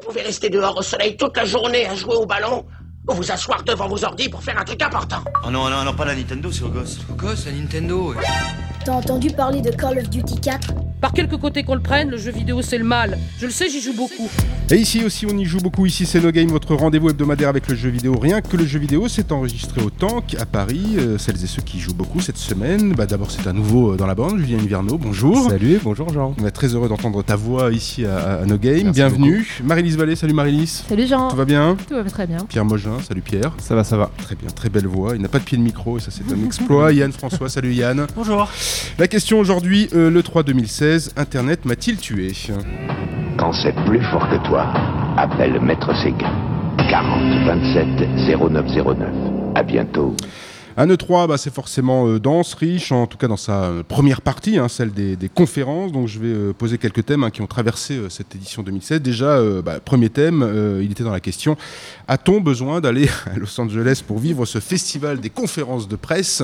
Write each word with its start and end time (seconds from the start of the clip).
Vous 0.00 0.06
pouvez 0.06 0.22
rester 0.22 0.48
dehors 0.48 0.78
au 0.78 0.82
soleil 0.82 1.14
toute 1.14 1.36
la 1.36 1.44
journée 1.44 1.86
à 1.86 1.94
jouer 1.94 2.14
au 2.14 2.24
ballon 2.24 2.64
ou 3.06 3.12
vous 3.12 3.30
asseoir 3.30 3.62
devant 3.64 3.86
vos 3.86 4.02
ordi 4.02 4.30
pour 4.30 4.42
faire 4.42 4.58
un 4.58 4.64
truc 4.64 4.80
important. 4.82 5.18
Oh 5.44 5.50
non, 5.50 5.68
non, 5.68 5.84
non, 5.84 5.92
pas 5.92 6.06
la 6.06 6.14
Nintendo, 6.14 6.50
c'est 6.50 6.64
au 6.64 6.68
gosse. 6.68 7.00
Au 7.10 7.14
gosse, 7.14 7.44
la 7.44 7.52
Nintendo. 7.52 8.14
T'as 8.82 8.92
entendu 8.92 9.30
parler 9.30 9.60
de 9.60 9.70
Call 9.70 9.98
of 9.98 10.08
Duty 10.08 10.40
4 10.40 10.72
Par 11.00 11.12
quelque 11.12 11.36
côté 11.36 11.62
qu'on 11.62 11.74
le 11.74 11.80
prenne, 11.80 12.10
le 12.10 12.18
jeu 12.18 12.30
vidéo 12.30 12.60
c'est 12.60 12.76
le 12.76 12.84
mal. 12.84 13.18
Je 13.38 13.46
le 13.46 13.52
sais, 13.52 13.70
j'y 13.70 13.80
joue 13.80 13.94
beaucoup. 13.94 14.28
Et 14.72 14.76
ici 14.76 15.02
aussi, 15.02 15.26
on 15.26 15.36
y 15.36 15.46
joue 15.46 15.58
beaucoup. 15.58 15.86
Ici, 15.86 16.06
c'est 16.06 16.20
No 16.20 16.30
Game, 16.30 16.48
votre 16.48 16.74
rendez-vous 16.74 17.08
hebdomadaire 17.10 17.48
avec 17.48 17.66
le 17.68 17.74
jeu 17.74 17.88
vidéo. 17.88 18.16
Rien 18.16 18.40
que 18.40 18.56
le 18.56 18.64
jeu 18.66 18.78
vidéo, 18.78 19.08
c'est 19.08 19.32
enregistré 19.32 19.82
au 19.82 19.90
Tank 19.90 20.36
à 20.38 20.46
Paris. 20.46 20.96
Euh, 20.98 21.18
celles 21.18 21.42
et 21.42 21.46
ceux 21.46 21.62
qui 21.62 21.80
jouent 21.80 21.94
beaucoup 21.94 22.20
cette 22.20 22.36
semaine. 22.36 22.92
Bah, 22.92 23.06
D'abord, 23.06 23.30
c'est 23.30 23.48
un 23.48 23.52
nouveau 23.52 23.94
euh, 23.94 23.96
dans 23.96 24.06
la 24.06 24.14
bande, 24.14 24.38
Julien 24.38 24.58
Hiverno. 24.58 24.98
Bonjour. 24.98 25.48
Salut, 25.48 25.80
bonjour 25.82 26.12
Jean. 26.12 26.36
On 26.40 26.46
est 26.46 26.50
très 26.50 26.68
heureux 26.68 26.88
d'entendre 26.88 27.24
ta 27.24 27.34
voix 27.34 27.72
ici 27.72 28.04
à, 28.04 28.42
à 28.42 28.46
No 28.46 28.58
Game. 28.58 28.92
Bienvenue. 28.92 29.44
Marie-Lise 29.64 29.96
Vallée, 29.96 30.14
salut 30.14 30.34
Marie-Lise. 30.34 30.84
Salut 30.88 31.06
Jean. 31.06 31.30
Tout 31.30 31.36
va 31.36 31.46
bien 31.46 31.76
Tout 31.88 31.94
va 31.94 32.04
très 32.04 32.26
bien. 32.26 32.44
Pierre 32.48 32.66
Mogin, 32.66 33.00
salut 33.00 33.22
Pierre. 33.22 33.54
Ça 33.58 33.74
va, 33.74 33.82
ça 33.82 33.96
va. 33.96 34.10
Très 34.18 34.36
bien, 34.36 34.50
très 34.50 34.68
belle 34.68 34.86
voix. 34.86 35.16
Il 35.16 35.22
n'a 35.22 35.28
pas 35.28 35.38
de 35.38 35.44
pied 35.44 35.56
de 35.56 35.62
micro 35.62 35.96
et 35.96 36.00
ça, 36.00 36.10
c'est 36.10 36.30
un 36.32 36.44
exploit. 36.44 36.92
Yann 36.92 37.10
François, 37.10 37.48
salut 37.48 37.72
Yann. 37.72 38.06
Bonjour. 38.14 38.48
La 38.98 39.08
question 39.08 39.40
aujourd'hui, 39.40 39.88
euh, 39.94 40.10
le 40.10 40.22
3 40.22 40.44
2016, 40.44 40.89
Internet 41.16 41.64
m'a-t-il 41.66 41.98
tué 41.98 42.32
Quand 43.38 43.52
c'est 43.52 43.74
plus 43.84 44.02
fort 44.10 44.28
que 44.28 44.44
toi, 44.48 44.66
appelle 45.16 45.60
Maître 45.60 45.94
Séguin. 46.02 46.32
40 46.88 47.46
27 47.46 47.86
0909. 48.26 49.08
À 49.54 49.62
bientôt. 49.62 50.16
Un 50.76 50.86
E3, 50.86 51.26
bah, 51.28 51.36
c'est 51.36 51.52
forcément 51.52 52.06
euh, 52.06 52.18
dense, 52.20 52.54
riche, 52.54 52.92
en 52.92 53.06
tout 53.06 53.18
cas 53.18 53.28
dans 53.28 53.36
sa 53.36 53.64
euh, 53.64 53.82
première 53.82 54.20
partie, 54.20 54.58
hein, 54.58 54.68
celle 54.68 54.92
des, 54.92 55.16
des 55.16 55.28
conférences. 55.28 55.92
Donc 55.92 56.06
je 56.08 56.18
vais 56.18 56.28
euh, 56.28 56.52
poser 56.52 56.78
quelques 56.78 57.04
thèmes 57.04 57.24
hein, 57.24 57.30
qui 57.30 57.42
ont 57.42 57.46
traversé 57.46 57.94
euh, 57.96 58.08
cette 58.08 58.34
édition 58.34 58.62
2016. 58.62 59.02
Déjà, 59.02 59.26
euh, 59.38 59.62
bah, 59.62 59.80
premier 59.80 60.08
thème, 60.10 60.42
euh, 60.42 60.80
il 60.82 60.90
était 60.92 61.04
dans 61.04 61.10
la 61.12 61.20
question 61.20 61.56
a-t-on 62.08 62.40
besoin 62.40 62.80
d'aller 62.80 63.08
à 63.32 63.38
Los 63.38 63.60
Angeles 63.60 64.02
pour 64.04 64.18
vivre 64.18 64.44
ce 64.44 64.58
festival 64.58 65.20
des 65.20 65.30
conférences 65.30 65.86
de 65.86 65.94
presse? 65.94 66.42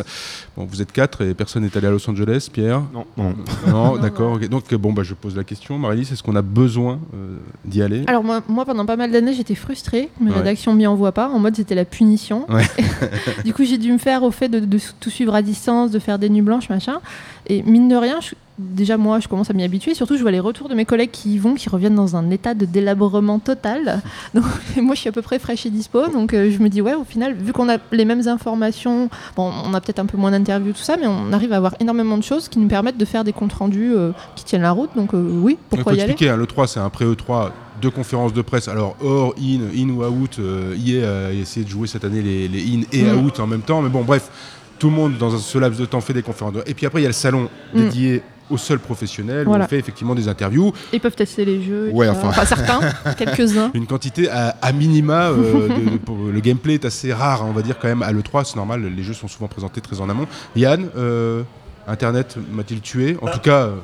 Bon, 0.56 0.64
vous 0.64 0.80
êtes 0.80 0.92
quatre 0.92 1.22
et 1.24 1.34
personne 1.34 1.64
n'est 1.64 1.76
allé 1.76 1.88
à 1.88 1.90
Los 1.90 2.08
Angeles, 2.08 2.48
Pierre? 2.52 2.82
Non, 2.94 3.04
non. 3.16 3.34
Non, 3.66 3.96
d'accord. 3.96 4.38
Donc 4.38 4.72
bon, 4.74 4.92
bah, 4.92 5.02
je 5.02 5.14
pose 5.14 5.36
la 5.36 5.42
question, 5.44 5.76
Marie-Lise, 5.78 6.12
est-ce 6.12 6.22
qu'on 6.22 6.36
a 6.36 6.42
besoin 6.42 7.00
euh, 7.14 7.38
d'y 7.64 7.82
aller? 7.82 8.04
Alors 8.06 8.22
moi, 8.22 8.42
moi, 8.48 8.64
pendant 8.64 8.86
pas 8.86 8.96
mal 8.96 9.10
d'années, 9.10 9.34
j'étais 9.34 9.54
frustrée. 9.56 10.08
Mes 10.20 10.30
Ouais. 10.30 10.36
rédactions 10.38 10.72
m'y 10.74 10.86
envoient 10.86 11.12
pas. 11.12 11.28
En 11.30 11.38
mode, 11.40 11.56
c'était 11.56 11.74
la 11.74 11.84
punition. 11.84 12.46
Ouais. 12.48 12.64
du 13.44 13.52
coup, 13.52 13.64
j'ai 13.64 13.78
dû 13.78 13.90
me 13.92 13.98
faire 13.98 14.15
au 14.22 14.30
fait 14.30 14.48
de, 14.48 14.78
tout 15.00 15.10
suivre 15.10 15.34
à 15.34 15.42
distance, 15.42 15.90
de 15.90 15.98
faire 15.98 16.18
des 16.18 16.28
nuits 16.28 16.42
blanches, 16.42 16.68
machin. 16.68 17.00
Et 17.46 17.62
mine 17.62 17.88
de 17.88 17.96
rien, 17.96 18.20
je- 18.20 18.34
déjà 18.58 18.96
moi, 18.96 19.20
je 19.20 19.28
commence 19.28 19.50
à 19.50 19.52
m'y 19.52 19.64
habituer. 19.64 19.94
Surtout, 19.94 20.16
je 20.16 20.22
vois 20.22 20.30
les 20.30 20.40
retours 20.40 20.68
de 20.68 20.74
mes 20.74 20.84
collègues 20.84 21.10
qui 21.10 21.34
y 21.34 21.38
vont, 21.38 21.54
qui 21.54 21.68
reviennent 21.68 21.94
dans 21.94 22.16
un 22.16 22.30
état 22.30 22.54
de 22.54 22.64
délabrement 22.64 23.38
total. 23.38 24.00
Donc 24.34 24.44
moi, 24.76 24.94
je 24.94 25.00
suis 25.00 25.08
à 25.08 25.12
peu 25.12 25.22
près 25.22 25.38
fraîche 25.38 25.66
et 25.66 25.70
dispo. 25.70 26.08
Donc 26.08 26.32
euh, 26.34 26.50
je 26.50 26.58
me 26.62 26.68
dis, 26.68 26.80
ouais, 26.80 26.94
au 26.94 27.04
final, 27.04 27.34
vu 27.34 27.52
qu'on 27.52 27.68
a 27.68 27.78
les 27.92 28.04
mêmes 28.04 28.26
informations, 28.28 29.08
bon, 29.36 29.52
on 29.64 29.74
a 29.74 29.80
peut-être 29.80 29.98
un 29.98 30.06
peu 30.06 30.16
moins 30.16 30.30
d'interviews, 30.30 30.72
tout 30.72 30.78
ça, 30.82 30.96
mais 30.96 31.06
on 31.06 31.32
arrive 31.32 31.52
à 31.52 31.56
avoir 31.56 31.74
énormément 31.80 32.16
de 32.18 32.22
choses 32.22 32.48
qui 32.48 32.58
nous 32.58 32.68
permettent 32.68 32.98
de 32.98 33.04
faire 33.04 33.24
des 33.24 33.32
comptes 33.32 33.52
rendus 33.52 33.92
euh, 33.94 34.12
qui 34.36 34.44
tiennent 34.44 34.62
la 34.62 34.72
route. 34.72 34.90
Donc 34.96 35.14
euh, 35.14 35.28
oui, 35.42 35.52
Il 35.60 35.68
pourquoi 35.76 35.92
faut 35.92 35.98
y 35.98 36.02
aller 36.02 36.12
expliquer, 36.12 36.30
hein, 36.32 36.36
le 36.36 36.46
3 36.46 36.66
c'est 36.66 36.80
un 36.80 36.88
pré-E3 36.90 37.50
de 37.82 37.88
conférences 37.90 38.32
de 38.32 38.40
presse. 38.42 38.68
Alors 38.68 38.96
hors, 39.02 39.34
in, 39.38 39.60
in 39.76 39.90
ou 39.90 40.02
out, 40.04 40.38
EA 40.38 41.26
a 41.28 41.32
essayé 41.32 41.64
de 41.64 41.70
jouer 41.70 41.86
cette 41.86 42.04
année 42.04 42.22
les, 42.22 42.48
les 42.48 42.60
in 42.74 42.80
et 42.90 43.02
Mm. 43.02 43.24
out 43.26 43.38
en 43.40 43.46
même 43.46 43.60
temps. 43.60 43.82
Mais 43.82 43.90
bon, 43.90 44.02
bref, 44.02 44.30
tout 44.78 44.88
le 44.88 44.96
monde 44.96 45.18
dans 45.18 45.36
ce 45.36 45.58
laps 45.58 45.78
de 45.78 45.84
temps 45.84 46.00
fait 46.00 46.14
des 46.14 46.22
conférences. 46.22 46.54
de- 46.54 46.62
Et 46.66 46.72
puis 46.74 46.86
après, 46.86 47.00
il 47.00 47.02
y 47.02 47.06
a 47.06 47.10
le 47.10 47.12
salon 47.14 47.48
Mm. 47.74 47.78
dédié 47.78 48.22
aux 48.50 48.58
seuls 48.58 48.78
professionnels 48.78 49.48
où 49.48 49.54
on 49.54 49.66
fait 49.66 49.78
effectivement 49.78 50.14
des 50.14 50.28
interviews. 50.28 50.72
Ils 50.92 51.00
peuvent 51.00 51.14
tester 51.16 51.44
les 51.44 51.62
jeux. 51.62 51.90
Ouais, 51.92 52.08
enfin. 52.08 52.44
certains, 52.44 52.80
quelques-uns. 53.18 53.70
Une 53.74 53.86
quantité 53.86 54.28
à, 54.30 54.56
à 54.62 54.72
minima. 54.72 55.30
euh, 55.30 55.68
de- 55.68 55.90
de- 55.90 55.96
pour- 56.04 56.16
le 56.32 56.40
gameplay 56.40 56.74
est 56.74 56.84
assez 56.84 57.12
rare, 57.12 57.42
hein, 57.42 57.46
on 57.48 57.52
va 57.52 57.62
dire 57.62 57.76
quand 57.80 57.88
même. 57.88 58.02
À 58.02 58.12
l'E3, 58.12 58.44
c'est 58.44 58.56
normal, 58.56 58.84
les 58.84 59.02
jeux 59.02 59.14
sont 59.14 59.28
souvent 59.28 59.48
présentés 59.48 59.80
très 59.80 60.00
en 60.00 60.08
amont. 60.08 60.26
Yann, 60.54 60.88
euh, 60.96 61.42
Internet 61.88 62.36
m'a-t-il 62.52 62.80
tué? 62.80 63.16
En 63.22 63.26
Ah. 63.26 63.30
tout 63.30 63.40
cas, 63.40 63.62
euh, 63.66 63.74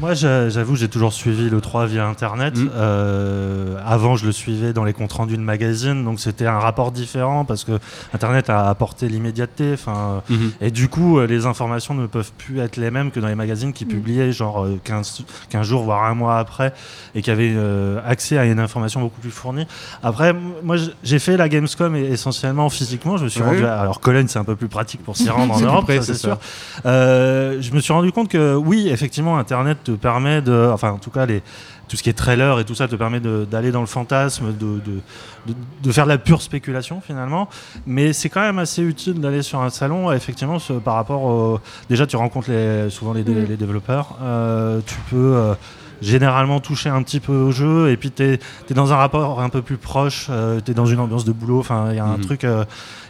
Moi, 0.00 0.14
j'a- 0.14 0.48
j'avoue, 0.48 0.76
j'ai 0.76 0.86
toujours 0.88 1.12
suivi 1.12 1.50
le 1.50 1.60
3 1.60 1.86
via 1.86 2.06
Internet. 2.06 2.56
Mm. 2.56 2.70
Euh, 2.76 3.76
avant, 3.84 4.14
je 4.14 4.26
le 4.26 4.32
suivais 4.32 4.72
dans 4.72 4.84
les 4.84 4.92
comptes 4.92 5.12
rendus 5.12 5.36
de 5.36 5.42
magazines, 5.42 6.04
donc 6.04 6.20
c'était 6.20 6.46
un 6.46 6.60
rapport 6.60 6.92
différent 6.92 7.44
parce 7.44 7.64
que 7.64 7.80
Internet 8.14 8.48
a 8.48 8.68
apporté 8.68 9.08
l'immédiateté. 9.08 9.72
Enfin, 9.74 10.22
et 10.60 10.70
du 10.70 10.88
coup, 10.88 11.18
euh, 11.18 11.26
les 11.26 11.46
informations 11.46 11.94
ne 11.94 12.06
peuvent 12.06 12.30
plus 12.38 12.60
être 12.60 12.76
les 12.76 12.92
mêmes 12.92 13.10
que 13.10 13.18
dans 13.18 13.26
les 13.26 13.34
magazines 13.34 13.72
qui 13.72 13.86
Mm. 13.86 13.88
publiaient 13.88 14.30
genre 14.32 14.64
euh, 14.66 14.78
15, 14.84 15.24
15 15.50 15.66
jours, 15.66 15.82
voire 15.82 16.04
un 16.04 16.14
mois 16.14 16.38
après, 16.38 16.72
et 17.16 17.22
qui 17.22 17.32
avaient 17.32 17.52
euh, 17.56 17.98
accès 18.06 18.38
à 18.38 18.44
une 18.44 18.60
information 18.60 19.00
beaucoup 19.00 19.20
plus 19.20 19.32
fournie. 19.32 19.66
Après, 20.04 20.32
moi, 20.62 20.76
j'ai 21.02 21.18
fait 21.18 21.36
la 21.36 21.48
Gamescom 21.48 21.96
et- 21.96 22.04
essentiellement 22.04 22.68
physiquement. 22.70 23.16
Je 23.16 23.24
me 23.24 23.28
suis 23.28 23.40
Ouais. 23.42 23.48
rendu. 23.48 23.64
À, 23.64 23.80
alors, 23.80 23.98
Cologne, 23.98 24.28
c'est 24.28 24.38
un 24.38 24.44
peu 24.44 24.54
plus 24.54 24.68
pratique 24.68 25.02
pour 25.02 25.16
s'y 25.16 25.28
rendre 25.28 25.54
en 25.56 25.60
Europe, 25.60 25.90
c'est 26.02 26.14
sûr. 26.14 26.38
Euh, 26.86 27.56
je 27.60 27.72
me 27.72 27.80
suis 27.80 27.92
rendu 27.92 28.12
compte 28.12 28.28
que 28.28 28.54
oui, 28.54 28.88
effectivement, 28.90 29.38
Internet 29.38 29.87
te 29.90 29.96
permet 29.96 30.42
de, 30.42 30.70
enfin, 30.72 30.90
en 30.92 30.98
tout 30.98 31.10
cas, 31.10 31.26
les, 31.26 31.42
tout 31.88 31.96
ce 31.96 32.02
qui 32.02 32.10
est 32.10 32.14
trailer 32.14 32.58
et 32.60 32.64
tout 32.64 32.74
ça 32.74 32.86
te 32.88 32.96
permet 32.96 33.20
d'aller 33.20 33.70
dans 33.72 33.80
le 33.80 33.86
fantasme, 33.86 34.46
de, 34.52 34.80
de, 34.80 35.00
de, 35.46 35.54
de 35.82 35.92
faire 35.92 36.04
de 36.04 36.10
la 36.10 36.18
pure 36.18 36.42
spéculation 36.42 37.00
finalement. 37.00 37.48
Mais 37.86 38.12
c'est 38.12 38.28
quand 38.28 38.42
même 38.42 38.58
assez 38.58 38.82
utile 38.82 39.20
d'aller 39.20 39.42
sur 39.42 39.60
un 39.62 39.70
salon, 39.70 40.12
effectivement, 40.12 40.58
ce- 40.58 40.74
par 40.74 40.94
rapport 40.94 41.22
au. 41.22 41.60
Déjà, 41.88 42.06
tu 42.06 42.16
rencontres 42.16 42.50
les, 42.50 42.90
souvent 42.90 43.12
les, 43.14 43.22
les 43.24 43.56
développeurs. 43.56 44.16
Euh, 44.22 44.80
tu 44.86 44.96
peux. 45.10 45.34
euh, 45.36 45.54
généralement 46.00 46.60
toucher 46.60 46.90
un 46.90 47.02
petit 47.02 47.18
peu 47.18 47.32
au 47.32 47.50
jeu 47.50 47.90
et 47.90 47.96
puis 47.96 48.12
tu 48.12 48.22
es, 48.22 48.38
dans 48.70 48.92
un 48.92 48.96
rapport 48.96 49.40
un 49.40 49.48
peu 49.48 49.62
plus 49.62 49.78
proche, 49.78 50.30
tu 50.64 50.70
es 50.70 50.74
dans 50.74 50.86
une 50.86 51.00
ambiance 51.00 51.24
de 51.24 51.32
boulot, 51.32 51.58
enfin 51.58 51.88
il 51.90 51.96
y 51.96 51.98
a 51.98 52.04
un 52.04 52.18
Mhm. 52.18 52.24
truc 52.24 52.44
euh, 52.44 52.64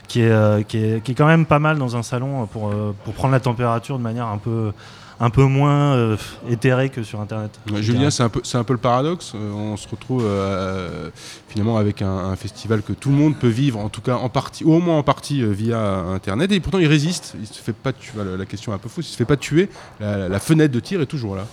qui, 0.08 0.22
est, 0.22 0.30
euh, 0.30 0.62
qui, 0.62 0.78
est, 0.78 1.02
qui 1.04 1.12
est 1.12 1.14
quand 1.14 1.26
même 1.26 1.44
pas 1.44 1.58
mal 1.58 1.76
dans 1.76 1.96
un 1.98 2.02
salon 2.02 2.42
euh, 2.42 2.46
pour, 2.46 2.68
euh, 2.68 2.94
pour 3.04 3.12
prendre 3.12 3.32
la 3.32 3.40
température 3.40 3.98
de 3.98 4.02
manière 4.02 4.28
un 4.28 4.38
peu, 4.38 4.72
un 5.20 5.30
peu 5.30 5.44
moins 5.44 5.94
euh, 5.94 6.16
éthérée 6.48 6.90
que 6.90 7.02
sur 7.02 7.20
Internet. 7.20 7.50
Julien, 7.80 8.10
c'est 8.10 8.22
un, 8.22 8.28
peu- 8.28 8.40
c'est 8.44 8.58
un 8.58 8.64
peu 8.64 8.72
le 8.72 8.78
paradoxe. 8.78 9.32
Euh, 9.34 9.50
on 9.52 9.76
se 9.76 9.88
retrouve 9.88 10.22
euh, 10.24 11.10
finalement 11.48 11.76
avec 11.76 12.02
un, 12.02 12.08
un 12.08 12.36
festival 12.36 12.82
que 12.82 12.92
tout 12.92 13.10
le 13.10 13.16
monde 13.16 13.36
peut 13.36 13.48
vivre, 13.48 13.78
en 13.80 13.88
tout 13.88 14.00
cas 14.00 14.14
en 14.16 14.28
partie, 14.28 14.64
au 14.64 14.78
moins 14.78 14.98
en 14.98 15.02
partie 15.02 15.42
via 15.44 15.80
Internet. 15.98 16.52
Et 16.52 16.60
pourtant, 16.60 16.78
il 16.78 16.86
résiste. 16.86 17.34
Il 17.40 17.46
se 17.46 17.60
fait 17.60 17.72
pas 17.72 17.92
tuer. 17.92 18.12
La, 18.16 18.36
la 18.36 18.46
question 18.46 18.72
est 18.72 18.76
un 18.76 18.78
peu 18.78 18.88
fausse. 18.88 19.08
Il 19.08 19.12
se 19.12 19.16
fait 19.16 19.24
pas 19.24 19.36
tuer. 19.36 19.68
La, 20.00 20.28
la 20.28 20.38
fenêtre 20.40 20.72
de 20.72 20.80
tir 20.80 21.00
est 21.00 21.06
toujours 21.06 21.34
là. 21.36 21.46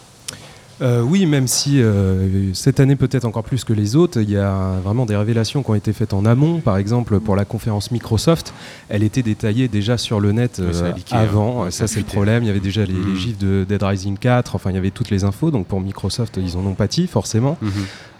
Euh, 0.81 1.01
oui, 1.01 1.25
même 1.25 1.47
si 1.47 1.81
euh, 1.81 2.53
cette 2.53 2.79
année 2.79 2.95
peut-être 2.95 3.25
encore 3.25 3.43
plus 3.43 3.63
que 3.63 3.73
les 3.73 3.95
autres, 3.95 4.19
il 4.21 4.29
y 4.29 4.37
a 4.37 4.79
vraiment 4.83 5.05
des 5.05 5.15
révélations 5.15 5.63
qui 5.63 5.71
ont 5.71 5.75
été 5.75 5.93
faites 5.93 6.13
en 6.13 6.25
amont. 6.25 6.59
Par 6.59 6.77
exemple, 6.77 7.19
pour 7.19 7.35
la 7.35 7.45
conférence 7.45 7.91
Microsoft, 7.91 8.53
elle 8.89 9.03
était 9.03 9.23
détaillée 9.23 9.67
déjà 9.67 9.97
sur 9.97 10.19
le 10.19 10.31
net 10.33 10.55
ça 10.55 10.61
euh, 10.61 10.91
hein. 10.91 11.17
avant. 11.17 11.71
Ça 11.71 11.87
c'est 11.87 11.99
le 11.99 12.05
problème. 12.05 12.43
Il 12.43 12.47
y 12.47 12.49
avait 12.49 12.59
déjà 12.59 12.85
les, 12.85 12.93
les 12.93 13.15
gifs 13.15 13.37
de 13.37 13.65
Dead 13.67 13.81
Rising 13.81 14.17
4. 14.17 14.55
Enfin, 14.55 14.71
il 14.71 14.75
y 14.75 14.79
avait 14.79 14.91
toutes 14.91 15.11
les 15.11 15.23
infos. 15.23 15.49
Donc 15.49 15.67
pour 15.67 15.79
Microsoft, 15.79 16.37
ils 16.37 16.57
en 16.57 16.65
ont 16.65 16.75
pâti 16.75 17.07
forcément. 17.07 17.57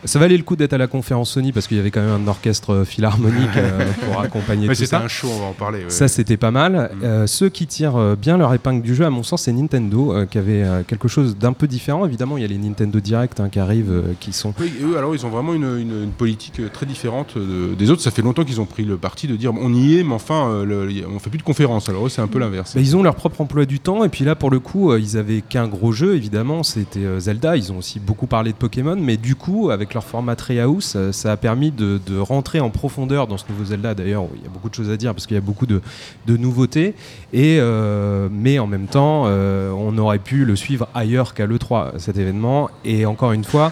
Ça 0.05 0.19
valait 0.19 0.37
le 0.37 0.43
coup 0.43 0.55
d'être 0.55 0.73
à 0.73 0.77
la 0.77 0.87
conférence 0.87 1.31
Sony 1.31 1.51
parce 1.51 1.67
qu'il 1.67 1.77
y 1.77 1.79
avait 1.79 1.91
quand 1.91 2.01
même 2.01 2.23
un 2.23 2.27
orchestre 2.27 2.73
euh, 2.73 2.85
philharmonique 2.85 3.49
euh, 3.57 3.85
pour 4.05 4.21
accompagner 4.21 4.67
Mais 4.67 4.73
tout 4.73 4.79
c'était 4.79 4.91
ça. 4.91 5.01
un 5.01 5.07
show, 5.07 5.27
on 5.31 5.39
va 5.39 5.45
en 5.45 5.53
parler. 5.53 5.79
ouais. 5.79 5.89
Ça, 5.89 6.07
c'était 6.07 6.37
pas 6.37 6.51
mal. 6.51 6.91
Mm. 7.01 7.03
Euh, 7.03 7.27
ceux 7.27 7.49
qui 7.49 7.67
tirent 7.67 8.15
bien 8.15 8.37
leur 8.37 8.53
épingle 8.53 8.81
du 8.81 8.95
jeu, 8.95 9.05
à 9.05 9.09
mon 9.09 9.23
sens, 9.23 9.43
c'est 9.43 9.51
Nintendo, 9.53 10.13
qui 10.29 10.37
avait 10.37 10.63
quelque 10.87 11.07
chose 11.07 11.37
d'un 11.37 11.53
peu 11.53 11.67
différent. 11.67 12.05
Évidemment, 12.05 12.37
il 12.37 12.41
y 12.41 12.45
a 12.45 12.47
les 12.47 12.57
Nintendo 12.57 12.99
Direct 12.99 13.39
hein, 13.39 13.49
qui 13.49 13.59
arrivent, 13.59 14.03
qui 14.19 14.31
sont. 14.33 14.53
Oui, 14.59 14.71
eux, 14.83 14.97
alors 14.97 15.15
ils 15.15 15.25
ont 15.25 15.29
vraiment 15.29 15.53
une, 15.53 15.63
une- 15.79 16.03
une 16.03 16.11
politique 16.11 16.61
très 16.71 16.85
différente 16.85 17.35
des 17.37 17.89
autres. 17.89 18.01
Ça 18.01 18.11
fait 18.11 18.21
longtemps 18.21 18.43
qu'ils 18.43 18.61
ont 18.61 18.65
pris 18.65 18.83
le 18.85 18.97
parti 18.97 19.27
de 19.27 19.35
dire 19.35 19.53
on 19.59 19.73
y 19.73 19.97
est, 19.97 20.03
mais 20.03 20.13
enfin, 20.13 20.63
le- 20.63 20.87
on 21.13 21.19
fait 21.19 21.29
plus 21.29 21.39
de 21.39 21.43
conférences. 21.43 21.89
Alors 21.89 22.05
eux, 22.05 22.09
c'est 22.09 22.21
un 22.21 22.27
peu 22.27 22.39
l'inverse. 22.39 22.75
Bah, 22.75 22.81
ils 22.81 22.95
ont 22.95 23.03
leur 23.03 23.15
propre 23.15 23.41
emploi 23.41 23.65
du 23.65 23.79
temps, 23.79 24.03
et 24.03 24.09
puis 24.09 24.23
là, 24.25 24.35
pour 24.35 24.51
le 24.51 24.59
coup, 24.59 24.95
ils 24.95 25.17
avaient 25.17 25.41
qu'un 25.41 25.67
gros 25.67 25.91
jeu, 25.91 26.15
évidemment, 26.15 26.63
c'était 26.63 27.19
Zelda. 27.19 27.57
Ils 27.57 27.71
ont 27.71 27.77
aussi 27.77 27.99
beaucoup 27.99 28.27
parlé 28.27 28.51
de 28.51 28.57
Pokémon, 28.57 28.95
mais 28.99 29.17
du 29.17 29.35
coup, 29.35 29.69
avec 29.71 29.93
leur 29.95 30.03
format 30.03 30.35
Treehouse, 30.35 30.93
euh, 30.95 31.11
ça 31.11 31.31
a 31.31 31.37
permis 31.37 31.71
de, 31.71 31.99
rentrer 32.19 32.59
en 32.59 32.69
profondeur 32.69 33.27
dans 33.27 33.37
ce 33.37 33.45
nouveau 33.49 33.65
Zelda. 33.65 33.95
D'ailleurs, 33.95 34.25
il 34.35 34.43
y 34.43 34.45
a 34.45 34.49
beaucoup 34.49 34.69
de 34.69 34.75
choses 34.75 34.91
à 34.91 34.97
dire 34.97 35.13
parce 35.13 35.25
qu'il 35.25 35.35
y 35.35 35.37
a 35.37 35.41
beaucoup 35.41 35.65
de, 35.65 35.81
de 36.27 36.37
nouveautés, 36.37 36.93
et, 37.33 37.57
euh, 37.59 38.27
mais 38.31 38.59
en 38.59 38.67
même 38.67 38.87
temps, 38.87 39.23
euh, 39.25 39.71
on 39.71 39.97
aurait 39.97 40.19
pu 40.19 40.45
le 40.45 40.55
suivre 40.55 40.87
ailleurs 40.93 41.33
qu'à 41.33 41.47
l'E3, 41.47 41.97
cet 41.97 42.17
événement, 42.17 42.69
et 42.83 43.05
encore 43.05 43.31
une 43.31 43.43
fois, 43.43 43.71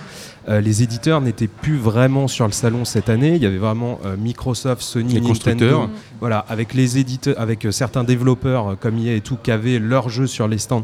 euh, 0.50 0.62
les 0.62 0.84
éditeurs 0.84 1.22
n'étaient 1.22 1.48
plus 1.48 1.78
vraiment 1.78 2.28
sur 2.28 2.45
le 2.45 2.51
salon 2.51 2.86
cette 2.86 3.10
année. 3.10 3.36
Il 3.36 3.42
y 3.42 3.45
avait 3.45 3.57
vraiment 3.57 4.00
euh, 4.06 4.18
Microsoft, 4.18 4.81
Sony, 4.81 5.13
Les 5.13 5.22
Nintendo, 5.22 5.90
voilà, 6.19 6.45
avec 6.50 6.74
les 6.74 6.98
éditeurs, 6.98 7.40
avec 7.40 7.66
euh, 7.66 7.72
certains 7.72 8.04
développeurs 8.04 8.75
comme 8.80 8.98
EA 8.98 9.13
et 9.16 9.22
tout, 9.22 9.38
qui 9.42 9.51
avaient 9.51 9.80
leurs 9.80 10.10
jeux 10.10 10.28
sur 10.28 10.48
les 10.48 10.57
stands 10.57 10.84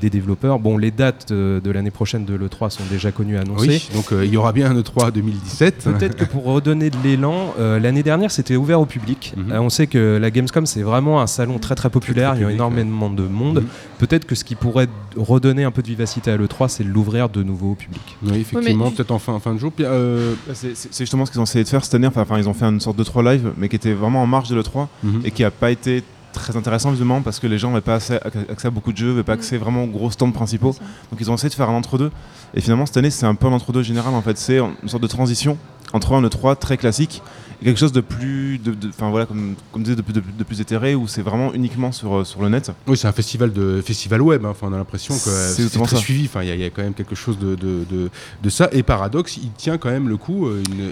des 0.00 0.10
développeurs. 0.10 0.58
Bon, 0.58 0.76
les 0.76 0.90
dates 0.90 1.32
de 1.32 1.70
l'année 1.70 1.90
prochaine 1.90 2.24
de 2.24 2.34
l'E3 2.34 2.70
sont 2.70 2.82
déjà 2.90 3.12
connues, 3.12 3.38
annoncées. 3.38 3.68
Oui, 3.68 3.88
donc 3.94 4.06
il 4.12 4.30
y 4.32 4.36
aura 4.36 4.52
bien 4.52 4.70
un 4.70 4.80
E3 4.80 5.12
2017. 5.12 5.84
Peut-être 5.84 6.16
que 6.16 6.24
pour 6.24 6.44
redonner 6.44 6.90
de 6.90 6.96
l'élan, 7.02 7.54
l'année 7.58 8.02
dernière 8.02 8.30
c'était 8.30 8.56
ouvert 8.56 8.80
au 8.80 8.86
public. 8.86 9.34
Mhm. 9.36 9.52
On 9.60 9.70
sait 9.70 9.86
que 9.86 10.18
la 10.20 10.30
Gamescom 10.30 10.66
c'est 10.66 10.82
vraiment 10.82 11.20
un 11.20 11.26
salon 11.26 11.58
très 11.58 11.74
très 11.74 11.90
populaire, 11.90 12.32
Très 12.32 12.40
il 12.40 12.42
y 12.42 12.46
a 12.46 12.50
énormément 12.50 13.10
de 13.10 13.22
monde. 13.22 13.60
Mhm. 13.60 13.68
Peut-être 14.00 14.24
que 14.26 14.34
ce 14.34 14.44
qui 14.44 14.54
pourrait 14.54 14.88
redonner 15.16 15.62
un 15.64 15.70
peu 15.70 15.82
de 15.82 15.86
vivacité 15.86 16.30
à 16.30 16.36
l'E3 16.36 16.68
c'est 16.68 16.82
l'ouvrir 16.84 17.28
de 17.28 17.42
nouveau 17.42 17.72
au 17.72 17.74
public. 17.74 18.00
Oui, 18.22 18.38
effectivement. 18.40 18.90
peut-être 18.90 19.10
en 19.10 19.18
fin, 19.18 19.34
en 19.34 19.40
fin 19.40 19.52
de 19.54 19.58
jour. 19.58 19.72
Euh, 19.80 20.34
Bah, 20.48 20.54
C'est 20.54 20.74
justement 20.98 21.26
ce 21.26 21.30
qu'ils 21.30 21.40
ont 21.40 21.44
essayé 21.44 21.62
de 21.64 21.68
faire 21.68 21.84
cette 21.84 21.94
année. 21.94 22.06
Enfin, 22.08 22.38
ils 22.38 22.48
ont 22.48 22.54
fait 22.54 22.64
une 22.64 22.80
sorte 22.80 22.96
de 22.96 23.04
3 23.04 23.22
live, 23.22 23.52
mais 23.58 23.68
qui 23.68 23.76
était 23.76 23.92
vraiment 23.92 24.22
en 24.22 24.26
marge 24.26 24.48
de 24.48 24.56
l'E3 24.56 24.88
Mhm. 25.02 25.20
et 25.24 25.30
qui 25.30 25.44
a 25.44 25.50
pas 25.50 25.70
été 25.70 26.02
très 26.32 26.56
intéressant 26.56 26.90
visiblement 26.90 27.20
parce 27.22 27.40
que 27.40 27.46
les 27.48 27.58
gens 27.58 27.70
n'avaient 27.70 27.80
pas 27.80 27.96
assez- 27.96 28.14
accès 28.48 28.68
à 28.68 28.70
beaucoup 28.70 28.92
de 28.92 28.96
jeux, 28.96 29.10
n'avaient 29.10 29.22
pas 29.24 29.32
accès 29.34 29.56
vraiment 29.58 29.82
aux 29.84 29.88
gros 29.88 30.10
stands 30.10 30.30
principaux. 30.30 30.74
Donc 31.10 31.20
ils 31.20 31.30
ont 31.30 31.34
essayé 31.34 31.48
de 31.50 31.54
faire 31.54 31.68
un 31.68 31.74
entre-deux. 31.74 32.10
Et 32.54 32.60
finalement, 32.60 32.86
cette 32.86 32.96
année, 32.96 33.10
c'est 33.10 33.26
un 33.26 33.34
peu 33.34 33.48
un 33.48 33.52
entre-deux 33.52 33.82
général 33.82 34.14
en 34.14 34.22
fait. 34.22 34.38
C'est 34.38 34.58
une 34.58 34.88
sorte 34.88 35.02
de 35.02 35.08
transition 35.08 35.58
entre 35.92 36.12
un 36.14 36.22
E3 36.22 36.54
très 36.56 36.76
classique 36.76 37.20
quelque 37.64 37.78
chose 37.78 37.92
de 37.92 38.00
plus, 38.00 38.58
de, 38.58 38.72
de- 38.72 38.88
enfin 38.88 39.10
voilà, 39.10 39.26
comme, 39.26 39.54
comme 39.72 39.82
disait, 39.82 39.96
de, 39.96 40.02
plus- 40.02 40.12
de, 40.12 40.22
de 40.38 40.44
plus 40.44 40.60
éthéré 40.60 40.94
où 40.94 41.06
c'est 41.08 41.22
vraiment 41.22 41.52
uniquement 41.54 41.92
sur, 41.92 42.14
euh, 42.20 42.24
sur 42.24 42.42
le 42.42 42.48
net? 42.48 42.70
Oui, 42.86 42.96
c'est 42.96 43.08
un 43.08 43.12
festival 43.12 43.52
de 43.52 43.80
festival 43.84 44.22
web. 44.22 44.44
hein. 44.44 44.50
Enfin, 44.50 44.68
on 44.70 44.72
a 44.72 44.76
l'impression 44.76 45.14
que 45.14 45.20
C'est 45.30 45.68
très 45.70 45.86
ça. 45.86 45.96
suivi. 45.96 46.24
Enfin, 46.26 46.42
il 46.42 46.48
y, 46.48 46.52
a- 46.52 46.54
il 46.54 46.60
y 46.60 46.64
a 46.64 46.70
quand 46.70 46.82
même 46.82 46.94
quelque 46.94 47.14
chose 47.14 47.38
de, 47.38 47.54
de, 47.54 47.84
de, 47.90 48.10
de 48.42 48.48
ça. 48.50 48.68
Et 48.72 48.82
paradoxe, 48.82 49.36
il 49.36 49.50
tient 49.52 49.78
quand 49.78 49.90
même 49.90 50.08
le 50.08 50.16
coup. 50.16 50.46
euh, 50.46 50.62
euh, 50.80 50.90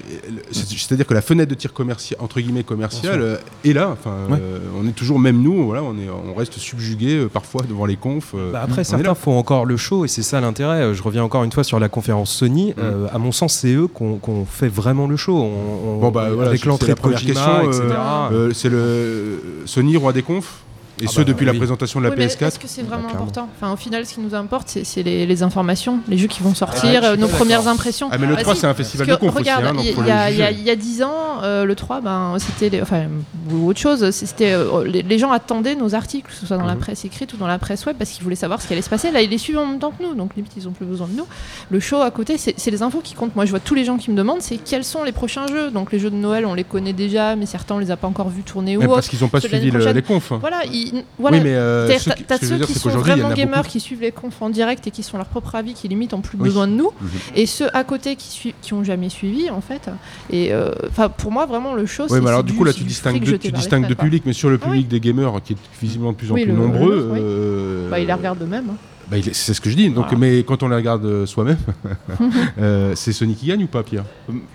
c'est- 0.50 0.68
C'est-à-dire 0.78 1.06
que 1.06 1.14
la 1.14 1.22
fenêtre 1.22 1.50
de 1.50 1.54
tir 1.54 1.72
commercial, 1.72 2.18
entre 2.22 2.40
guillemets 2.40 2.64
commercial, 2.64 3.18
Bien 3.18 3.26
euh, 3.26 3.36
est 3.64 3.72
là. 3.72 3.90
Enfin, 3.92 4.14
Ouais. 4.30 4.38
euh, 4.40 4.58
on 4.80 4.86
est 4.86 4.92
toujours 4.92 5.18
même 5.18 5.40
nous. 5.42 5.64
Voilà, 5.66 5.82
on 5.82 5.94
est, 5.98 6.08
on 6.08 6.34
reste 6.34 6.58
subjugué 6.58 7.16
euh, 7.18 7.28
parfois 7.28 7.62
devant 7.68 7.86
les 7.86 7.96
confs. 7.96 8.32
euh, 8.34 8.52
Bah 8.52 8.62
après, 8.62 8.84
certains 8.84 9.14
font 9.14 9.38
encore 9.38 9.64
le 9.64 9.76
show 9.76 10.04
et 10.04 10.08
c'est 10.08 10.22
ça 10.22 10.40
l'intérêt. 10.40 10.94
Je 10.94 11.02
reviens 11.02 11.22
encore 11.24 11.44
une 11.44 11.52
fois 11.52 11.64
sur 11.64 11.78
la 11.80 11.88
conférence 11.88 12.30
Sony. 12.30 12.74
Euh, 12.78 13.06
à 13.12 13.18
mon 13.18 13.32
sens, 13.32 13.54
c'est 13.54 13.72
eux 13.74 13.86
qu'on 13.86 14.16
qu'on 14.18 14.44
fait 14.44 14.68
vraiment 14.68 15.06
le 15.06 15.16
show. 15.16 15.36
On- 15.36 15.88
on- 15.96 15.98
Bon 16.00 16.10
bah 16.10 16.28
voilà, 16.32 16.56
avec 16.58 16.64
l'entrée 16.66 16.88
de 16.88 16.94
première 16.94 17.20
Kojima, 17.20 17.60
question. 17.64 17.84
etc. 17.84 17.84
euh, 17.90 18.32
euh, 18.32 18.50
c'est 18.52 18.68
le 18.68 19.62
Sony 19.66 19.96
roi 19.96 20.12
des 20.12 20.22
confs. 20.22 20.60
Et 21.00 21.04
Ah 21.06 21.10
ce 21.10 21.18
bah, 21.18 21.24
depuis 21.24 21.46
la 21.46 21.54
présentation 21.54 22.00
de 22.00 22.04
la 22.04 22.10
Oui, 22.10 22.16
mais 22.18 22.26
PS4. 22.26 22.46
Est-ce 22.48 22.58
que 22.58 22.66
c'est 22.68 22.82
Bah, 22.82 22.96
vraiment 22.96 23.10
important 23.14 23.48
Enfin, 23.56 23.72
au 23.72 23.76
final, 23.76 24.04
ce 24.04 24.14
qui 24.14 24.20
nous 24.20 24.34
importe, 24.34 24.76
c'est 24.82 25.02
les, 25.02 25.26
les 25.26 25.42
informations, 25.42 26.00
les 26.08 26.18
jeux 26.18 26.26
qui 26.26 26.42
vont 26.42 26.54
sortir, 26.54 27.00
Ah, 27.04 27.06
euh, 27.08 27.16
nos 27.16 27.28
premières 27.28 27.68
impressions. 27.68 28.08
Ah 28.10 28.18
mais 28.18 28.26
le 28.26 28.34
Bah 28.34 28.42
3 28.42 28.54
si, 28.54 28.60
c'est 28.62 28.66
un 28.66 28.74
festival 28.74 29.06
parce 29.06 29.20
de 29.20 29.26
aussi, 29.28 29.36
regarde, 29.38 29.64
hein, 29.66 29.72
il 29.78 29.84
y, 29.86 29.88
a- 30.10 30.30
le 30.30 30.34
il 30.34 30.38
y 30.38 30.42
a- 30.42 30.48
juger. 30.50 30.56
il 30.60 30.66
y 30.66 30.70
a 30.70 30.76
10 30.76 31.02
ans, 31.02 31.42
euh, 31.42 31.64
le 31.64 31.74
3, 31.74 32.00
ben, 32.00 32.36
c'était 32.38 32.68
les- 32.76 32.82
enfin, 32.82 33.04
ou 33.52 33.68
autre 33.68 33.78
chose. 33.80 34.10
C'était 34.10 34.52
euh, 34.52 34.84
les, 34.84 35.02
les 35.02 35.18
gens 35.18 35.30
attendaient 35.30 35.74
nos 35.76 35.94
articles, 35.94 36.28
que 36.30 36.34
ce 36.34 36.46
soit 36.46 36.56
dans 36.56 36.66
la 36.66 36.74
Mhm. 36.74 36.80
presse 36.80 37.04
écrite 37.04 37.32
ou 37.34 37.36
dans 37.36 37.46
la 37.46 37.58
presse 37.58 37.86
web, 37.86 37.96
parce 37.96 38.10
qu'ils 38.10 38.22
voulaient 38.24 38.34
savoir 38.36 38.60
ce 38.60 38.66
qui 38.66 38.72
allait 38.72 38.82
se 38.82 38.90
passer. 38.90 39.10
Là, 39.10 39.22
ils 39.22 39.30
les 39.30 39.38
suivent 39.38 39.58
en 39.58 39.66
même 39.66 39.78
temps 39.78 39.92
que 39.96 40.02
nous, 40.02 40.14
donc 40.14 40.34
limite, 40.36 40.52
ils 40.56 40.66
ont 40.68 40.72
plus 40.72 40.86
besoin 40.86 41.06
de 41.06 41.12
nous. 41.16 41.26
Le 41.70 41.80
show 41.80 42.00
à 42.00 42.10
côté, 42.10 42.36
c'est 42.38 42.70
les 42.70 42.82
infos 42.82 43.00
qui 43.02 43.14
comptent. 43.14 43.36
Moi, 43.36 43.44
je 43.44 43.50
vois 43.50 43.60
tous 43.60 43.74
les 43.74 43.84
gens 43.84 43.96
qui 43.98 44.10
me 44.10 44.16
demandent, 44.16 44.40
c'est 44.42 44.56
quels 44.56 44.84
sont 44.84 45.04
les 45.04 45.12
prochains 45.12 45.46
jeux. 45.46 45.70
Donc 45.70 45.92
les 45.92 45.98
jeux 45.98 46.10
de 46.10 46.16
Noël, 46.16 46.44
on 46.46 46.54
les 46.54 46.64
connaît 46.64 46.92
déjà, 46.92 47.36
mais 47.36 47.46
certains 47.46 47.76
on 47.76 47.78
les 47.78 47.90
a 47.90 47.96
pas 47.96 48.08
encore 48.08 48.28
vus 48.30 48.42
tourner 48.42 48.76
ou 48.76 48.80
parce 48.88 49.08
qu'ils 49.08 49.20
n'ont 49.20 49.28
pas 49.28 49.40
suivi 49.40 49.70
les 49.70 50.02
confs. 50.02 50.32
Voilà, 50.40 50.62
ils- 50.72 50.87
voilà. 51.18 51.36
Oui, 51.38 51.42
mais 51.44 51.54
euh, 51.54 51.98
ceux 51.98 52.10
t'as- 52.26 52.38
ceux 52.38 52.46
veux 52.46 52.56
dire, 52.58 52.66
qui 52.66 52.74
sont 52.74 52.90
vraiment 52.90 53.32
gamers, 53.32 53.66
qui 53.66 53.80
suivent 53.80 54.00
les 54.00 54.12
confs 54.12 54.40
en 54.42 54.50
direct 54.50 54.86
et 54.86 54.90
qui 54.90 55.02
sont 55.02 55.16
leur 55.16 55.26
propre 55.26 55.54
avis, 55.54 55.74
qui 55.74 55.88
limite 55.88 56.12
ont 56.14 56.20
plus 56.20 56.38
Oui. 56.38 56.44
besoin 56.48 56.66
de 56.66 56.72
nous, 56.72 56.90
Mhm. 57.00 57.08
et 57.36 57.46
ceux 57.46 57.74
à 57.76 57.84
côté 57.84 58.16
qui 58.16 58.28
suivent, 58.28 58.54
qui 58.62 58.72
ont 58.74 58.84
jamais 58.84 59.08
suivi 59.08 59.50
en 59.50 59.60
fait. 59.60 59.88
Et 60.30 60.52
euh, 60.52 60.70
enfin, 60.88 61.08
pour 61.08 61.30
moi, 61.32 61.46
vraiment 61.46 61.74
le 61.74 61.86
show. 61.86 62.04
Oui, 62.04 62.08
c'est- 62.10 62.20
mais 62.20 62.28
alors 62.28 62.44
du 62.44 62.54
coup 62.54 62.64
là 62.64 62.72
tu 62.72 62.84
distingues 62.84 63.22
deux, 63.22 63.38
tu 63.38 63.52
distingues 63.52 63.86
mais 64.26 64.32
sur 64.32 64.48
le 64.50 64.58
Ah 64.62 64.66
oui. 64.66 64.70
public 64.84 64.88
des 64.88 65.00
gamers 65.00 65.32
qui 65.44 65.54
est 65.54 65.56
visiblement 65.80 66.12
de 66.12 66.16
plus 66.16 66.30
en 66.30 66.34
Oui, 66.34 66.44
plus 66.44 66.52
le- 66.52 66.58
nombreux. 66.58 67.10
euh, 67.16 67.90
Bah, 67.90 67.98
ils 68.00 68.06
les 68.06 68.12
regardent 68.12 68.42
eux-mêmes. 68.42 68.70
hein. 68.70 68.76
bah, 69.10 69.16
c'est 69.32 69.54
ce 69.54 69.60
que 69.60 69.70
je 69.70 69.76
dis. 69.76 69.88
Donc, 69.88 70.06
Voilà. 70.10 70.18
mais 70.18 70.42
quand 70.42 70.62
on 70.62 70.68
les 70.68 70.76
regarde 70.76 71.04
euh, 71.06 71.24
soi-même, 71.26 71.56
euh, 72.60 72.92
c'est 72.94 73.12
Sony 73.12 73.34
qui 73.34 73.46
gagne 73.46 73.64
ou 73.64 73.66
pas, 73.66 73.82
Pierre? 73.82 74.04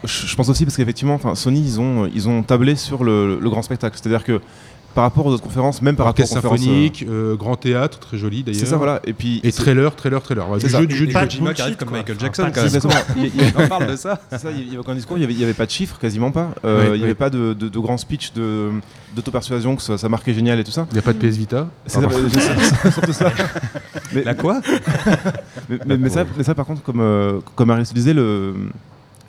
Je, 0.04 0.28
je 0.28 0.36
pense 0.36 0.50
aussi 0.50 0.64
parce 0.66 0.76
qu'effectivement, 0.78 1.16
enfin, 1.16 1.36
Sony, 1.36 1.60
ils 1.62 1.80
ont, 1.80 2.08
ils 2.14 2.28
ont 2.30 2.44
tablé 2.44 2.76
sur 2.76 3.04
le, 3.04 3.40
le 3.40 3.50
grand 3.50 3.62
spectacle. 3.62 3.98
C'est-à-dire 4.02 4.24
que 4.24 4.42
par 4.94 5.04
rapport 5.06 5.26
aux 5.26 5.32
autres 5.32 5.44
conférences, 5.44 5.82
même 5.82 5.96
par 5.96 6.06
rapport 6.06 6.20
aux 6.20 6.22
Orchestre 6.24 6.42
conférences, 6.50 6.62
euh, 6.62 6.66
symphonique, 6.72 7.06
euh, 7.10 7.36
grand 7.36 7.56
théâtre, 7.56 8.00
très 8.00 8.18
joli 8.18 8.44
d'ailleurs. 8.44 8.60
C'est 8.60 8.66
ça, 8.68 8.78
voilà. 8.78 9.02
Et 9.06 9.14
puis 9.14 9.40
Et 9.44 9.52
trailer, 9.52 9.96
trailer, 9.96 10.22
trailer. 10.22 10.46
Du 10.58 10.70
ça. 10.70 10.80
jeu, 10.80 10.88
du 10.88 10.96
jeu, 10.96 11.08
du 11.08 11.14
Kojima 11.14 11.54
qui 11.54 11.62
arrive 11.62 11.76
comme. 11.78 11.90
Michael 11.92 12.20
Jackson, 12.20 12.50
quand 12.54 12.62
même. 12.64 13.24
Y 13.24 13.28
y 13.28 13.54
On 13.58 13.68
parle 13.68 13.88
de 13.88 13.96
ça. 13.96 14.20
Il 14.56 14.64
n'y 14.64 14.68
avait 14.70 14.78
aucun 14.78 14.96
discours, 14.96 15.18
il 15.18 15.28
n'y 15.28 15.44
avait, 15.44 15.52
y 15.52 15.54
pas 15.54 15.66
de 15.66 15.72
chiffres, 15.72 15.98
quasiment 16.00 16.32
pas. 16.32 16.50
Euh, 16.66 16.74
Ouais, 16.74 16.86
il 16.90 16.92
n'y 16.94 16.98
ouais. 17.00 17.04
avait 17.06 17.16
pas 17.16 17.30
de, 17.30 17.54
de, 17.54 17.70
de 17.70 17.80
grand 17.80 17.98
speech 17.98 18.34
de- 18.34 18.70
d'auto-persuasion, 19.16 19.76
que 19.76 19.82
ça, 19.82 19.98
ça 19.98 20.10
marquait 20.10 20.34
génial 20.34 20.60
et 20.60 20.64
tout 20.64 20.72
ça. 20.72 20.88
Il 20.92 20.94
n'y 20.94 21.00
a 21.00 21.04
pas 21.04 21.14
de 21.14 21.20
PS 21.20 21.38
Vita. 21.38 21.68
C'est 21.86 22.00
surtout 22.92 23.14
ça. 23.14 23.32
Mais, 24.14 24.24
La 24.26 24.34
quoi? 24.34 24.62
Mais, 25.70 25.80
mais- 25.86 25.98
mais 25.98 26.10
ça, 26.10 26.26
mais 26.38 26.44
ça, 26.44 26.54
par 26.56 26.66
contre, 26.66 26.82
comme, 26.84 27.00
euh, 27.00 27.40
comme 27.56 27.72
disait, 27.94 28.14
le, 28.14 28.54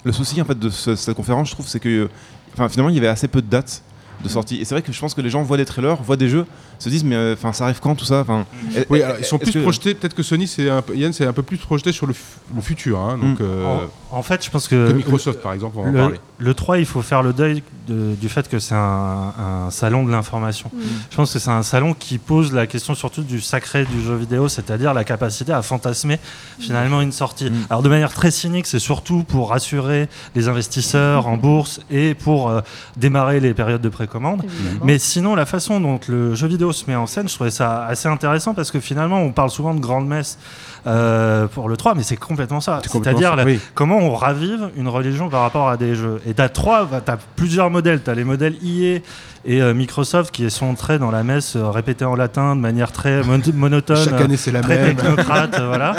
le 0.05 0.12
souci 0.12 0.40
en 0.40 0.44
fait, 0.44 0.58
de 0.58 0.69
ce- 0.70 0.96
cette 0.96 1.14
conférence, 1.14 1.49
je 1.49 1.55
trouve, 1.55 1.66
c'est 1.69 1.81
que 1.81 2.08
enfin, 2.55 2.69
finalement, 2.69 2.90
il 2.90 2.94
y 2.96 2.99
avait 2.99 3.08
assez 3.08 3.28
peu 3.28 3.40
de 3.43 3.46
dates 3.46 3.82
de 4.25 4.29
sortie. 4.29 4.56
Et 4.56 4.65
c'est 4.65 4.75
vrai 4.75 4.82
que 4.82 4.93
je 4.93 4.99
pense 4.99 5.15
que 5.15 5.21
les 5.21 5.31
gens 5.31 5.43
voient 5.43 5.56
des 5.56 5.65
trailers, 5.65 6.03
voient 6.03 6.17
des 6.17 6.29
jeux, 6.29 6.47
se 6.79 6.88
disent, 6.88 7.05
mais 7.05 7.15
euh, 7.17 7.35
enfin, 7.35 7.53
ça 7.53 7.65
arrive 7.65 7.81
quand 7.81 7.94
tout 7.94 8.05
ça 8.05 8.21
enfin, 8.21 8.47
Oui, 8.91 9.03
alors, 9.03 9.17
ils 9.19 9.25
sont 9.25 9.38
plus 9.38 9.53
que- 9.53 9.59
projetés. 9.61 9.94
Peut-être 9.94 10.15
que 10.15 10.23
Sony, 10.23 10.47
c'est 10.47 10.69
un 10.71 10.82
peu, 10.82 10.94
Yann, 10.97 11.12
c'est 11.12 11.26
un 11.26 11.32
peu 11.32 11.43
plus 11.43 11.56
projeté 11.59 11.93
sur 11.93 12.06
le, 12.06 12.12
fu- 12.12 12.23
le 12.55 12.61
futur. 12.61 12.99
hein, 12.99 13.19
donc, 13.19 13.41
Mm. 13.41 13.43
euh, 13.43 13.87
En, 14.12 14.19
en 14.19 14.23
fait, 14.23 14.44
je 14.44 14.50
pense 14.50 14.69
que 14.69 14.88
que 14.88 14.93
Microsoft, 14.93 15.41
par 15.43 15.53
exemple, 15.53 15.76
on 15.79 15.82
va 15.82 15.88
en 15.88 15.93
le, 15.93 15.99
parler. 15.99 16.21
le 16.38 16.55
3, 16.55 16.79
il 16.79 16.87
faut 16.87 17.03
faire 17.03 17.23
le 17.23 17.32
deuil 17.32 17.62
de- 17.88 18.15
du 18.15 18.29
fait 18.29 18.49
que 18.49 18.59
c'est 18.59 18.75
un, 18.75 19.32
un 19.67 19.71
salon 19.71 20.05
de 20.05 20.11
l'information. 20.11 20.71
Mm. 20.73 20.81
Je 21.11 21.17
pense 21.17 21.32
que 21.32 21.38
c'est 21.38 21.50
un 21.50 21.62
salon 21.62 21.94
qui 21.94 22.19
pose 22.19 22.53
la 22.53 22.67
question 22.67 22.94
surtout 22.94 23.23
du 23.23 23.41
sacré 23.41 23.85
du 23.85 24.03
jeu 24.03 24.15
vidéo, 24.17 24.49
c'est-à-dire 24.49 24.94
la 24.94 25.05
capacité 25.05 25.53
à 25.53 25.62
fantasmer 25.62 26.19
finalement 26.61 27.00
une 27.00 27.12
sortie. 27.12 27.50
Mm. 27.50 27.67
Alors 27.71 27.82
de 27.82 27.88
manière 27.88 28.12
très 28.12 28.31
cynique, 28.31 28.67
c'est 28.67 28.79
surtout 28.79 29.25
pour 29.25 29.50
rassurer 29.50 30.09
les 30.35 30.49
investisseurs 30.49 31.26
en 31.26 31.37
bourse 31.37 31.81
et 31.91 32.15
pour 32.15 32.49
euh, 32.50 32.61
démarrer 32.97 33.41
les 33.41 33.55
périodes 33.55 33.82
de 33.82 33.88
précommande. 33.88 34.43
Mais 34.82 34.99
sinon, 34.99 35.35
la 35.35 35.47
façon 35.47 35.81
dont 35.81 36.00
le 36.09 36.35
jeu 36.35 36.47
vidéo 36.47 36.63
se 36.72 36.84
met 36.88 36.96
en 36.96 37.06
scène, 37.06 37.28
je 37.28 37.34
trouvais 37.34 37.50
ça 37.50 37.84
assez 37.87 38.08
intéressant 38.08 38.55
parce 38.55 38.70
que 38.70 38.81
finalement, 38.81 39.20
on 39.20 39.32
parle 39.32 39.50
souvent 39.50 39.75
de 39.75 39.81
grande 39.81 40.06
messe 40.06 40.38
euh, 40.87 41.46
pour 41.46 41.69
le 41.69 41.76
3, 41.76 41.94
mais 41.94 42.02
c'est 42.02 42.16
complètement 42.16 42.61
ça. 42.61 42.81
C'est-à-dire 42.87 43.37
oui. 43.44 43.61
comment 43.75 43.99
on 43.99 44.14
ravive 44.14 44.70
une 44.76 44.88
religion 44.88 45.28
par 45.28 45.43
rapport 45.43 45.69
à 45.69 45.76
des 45.76 45.94
jeux. 45.94 46.20
Et 46.26 46.34
t'as 46.34 46.49
trois, 46.49 46.88
t'as 47.05 47.16
plusieurs 47.37 47.70
modèles. 47.70 48.00
T'as 48.02 48.14
les 48.14 48.25
modèles 48.25 48.56
EA 48.64 49.00
et 49.46 49.61
euh, 49.62 49.75
Microsoft 49.75 50.35
qui 50.35 50.50
sont 50.50 50.75
très 50.75 50.99
dans 50.99 51.11
la 51.11 51.23
messe 51.23 51.56
euh, 51.56 51.69
répétée 51.70 52.05
en 52.05 52.14
latin 52.14 52.56
de 52.56 52.61
manière 52.61 52.93
très 52.93 53.23
mon- 53.23 53.41
monotone. 53.55 53.96
Chaque 53.96 54.20
année, 54.20 54.37
c'est 54.37 54.52
la 54.52 54.61
Très 54.62 54.76
même. 54.79 54.96
technocrate, 54.96 55.58
euh, 55.61 55.67
voilà. 55.67 55.96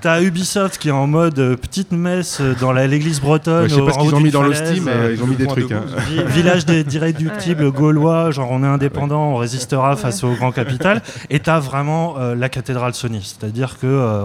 T'as 0.00 0.20
Ubisoft 0.22 0.78
qui 0.78 0.88
est 0.88 0.92
en 0.92 1.06
mode 1.06 1.38
euh, 1.38 1.56
petite 1.56 1.92
messe 1.92 2.40
euh, 2.40 2.54
dans 2.60 2.72
la- 2.72 2.86
l'église 2.86 3.20
bretonne. 3.20 3.62
Ouais, 3.62 3.68
je 3.68 3.74
sais 3.76 3.80
pas 3.82 3.92
ce 3.92 3.98
en 3.98 4.02
qu'ils 4.04 4.14
ont 4.14 4.20
mis 4.20 4.30
dans 4.30 4.42
le 4.42 4.52
falaise, 4.52 4.70
Steam, 4.72 4.88
euh, 4.88 5.08
mais 5.08 5.14
ils 5.14 5.22
ont 5.22 5.26
mis 5.26 5.36
des 5.36 5.46
trucs. 5.46 5.68
de 5.68 5.74
hein. 5.74 5.84
village 6.26 6.66
des 6.66 6.84
d'irréductibles 6.84 7.70
gaulois, 7.70 8.30
genre 8.30 8.50
on 8.50 8.62
est 8.62 8.66
indépendant, 8.66 9.32
on 9.32 9.36
résistera 9.36 9.94
face 9.96 10.24
au 10.24 10.32
grand 10.32 10.52
capital. 10.52 11.02
Et 11.30 11.40
t'as 11.40 11.60
vraiment 11.60 12.16
euh, 12.18 12.34
la 12.34 12.48
cathédrale 12.48 12.94
Sony, 12.94 13.22
c'est-à-dire 13.22 13.78
que 13.80 13.86
euh, 13.86 14.22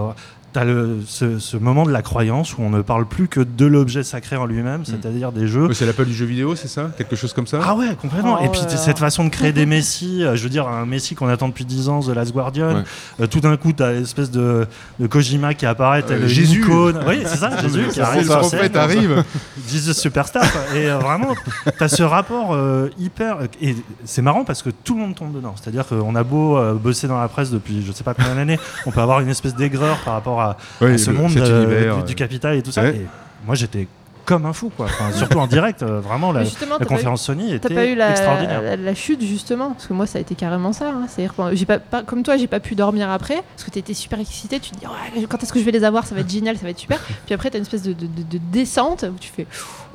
t'as 0.54 0.64
le, 0.64 1.00
ce, 1.06 1.38
ce 1.38 1.56
moment 1.58 1.84
de 1.84 1.90
la 1.90 2.00
croyance 2.00 2.56
où 2.56 2.62
on 2.62 2.70
ne 2.70 2.80
parle 2.80 3.06
plus 3.06 3.28
que 3.28 3.40
de 3.40 3.66
l'objet 3.66 4.02
sacré 4.02 4.36
en 4.36 4.46
lui-même, 4.46 4.84
c'est-à-dire 4.86 5.32
des 5.32 5.46
jeux. 5.48 5.72
C'est 5.74 5.84
l'appel 5.84 6.06
du 6.06 6.14
jeu 6.14 6.24
vidéo, 6.24 6.54
c'est 6.56 6.68
ça? 6.68 6.90
Quelque 6.96 7.16
chose 7.16 7.32
comme 7.32 7.46
ça? 7.46 7.58
Ah 7.62 7.74
ouais, 7.74 7.94
complètement. 8.00 8.38
Oh 8.40 8.44
et 8.44 8.48
puis 8.48 8.60
là 8.60 8.68
là. 8.68 8.76
cette 8.76 8.98
façon 9.00 9.24
de 9.24 9.28
créer 9.30 9.52
des 9.52 9.66
messies, 9.76 10.22
euh, 10.24 10.36
je 10.36 10.42
veux 10.44 10.48
dire, 10.48 10.66
un 10.68 10.86
messie 10.86 11.14
qu'on 11.14 11.28
attend 11.28 11.48
depuis 11.48 11.64
10 11.64 11.88
ans, 11.88 12.00
The 12.00 12.08
Last 12.14 12.32
Guardian, 12.32 12.76
Ouais. 12.76 12.82
euh, 13.20 13.26
tout 13.26 13.40
d'un 13.40 13.56
coup, 13.56 13.72
t'as 13.72 13.92
l'espèce 13.92 14.30
de, 14.30 14.66
de 15.00 15.06
Kojima 15.08 15.54
qui 15.54 15.66
apparaît, 15.66 16.02
t'as 16.02 16.14
Euh, 16.14 16.20
le 16.20 16.28
Jésus. 16.28 16.60
icône. 16.60 17.00
Oui, 17.06 17.22
c'est 17.26 17.36
ça, 17.36 17.50
Jésus 17.60 17.88
qui 17.90 17.98
Le 17.98 18.04
arrive 18.04 18.24
sur 18.26 18.38
prophète 18.38 18.76
arrive. 18.76 19.24
Jesus 19.68 19.94
Superstar. 19.94 20.44
Et 20.74 20.88
euh, 20.88 20.98
vraiment, 20.98 21.34
t'as 21.78 21.88
ce 21.88 22.04
rapport 22.04 22.54
euh, 22.54 22.88
hyper. 22.98 23.38
Et 23.60 23.74
c'est 24.04 24.22
marrant 24.22 24.44
parce 24.44 24.62
que 24.62 24.70
tout 24.70 24.94
le 24.94 25.00
monde 25.00 25.14
tombe 25.16 25.34
dedans. 25.34 25.54
C'est-à-dire 25.60 25.86
qu'on 25.86 26.14
a 26.14 26.22
beau 26.22 26.56
euh, 26.56 26.74
bosser 26.74 27.08
dans 27.08 27.18
la 27.20 27.26
presse 27.28 27.50
depuis 27.50 27.84
je 27.84 27.90
sais 27.92 28.04
pas 28.04 28.14
combien 28.14 28.34
d'années, 28.36 28.58
on 28.86 28.90
peut 28.92 29.00
avoir 29.00 29.18
une 29.20 29.28
espèce 29.28 29.54
d'aigreur 29.56 29.98
par 30.04 30.14
rapport 30.14 30.40
à, 30.40 30.43
Oui, 30.80 30.92
à 30.94 30.98
ce 30.98 31.10
le- 31.10 31.16
monde 31.16 31.32
euh, 31.36 31.64
univers, 31.64 31.96
du, 31.98 32.02
du 32.04 32.14
capital 32.14 32.56
et 32.56 32.62
tout 32.62 32.72
ça. 32.72 32.82
Ouais. 32.82 32.96
Et 32.96 33.06
moi, 33.46 33.54
j'étais 33.54 33.88
comme 34.24 34.46
un 34.46 34.54
fou, 34.54 34.70
quoi. 34.74 34.86
Enfin, 34.86 35.12
surtout 35.12 35.38
en 35.38 35.46
direct, 35.46 35.82
euh, 35.82 36.00
vraiment, 36.00 36.32
la, 36.32 36.44
eu- 36.44 36.48
conférence 36.86 37.22
Sony 37.22 37.52
était 37.52 37.74
pas 37.74 37.84
eu 37.84 37.94
la, 37.94 38.12
extraordinaire. 38.12 38.62
la, 38.62 38.76
la 38.76 38.94
chute 38.94 39.20
justement 39.22 39.72
Parce 39.72 39.86
que 39.86 39.92
moi 39.92 40.06
ça 40.06 40.16
a 40.16 40.22
été 40.22 40.34
carrément 40.34 40.72
ça. 40.72 40.88
hein. 40.88 41.06
C'est-à-dire 41.08 41.34
que 41.36 41.54
j'ai 41.54 41.66
pas, 41.66 41.78
pas- 41.78 42.02
comme 42.02 42.22
toi, 42.22 42.38
j'ai 42.38 42.46
pas 42.46 42.58
pu 42.58 42.74
dormir 42.74 43.10
après 43.10 43.42
parce 43.54 43.64
que 43.64 43.70
t'étais 43.70 43.92
super 43.92 44.18
excité. 44.18 44.60
Tu 44.60 44.70
te 44.70 44.78
dis 44.78 44.86
Ouais, 44.86 45.26
quand 45.28 45.42
est-ce 45.42 45.52
que 45.52 45.58
je 45.60 45.64
vais 45.66 45.72
les 45.72 45.84
avoir 45.84 46.06
Ça 46.06 46.14
va 46.14 46.22
être 46.22 46.30
génial, 46.30 46.56
ça 46.56 46.62
va 46.62 46.70
être 46.70 46.78
super. 46.78 46.98
Puis 47.26 47.34
après 47.34 47.50
t'as 47.50 47.58
une 47.58 47.64
espèce 47.64 47.82
de, 47.82 47.92
de- 47.92 48.06
de- 48.06 48.22
de 48.30 48.38
descente 48.50 49.04
où 49.04 49.18
tu 49.20 49.28
fais 49.30 49.46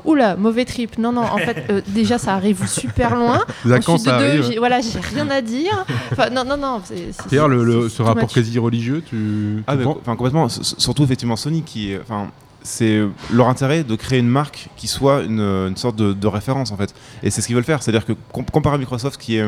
Oula, 0.06 0.36
mauvais 0.36 0.66
trip. 0.66 0.98
Non, 0.98 1.12
non, 1.12 1.22
en 1.24 1.38
fait, 1.46 1.66
euh, 1.70 1.82
déjà 1.88 2.18
ça 2.18 2.34
arrive 2.34 2.68
super 2.68 3.16
loin. 3.16 3.44
Ensuite 3.66 4.06
de 4.06 4.38
deux, 4.38 4.44
j'ai- 4.44 4.58
voilà, 4.58 4.82
j'ai 4.82 5.00
rien 5.00 5.30
à 5.30 5.42
dire. 5.42 5.86
Enfin, 6.12 6.30
non, 6.30 6.44
non, 6.46 6.58
non. 6.58 6.82
c'est- 6.84 7.12
c'est- 7.12 7.28
Pierre, 7.30 7.48
le, 7.48 7.64
le- 7.64 7.90
c'est 7.90 7.98
ce 7.98 8.02
rapport 8.02 8.30
quasi 8.30 8.58
religieux, 8.60 9.04
tu. 9.08 9.64
Ah, 9.68 9.76
tu 9.78 9.86
enfin, 9.86 10.16
complètement. 10.16 10.48
Surtout, 10.50 11.04
effectivement, 11.04 11.36
Sony 11.36 11.64
qui. 11.64 11.92
est- 11.94 12.00
Enfin, 12.02 12.28
c'est 12.62 13.02
leur 13.32 13.48
intérêt 13.48 13.84
de 13.84 13.96
créer 13.96 14.20
une 14.20 14.28
marque 14.28 14.68
qui 14.76 14.88
soit 14.88 15.22
une, 15.22 15.40
une 15.40 15.78
sorte 15.78 15.96
de, 15.96 16.12
de 16.14 16.28
référence, 16.28 16.72
en 16.72 16.78
fait. 16.78 16.94
Et 17.24 17.30
c'est 17.30 17.42
ce 17.42 17.48
qu'ils 17.48 17.56
veulent 17.56 17.64
faire. 17.64 17.82
C'est-à-dire 17.82 18.06
que, 18.06 18.14
com- 18.34 18.46
comparé 18.52 18.76
à 18.76 18.78
Microsoft, 18.78 19.20
qui 19.20 19.38
est. 19.38 19.46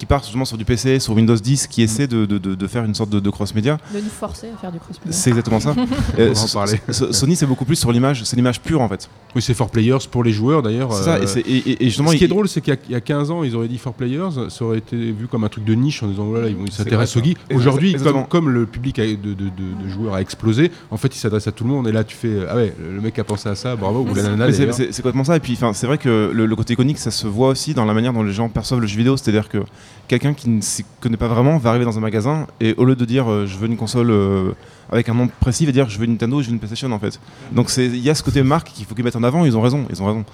qui 0.00 0.06
part 0.06 0.22
justement 0.22 0.46
sur 0.46 0.56
du 0.56 0.64
PC, 0.64 0.98
sur 0.98 1.12
Windows 1.14 1.36
10, 1.36 1.66
qui 1.66 1.82
essaie 1.82 2.06
de, 2.06 2.24
de- 2.24 2.38
de- 2.38 2.54
de 2.54 2.66
faire 2.66 2.84
une 2.84 2.94
sorte 2.94 3.10
de, 3.10 3.20
de 3.20 3.28
cross-média. 3.30 3.76
De 3.94 3.98
nous 4.00 4.08
forcer 4.08 4.46
à 4.48 4.56
faire 4.58 4.72
du 4.72 4.78
crossplay. 4.80 5.12
C'est 5.12 5.28
exactement 5.28 5.60
ça. 5.60 5.74
On 5.76 6.20
Euh, 6.20 6.32
va 6.32 6.40
en 6.40 6.46
so- 6.46 6.58
parler. 6.58 6.80
so- 6.90 7.12
Sony, 7.12 7.36
c'est 7.36 7.44
beaucoup 7.44 7.66
plus 7.66 7.76
sur 7.76 7.92
l'image, 7.92 8.24
c'est 8.24 8.34
l'image 8.34 8.62
pure 8.62 8.80
en 8.80 8.88
fait. 8.88 9.10
Oui, 9.36 9.42
c'est 9.42 9.52
for 9.52 9.68
players 9.70 9.98
pour 10.10 10.24
les 10.24 10.32
joueurs 10.32 10.62
d'ailleurs. 10.62 10.90
C'est 10.94 11.04
ça, 11.04 11.16
euh, 11.16 11.22
et, 11.22 11.26
c'est- 11.26 11.40
et- 11.40 11.58
et- 11.70 11.82
et 11.82 11.84
justement, 11.86 12.10
ce 12.12 12.16
qui 12.16 12.24
est 12.24 12.28
drôle, 12.28 12.48
c'est 12.48 12.62
qu'il 12.62 12.72
y 12.72 12.76
a- 12.76 12.80
il 12.88 12.92
y, 12.92 12.94
a 12.94 13.02
15 13.02 13.30
ans, 13.30 13.44
ils 13.44 13.54
auraient 13.54 13.68
dit 13.68 13.76
for 13.76 13.92
players, 13.92 14.30
ça 14.48 14.64
aurait 14.64 14.78
été 14.78 14.96
vu 14.96 15.26
comme 15.28 15.44
un 15.44 15.48
truc 15.50 15.64
de 15.66 15.74
niche 15.74 16.02
en 16.02 16.06
disant 16.08 16.24
voilà, 16.24 16.48
ils 16.48 16.56
vont- 16.56 16.64
ils 16.64 16.72
s'intéressent 16.72 17.18
aux 17.18 17.24
geeks. 17.24 17.38
Aujourd'hui, 17.54 17.94
comme, 17.96 18.26
comme 18.26 18.48
le 18.48 18.64
public 18.64 18.98
a- 19.00 19.06
de, 19.06 19.14
de- 19.16 19.34
de- 19.34 19.84
de 19.84 19.88
joueurs 19.88 20.14
a 20.14 20.22
explosé, 20.22 20.70
en 20.90 20.96
fait, 20.96 21.14
il 21.14 21.18
s'adresse 21.18 21.46
à 21.46 21.52
tout 21.52 21.64
le 21.64 21.70
monde. 21.70 21.86
Et 21.88 21.92
là, 21.92 22.04
tu 22.04 22.16
fais 22.16 22.38
ah 22.48 22.56
ouais, 22.56 22.74
le 22.82 23.02
mec 23.02 23.18
a 23.18 23.24
pensé 23.24 23.50
à 23.50 23.54
ça, 23.54 23.76
bravo, 23.76 24.00
ou 24.10 24.14
la 24.14 24.22
nana. 24.22 24.50
C'est- 24.50 24.58
d'ailleurs. 24.60 24.74
c'est 24.74 24.92
c'est 24.94 25.02
complètement 25.02 25.24
ça. 25.24 25.36
Et 25.36 25.40
puis, 25.40 25.52
enfin, 25.52 25.74
c'est 25.74 25.86
vrai 25.86 25.98
que 25.98 26.30
le, 26.32 26.46
le 26.46 26.56
côté 26.56 26.72
iconique, 26.72 26.96
ça 26.98 27.10
se 27.10 27.26
voit 27.26 27.48
aussi 27.48 27.74
dans 27.74 27.84
la 27.84 27.92
manière 27.92 28.14
dont 28.14 28.22
les 28.22 28.32
gens 28.32 28.48
perçoivent 28.48 28.80
le 28.80 28.86
jeu 28.86 28.96
vidéo. 28.96 29.16
C'est-à-dire 29.18 29.48
que 29.50 29.58
quelqu'un 30.08 30.34
qui 30.34 30.48
ne 30.48 30.60
s'y 30.60 30.84
connaît 31.00 31.16
pas 31.16 31.28
vraiment 31.28 31.56
va 31.58 31.70
arriver 31.70 31.84
dans 31.84 31.96
un 31.96 32.00
magasin 32.00 32.46
et 32.60 32.74
au 32.76 32.84
lieu 32.84 32.96
de 32.96 33.04
dire 33.04 33.30
euh, 33.30 33.46
je 33.46 33.56
veux 33.56 33.66
une 33.66 33.76
console 33.76 34.10
euh, 34.10 34.52
avec 34.92 35.08
un 35.08 35.14
nom 35.14 35.28
précis, 35.40 35.66
va 35.66 35.72
dire 35.72 35.88
je 35.88 35.98
veux 35.98 36.04
une 36.04 36.12
Nintendo, 36.12 36.40
je 36.42 36.46
veux 36.46 36.52
une 36.52 36.58
PlayStation 36.58 36.90
en 36.92 36.98
fait. 36.98 37.20
Donc 37.52 37.70
c'est- 37.70 37.86
il 37.86 37.98
y 37.98 38.10
a 38.10 38.14
ce 38.14 38.22
côté 38.22 38.42
marque 38.42 38.68
qu'il 38.72 38.84
faut 38.86 38.94
qu'ils 38.94 39.04
mettent 39.04 39.16
en 39.16 39.22
avant. 39.22 39.44
Ils 39.44 39.56
ont 39.56 39.60
raison. 39.62 39.86
Ils 39.90 40.02
ont 40.02 40.06
raison. 40.06 40.24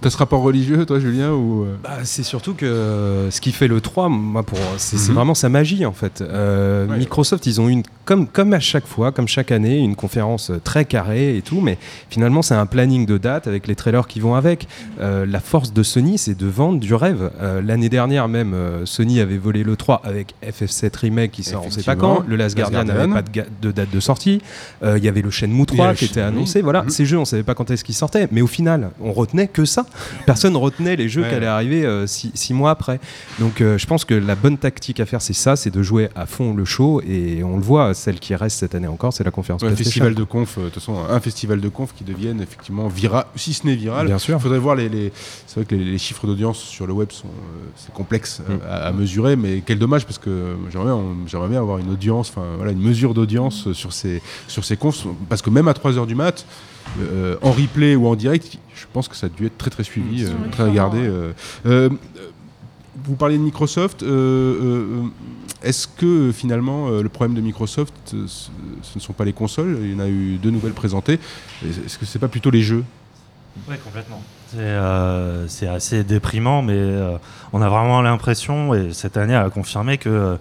T'as 0.00 0.10
ce 0.10 0.16
rapport 0.16 0.42
religieux, 0.42 0.84
toi, 0.86 0.98
Julien 1.00 1.32
ou 1.32 1.64
euh? 1.64 1.76
Bah, 1.82 1.98
c'est 2.04 2.22
surtout 2.22 2.54
que 2.54 2.66
euh, 2.66 3.30
ce 3.30 3.40
qui 3.40 3.52
fait 3.52 3.68
le 3.68 3.80
3, 3.80 4.08
moi, 4.08 4.42
pour, 4.42 4.58
c'est 4.76 4.96
Mhm. 5.08 5.14
vraiment 5.14 5.34
sa 5.34 5.48
magie 5.48 5.86
en 5.86 5.92
fait. 5.92 6.20
Euh, 6.22 6.86
Ouais. 6.86 6.98
Microsoft, 6.98 7.46
ils 7.46 7.60
ont 7.60 7.68
une, 7.68 7.82
comme, 8.04 8.26
comme 8.26 8.52
à 8.52 8.60
chaque 8.60 8.86
fois, 8.86 9.12
comme 9.12 9.28
chaque 9.28 9.50
année, 9.52 9.78
une 9.78 9.96
conférence 9.96 10.50
très 10.64 10.84
carrée 10.84 11.36
et 11.36 11.42
tout, 11.42 11.60
mais 11.60 11.78
finalement, 12.10 12.42
c'est 12.42 12.54
un 12.54 12.66
planning 12.66 13.06
de 13.06 13.16
date 13.18 13.46
avec 13.46 13.66
les 13.66 13.74
trailers 13.74 14.06
qui 14.06 14.20
vont 14.20 14.34
avec. 14.34 14.68
Euh, 15.00 15.24
la 15.26 15.40
force 15.40 15.72
de 15.72 15.82
Sony, 15.82 16.18
c'est 16.18 16.36
de 16.36 16.46
vendre 16.46 16.78
du 16.80 16.94
rêve. 16.94 17.30
Euh, 17.40 17.62
L'année 17.62 17.88
dernière, 17.88 18.28
même, 18.28 18.54
Sony 18.84 19.20
avait 19.20 19.38
volé 19.38 19.62
le 19.64 19.76
3 19.76 20.00
avec 20.04 20.34
FF7 20.42 20.94
Remake 20.96 21.30
qui 21.32 21.42
sort 21.44 21.64
on 21.66 21.70
sait 21.70 21.82
pas 21.82 21.96
quand. 21.96 22.22
Le 22.26 22.36
Last 22.36 22.56
Last 22.58 22.70
Guardian 22.72 22.84
n'avait 22.94 23.10
pas 23.12 23.22
de, 23.22 23.44
de 23.62 23.72
date 23.72 23.90
de 23.94 24.00
sortie. 24.00 24.40
Euh, 24.82 24.98
Il 24.98 25.04
y 25.04 25.08
avait 25.08 25.22
le 25.22 25.30
Shenmue 25.30 25.54
Il 25.54 25.58
y 25.58 25.62
a 25.62 25.84
3 25.84 25.88
le 25.90 25.94
qui 25.96 26.04
était 26.06 26.20
annoncé. 26.20 26.60
Voilà, 26.62 26.82
Mhm. 26.82 26.90
ces 26.90 27.06
jeux, 27.06 27.18
on 27.18 27.24
savait 27.24 27.42
pas 27.42 27.54
quand 27.54 27.70
est-ce 27.70 27.84
qu'ils 27.84 27.94
sortaient, 27.94 28.28
mais 28.32 28.42
au 28.42 28.46
final, 28.46 28.90
on 29.00 29.12
retenait 29.12 29.48
que 29.48 29.64
ça. 29.64 29.86
Personne 30.26 30.56
retenait 30.56 30.96
les 30.96 31.08
jeux 31.08 31.22
Ouais. 31.22 31.28
qui 31.28 31.34
allaient 31.34 31.46
arriver 31.46 31.84
euh, 31.84 32.06
six, 32.06 32.30
six 32.34 32.52
mois 32.54 32.70
après. 32.70 33.00
Donc 33.38 33.60
euh, 33.60 33.78
je 33.78 33.86
pense 33.86 34.04
que 34.04 34.14
la 34.14 34.34
bonne 34.34 34.58
tactique 34.58 35.00
à 35.00 35.06
faire, 35.06 35.22
c'est 35.22 35.32
ça, 35.32 35.56
c'est 35.56 35.70
de 35.70 35.82
jouer 35.82 36.08
à 36.14 36.26
fond 36.26 36.54
le 36.54 36.64
show. 36.64 37.00
Et 37.08 37.42
on 37.44 37.56
le 37.56 37.62
voit, 37.62 37.94
celle 37.94 38.18
qui 38.18 38.34
reste 38.34 38.58
cette 38.58 38.74
année 38.74 38.86
encore, 38.88 39.12
c'est 39.12 39.24
la 39.24 39.30
conférence 39.30 39.62
Ouais, 39.62 39.68
un 39.68 39.76
festival 39.76 40.14
de 40.14 40.24
conf, 40.24 40.58
de 40.58 40.64
toute 40.64 40.74
façon, 40.74 40.96
un 41.08 41.20
festival 41.20 41.60
de 41.60 41.68
conf 41.68 41.92
qui 41.96 42.04
devienne 42.04 42.40
effectivement 42.40 42.88
viral, 42.88 43.24
si 43.36 43.52
ce 43.54 43.66
n'est 43.66 43.76
viral. 43.76 44.06
Bien 44.06 44.18
sûr. 44.18 44.40
Faudrait 44.40 44.58
voir 44.58 44.74
les, 44.76 44.88
les- 44.88 45.12
c'est 45.46 45.56
vrai 45.60 45.64
que 45.64 45.74
les, 45.74 45.84
les 45.84 45.98
chiffres 45.98 46.26
d'audience 46.26 46.58
sur 46.58 46.86
le 46.86 46.92
web 46.92 47.10
sont, 47.12 47.28
c'est 47.76 47.92
complexe 47.92 48.40
Mm. 48.48 48.52
à, 48.68 48.74
à 48.88 48.92
mesurer, 48.92 49.36
mais 49.36 49.62
quel 49.64 49.78
dommage 49.78 50.04
parce 50.04 50.18
que 50.18 50.54
j'aimerais 50.72 51.48
bien, 51.48 51.60
avoir 51.60 51.78
une 51.78 51.90
audience, 51.90 52.30
enfin 52.30 52.44
voilà, 52.56 52.72
une 52.72 52.80
mesure 52.82 53.14
d'audience 53.14 53.72
sur 53.84 53.92
ces 53.92 54.22
sur 54.48 54.64
ces 54.64 54.76
confs, 54.76 55.06
parce 55.28 55.42
que 55.42 55.50
même 55.50 55.68
à 55.68 55.74
3 55.74 55.96
heures 55.98 56.06
du 56.06 56.14
mat. 56.14 56.46
euh, 57.00 57.36
en 57.42 57.50
replay 57.50 57.96
ou 57.96 58.06
en 58.06 58.14
direct, 58.14 58.46
je 58.74 58.84
pense 58.92 59.08
que 59.08 59.16
ça 59.16 59.26
a 59.26 59.30
dû 59.30 59.46
être 59.46 59.58
très 59.58 59.70
très 59.70 59.84
suivi, 59.84 60.24
euh, 60.24 60.28
très 60.52 60.64
regardé. 60.64 60.98
euh. 61.00 61.32
Euh, 61.66 61.88
vous 63.06 63.16
parliez 63.16 63.38
de 63.38 63.42
Microsoft. 63.42 64.02
euh, 64.02 64.06
euh, 64.06 65.02
Est-ce 65.68 65.86
que 66.00 66.30
finalement 66.32 66.88
le 66.90 67.08
problème 67.08 67.34
de 67.36 67.40
Microsoft, 67.50 67.94
ce, 68.26 68.50
ne 68.94 69.00
sont 69.00 69.12
pas 69.14 69.24
les 69.24 69.32
consoles? 69.32 69.78
Il 69.82 69.92
y 69.92 69.94
en 69.94 70.00
a 70.00 70.08
eu 70.08 70.36
deux 70.44 70.50
nouvelles 70.50 70.72
présentées. 70.82 71.18
Est-ce 71.86 71.98
que 71.98 72.06
c'est 72.06 72.18
pas 72.20 72.28
plutôt 72.28 72.50
les 72.50 72.62
jeux? 72.62 72.84
Oui, 73.68 73.76
complètement. 73.84 74.20
C'est 74.50 74.58
euh, 74.60 75.48
c'est 75.48 75.68
assez 75.78 76.04
déprimant, 76.04 76.60
mais 76.62 76.74
euh, 76.76 77.16
on 77.52 77.60
a 77.62 77.68
vraiment 77.68 78.02
l'impression, 78.02 78.74
et 78.74 78.92
cette 78.92 79.16
année 79.16 79.34
a 79.34 79.48
confirmé 79.50 79.96
que 79.98 80.36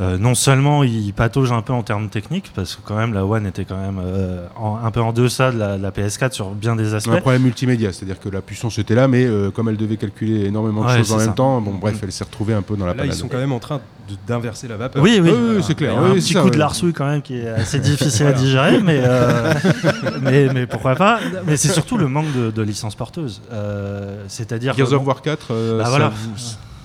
euh, 0.00 0.16
non 0.16 0.34
seulement 0.34 0.84
il 0.84 1.12
patauge 1.12 1.50
un 1.50 1.60
peu 1.62 1.72
en 1.72 1.82
termes 1.82 2.08
techniques, 2.08 2.52
parce 2.54 2.76
que 2.76 2.80
quand 2.84 2.96
même 2.96 3.12
la 3.14 3.24
One 3.26 3.46
était 3.46 3.64
quand 3.64 3.76
même 3.80 4.00
euh, 4.00 4.46
en- 4.56 4.76
un 4.84 4.90
peu 4.92 5.00
en 5.00 5.12
deçà 5.12 5.50
de 5.50 5.58
la, 5.58 5.76
de 5.76 5.82
la 5.82 5.90
PS4 5.90 6.32
sur 6.32 6.50
bien 6.50 6.76
des 6.76 6.94
aspects. 6.94 7.10
Un 7.12 7.20
problème 7.20 7.42
multimédia, 7.42 7.92
c'est-à-dire 7.92 8.20
que 8.20 8.28
la 8.28 8.40
puissance 8.40 8.78
était 8.78 8.94
là, 8.94 9.08
mais 9.08 9.24
euh, 9.24 9.50
comme 9.50 9.68
elle 9.68 9.76
devait 9.76 9.96
calculer 9.96 10.44
énormément 10.46 10.82
de 10.82 10.86
Ouais, 10.88 10.98
choses 10.98 11.12
en 11.12 11.16
même 11.18 11.34
temps, 11.34 11.60
bon 11.60 11.74
bref, 11.74 11.98
elle 12.02 12.12
s'est 12.12 12.24
retrouvée 12.24 12.54
un 12.54 12.62
peu 12.62 12.76
dans 12.76 12.86
la 12.86 12.92
Là, 12.94 13.04
ils 13.04 13.08
panade. 13.08 13.14
sont 13.16 13.28
quand 13.28 13.38
même 13.38 13.52
en 13.52 13.58
train 13.58 13.80
de- 14.08 14.14
d'inverser 14.26 14.68
la 14.68 14.76
vapeur. 14.76 15.02
Oui, 15.02 15.18
oui, 15.22 15.30
Oui, 15.30 15.54
oui, 15.56 15.62
c'est 15.66 15.74
clair. 15.74 15.92
Il 15.92 15.94
y 15.94 15.98
a 15.98 16.02
Oui, 16.02 16.10
un 16.10 16.14
c'est 16.14 16.20
petit 16.20 16.32
ça, 16.34 16.40
coup 16.40 16.46
ouais. 16.46 16.50
de 16.52 16.58
larsouille 16.58 16.92
quand 16.92 17.06
même 17.06 17.20
qui 17.22 17.38
est 17.38 17.48
assez 17.48 17.78
difficile 17.80 18.26
à 18.26 18.32
digérer, 18.32 18.80
mais, 18.80 19.00
euh, 19.02 19.52
mais, 20.22 20.48
mais 20.54 20.66
pourquoi 20.66 20.94
pas. 20.94 21.18
Mais 21.46 21.56
c'est 21.56 21.68
surtout 21.72 21.98
le 21.98 22.06
manque 22.08 22.32
de, 22.36 22.50
de 22.50 22.62
licences 22.62 22.94
porteuses. 22.94 23.42
Euh, 23.52 24.22
C'est-à-dire. 24.28 24.74
Gears 24.76 24.92
of 24.92 25.04
War 25.06 25.22
4, 25.22 25.46
euh, 25.50 25.78
Bah 25.78 25.84
ça 25.84 25.90
voilà. 25.90 26.08
vous- 26.10 26.40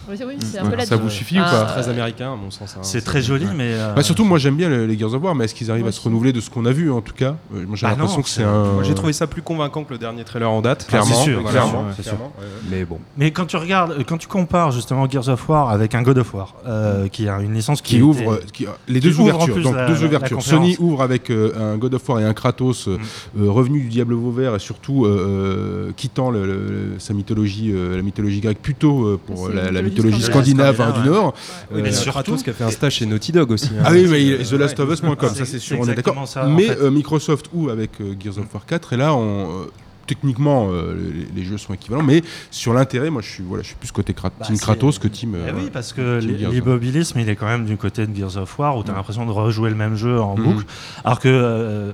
Oui, 0.09 0.15
c'est- 0.17 0.25
oui, 0.25 0.33
c'est 0.41 0.59
un 0.59 0.65
Ouais, 0.65 0.71
peu 0.71 0.75
la 0.77 0.85
ça 0.85 0.95
vous 0.97 1.09
suffit 1.09 1.39
ou 1.39 1.43
Ah, 1.45 1.65
pas 1.65 1.71
Très 1.81 1.89
américain, 1.89 2.33
à 2.33 2.35
mon 2.35 2.51
sens. 2.51 2.75
hein. 2.75 2.79
C'est 2.83 3.01
très 3.01 3.21
joli, 3.21 3.45
mais. 3.55 3.73
euh, 3.73 3.93
Bah, 3.93 4.03
surtout, 4.03 4.25
moi 4.25 4.37
j'aime 4.37 4.55
bien 4.55 4.69
les 4.69 4.85
les 4.85 4.97
Gears 4.97 5.13
of 5.13 5.23
War, 5.23 5.33
mais 5.35 5.45
est-ce 5.45 5.55
qu'ils 5.55 5.71
arrivent 5.71 5.87
à 5.87 5.91
se 5.93 6.01
renouveler 6.01 6.33
de 6.33 6.41
ce 6.41 6.49
qu'on 6.49 6.65
a 6.65 6.71
vu 6.71 6.91
en 6.91 7.01
tout 7.01 7.13
cas? 7.13 7.35
Euh, 7.55 7.65
Moi 7.65 7.75
j'ai 7.75 7.85
Bah 7.85 7.91
l'impression 7.91 8.17
non, 8.17 8.23
que 8.23 8.29
c'est 8.29 8.41
c'est- 8.41 8.43
un. 8.43 8.73
Moi, 8.73 8.83
j'ai 8.83 8.93
trouvé 8.95 9.13
ça 9.13 9.27
plus 9.27 9.41
convaincant 9.41 9.83
que 9.85 9.91
le 9.93 9.97
dernier 9.97 10.23
trailer 10.25 10.49
en 10.51 10.61
date. 10.61 10.85
clairement, 10.87 11.07
Ah, 11.09 11.15
c'est 11.15 11.23
sûr, 11.23 11.39
clairement, 11.43 11.49
clairement, 11.71 11.85
c'est 11.95 12.03
sûr. 12.03 12.11
clairement, 12.11 12.33
ouais. 12.39 12.45
Mais 12.69 12.85
bon. 12.85 12.99
Mais 13.17 13.31
quand 13.31 13.45
tu 13.45 13.55
regardes, 13.57 14.03
quand 14.05 14.17
tu 14.17 14.27
compares 14.27 14.71
justement 14.71 15.09
Gears 15.09 15.29
of 15.29 15.47
War 15.47 15.69
avec 15.69 15.95
un 15.95 16.01
God 16.03 16.17
of 16.17 16.33
War, 16.33 16.55
euh, 16.67 17.07
qui 17.07 17.29
a 17.29 17.39
une 17.39 17.53
licence 17.53 17.81
qui, 17.81 17.95
qui 17.95 18.01
ouvre 18.01 18.35
était- 18.35 18.51
qui- 18.51 18.67
les 18.89 18.99
deux 18.99 19.17
ouvertures. 19.19 19.53
plus 19.53 19.63
Donc 19.63 19.75
la- 19.75 19.87
deux 19.87 19.93
la- 19.93 19.99
la 20.01 20.05
ouvertures. 20.05 20.41
Sony 20.41 20.75
ouvre 20.79 21.01
avec 21.01 21.29
euh, 21.29 21.53
un 21.73 21.77
God 21.77 21.93
of 21.93 22.09
War 22.09 22.19
et 22.19 22.25
un 22.25 22.33
Kratos 22.33 22.87
Mm. 22.87 22.91
euh, 23.41 23.49
revenu 23.51 23.79
du 23.81 23.87
Diable 23.87 24.13
Vauvert 24.15 24.55
et 24.55 24.59
surtout 24.59 25.07
quittant 25.95 26.29
le- 26.31 26.45
le- 26.45 26.99
sa 26.99 27.13
mythologie, 27.13 27.71
euh, 27.73 27.95
la 27.95 28.01
mythologie 28.01 28.41
grecque 28.41 28.61
plutôt 28.61 29.05
euh, 29.07 29.19
pour 29.25 29.47
la 29.49 29.63
mythologie 29.81 29.92
mythologie 29.93 30.21
scandinave. 30.21 30.79
hein, 30.81 30.93
du. 31.01 31.09
Nord. 31.09 31.33
Oui, 31.71 31.81
mais 31.83 31.89
Euh, 31.89 31.91
surtout- 31.91 32.11
Kratos 32.11 32.43
qui 32.43 32.49
a 32.49 32.53
fait 32.53 32.63
un 32.63 32.69
stage 32.71 32.93
chez 32.95 33.05
Naughty 33.05 33.31
Dog 33.31 33.51
aussi. 33.51 33.69
hein. 33.77 33.83
Ah 33.85 33.91
oui, 33.91 34.07
mais 34.09 34.43
The 34.43 34.53
Last 34.53 34.79
of 34.79 34.89
Us.com, 34.91 35.17
ça 35.35 35.45
C'est- 35.45 35.59
sûr, 35.59 35.77
on 35.79 35.87
est 35.87 35.95
d'accord. 35.95 36.15
Mais 36.49 36.69
euh, 36.69 36.89
Microsoft 36.91 37.49
ou 37.53 37.69
avec 37.69 37.99
euh, 38.01 38.13
Gears 38.19 38.37
of 38.39 38.53
War 38.53 38.65
4, 38.65 38.93
et 38.93 38.97
là, 38.97 39.13
on, 39.13 39.67
techniquement, 40.05 40.67
euh, 40.71 40.95
les, 41.35 41.41
les 41.41 41.47
jeux 41.47 41.57
sont 41.57 41.73
équivalents, 41.73 42.03
mais 42.03 42.21
sur 42.51 42.73
l'intérêt, 42.73 43.09
moi 43.09 43.21
je 43.21 43.29
suis, 43.29 43.43
voilà, 43.43 43.63
je 43.63 43.67
suis 43.69 43.77
plus 43.77 43.91
côté 43.91 44.13
Krat- 44.13 44.31
Bah, 44.37 44.45
Team 44.45 44.57
Kratos 44.57 44.99
que 44.99 45.07
Team. 45.07 45.35
Eh 45.35 45.49
euh, 45.49 45.53
oui, 45.55 45.69
parce 45.71 45.93
que 45.93 46.19
l'immobilisme, 46.19 47.19
il 47.19 47.29
est 47.29 47.35
quand 47.35 47.45
même 47.47 47.65
du 47.65 47.77
côté 47.77 48.05
de 48.05 48.15
Gears 48.15 48.37
of 48.37 48.59
War, 48.59 48.77
où 48.77 48.83
tu 48.83 48.89
as 48.89 48.93
Mm. 48.93 48.97
l'impression 48.97 49.25
de 49.25 49.31
rejouer 49.31 49.69
le 49.69 49.75
même 49.75 49.95
jeu 49.95 50.19
en 50.19 50.35
Mhm. 50.37 50.43
boucle. 50.43 50.65
Alors 51.05 51.19
que 51.19 51.29
euh, 51.29 51.91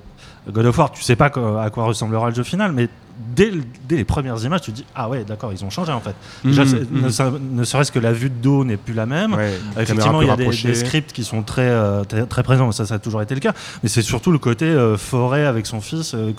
God 0.51 0.65
of 0.65 0.77
War, 0.77 0.91
tu 0.91 1.03
sais 1.03 1.15
pas 1.15 1.25
à 1.27 1.69
quoi 1.69 1.83
ressemblera 1.85 2.29
le 2.29 2.35
jeu 2.35 2.43
final, 2.43 2.71
mais 2.71 2.87
dès, 3.35 3.51
le- 3.51 3.61
dès 3.87 3.97
les 3.97 4.05
premières 4.05 4.41
images, 4.43 4.61
tu 4.61 4.71
te 4.71 4.77
dis 4.77 4.85
Ah 4.95 5.09
ouais, 5.09 5.23
d'accord, 5.25 5.51
ils 5.53 5.63
ont 5.65 5.69
changé 5.69 5.91
en 5.91 5.99
fait. 5.99 6.15
Déjà, 6.43 6.63
Mhm, 6.65 6.87
mhm. 6.91 7.39
ne, 7.55 7.63
serait-ce 7.63 7.91
que 7.91 7.99
la 7.99 8.13
vue 8.13 8.29
de 8.29 8.35
dos 8.41 8.63
n'est 8.63 8.77
plus 8.77 8.93
la 8.93 9.05
même. 9.05 9.33
Ouais, 9.33 9.53
Effectivement, 9.77 10.21
il 10.21 10.27
y 10.27 10.31
a 10.31 10.35
des, 10.37 10.51
scripts 10.75 11.11
qui 11.13 11.23
sont 11.23 11.43
très, 11.43 11.67
euh, 11.67 12.03
très, 12.03 12.25
très 12.25 12.43
présents, 12.43 12.71
ça, 12.71 12.85
ça 12.85 12.95
a 12.95 12.99
toujours 12.99 13.21
été 13.21 13.35
le 13.35 13.41
cas. 13.41 13.53
Mais 13.83 13.89
c'est 13.89 14.01
surtout 14.01 14.31
le 14.31 14.39
côté 14.39 14.65
euh, 14.65 14.97
forêt 14.97 15.45
avec 15.45 15.65
son 15.65 15.81
fils, 15.81 16.13
euh, 16.15 16.31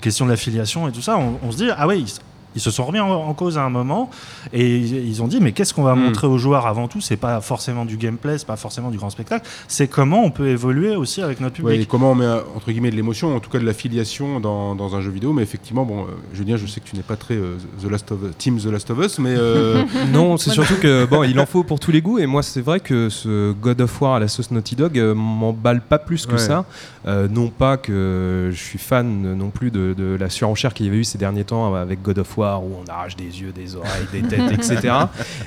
question 0.00 0.24
de 0.24 0.30
l'affiliation 0.30 0.88
et 0.88 0.92
tout 0.92 1.02
ça. 1.02 1.18
On, 1.18 1.38
on 1.42 1.52
se 1.52 1.58
dit, 1.58 1.68
ah 1.76 1.86
ouais, 1.86 2.00
ils, 2.00 2.08
ils 2.54 2.60
se 2.60 2.70
sont 2.70 2.84
remis 2.84 3.00
en, 3.00 3.10
en 3.10 3.34
cause 3.34 3.58
à 3.58 3.62
un 3.64 3.70
moment 3.70 4.10
et 4.52 4.76
ils, 4.76 5.08
ils 5.08 5.22
ont 5.22 5.28
dit, 5.28 5.38
mais 5.40 5.52
qu'est-ce 5.52 5.72
qu'on 5.74 5.82
va 5.82 5.94
Mm. 5.94 6.00
montrer 6.04 6.26
aux 6.26 6.38
joueurs 6.38 6.66
avant 6.66 6.88
tout? 6.88 7.00
C'est 7.00 7.16
pas 7.16 7.40
forcément 7.40 7.84
du 7.84 7.96
gameplay, 7.96 8.38
c'est 8.38 8.46
pas 8.46 8.56
forcément 8.56 8.90
du 8.90 8.98
grand 8.98 9.10
spectacle, 9.10 9.46
c'est 9.68 9.88
comment 9.88 10.22
on 10.24 10.30
peut 10.30 10.48
évoluer 10.48 10.96
aussi 10.96 11.22
avec 11.22 11.40
notre 11.40 11.56
Ouais, 11.62 11.72
public. 11.72 11.82
et 11.82 11.86
comment 11.86 12.12
on 12.12 12.14
met 12.14 12.24
euh, 12.24 12.40
entre 12.56 12.70
guillemets 12.72 12.90
de 12.90 12.96
l'émotion, 12.96 13.34
en 13.36 13.40
tout 13.40 13.50
cas 13.50 13.58
de 13.58 13.64
l'affiliation 13.64 14.40
dans, 14.40 14.74
dans 14.74 14.96
un 14.96 15.00
jeu 15.00 15.10
vidéo. 15.10 15.32
Mais 15.32 15.42
effectivement, 15.42 15.84
bon, 15.84 16.02
euh, 16.02 16.06
Julien, 16.32 16.56
je 16.56 16.66
sais 16.66 16.80
que 16.80 16.88
tu 16.88 16.96
n'es 16.96 17.02
pas 17.02 17.16
très 17.16 17.34
euh, 17.34 17.56
The 17.82 17.90
Last 17.90 18.10
of 18.12 18.18
Team 18.38 18.58
The 18.58 18.66
Last 18.66 18.90
of 18.90 18.98
Us, 19.04 19.18
mais 19.18 19.34
euh, 19.36 19.82
Non, 20.12 20.36
c'est 20.36 20.50
surtout 20.50 20.76
que 20.76 21.04
bon, 21.06 21.22
il 21.24 21.38
en 21.40 21.46
faut 21.46 21.62
pour 21.64 21.78
tous 21.80 21.90
les 21.92 22.00
goûts. 22.02 22.18
Et 22.18 22.26
moi, 22.26 22.42
c'est 22.42 22.60
vrai 22.62 22.80
que 22.80 23.08
ce 23.08 23.52
God 23.52 23.80
of 23.80 24.00
War 24.00 24.14
à 24.14 24.20
la 24.20 24.28
sauce 24.28 24.50
Naughty 24.50 24.76
Dog 24.76 24.98
euh, 24.98 25.14
m'emballe 25.14 25.80
pas 25.80 25.98
plus 25.98 26.26
que 26.26 26.32
Ouais. 26.32 26.38
ça. 26.38 26.64
Euh, 27.06 27.28
non 27.28 27.48
pas 27.48 27.76
que 27.76 28.50
je 28.52 28.58
suis 28.62 28.78
fan 28.78 29.34
non 29.34 29.50
plus 29.50 29.70
de, 29.70 29.92
de 29.96 30.16
la 30.18 30.30
surenchère 30.30 30.72
qu'il 30.72 30.86
y 30.86 30.88
avait 30.88 30.98
eu 30.98 31.04
ces 31.04 31.18
derniers 31.18 31.44
temps 31.44 31.74
avec 31.74 32.00
God 32.02 32.18
of 32.20 32.38
War 32.38 32.41
où 32.42 32.70
on 32.84 32.90
arrache 32.90 33.16
des 33.16 33.24
yeux, 33.24 33.52
des 33.54 33.76
oreilles, 33.76 34.06
des 34.12 34.22
têtes, 34.22 34.52
etc. 34.52 34.94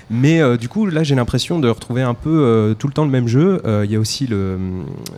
Mais 0.10 0.42
euh, 0.42 0.58
du 0.58 0.68
coup, 0.70 0.86
là, 0.86 1.04
j'ai 1.04 1.16
l'impression 1.16 1.60
de 1.60 1.68
retrouver 1.70 2.02
un 2.02 2.14
peu 2.14 2.30
euh, 2.30 2.74
tout 2.74 2.88
le 2.88 2.94
temps 2.94 3.06
le 3.06 3.12
même 3.12 3.28
jeu. 3.28 3.62
Euh, 3.66 3.84
Il 3.86 3.92
y 3.92 3.96
a 3.96 4.00
aussi 4.00 4.28
le, 4.28 4.58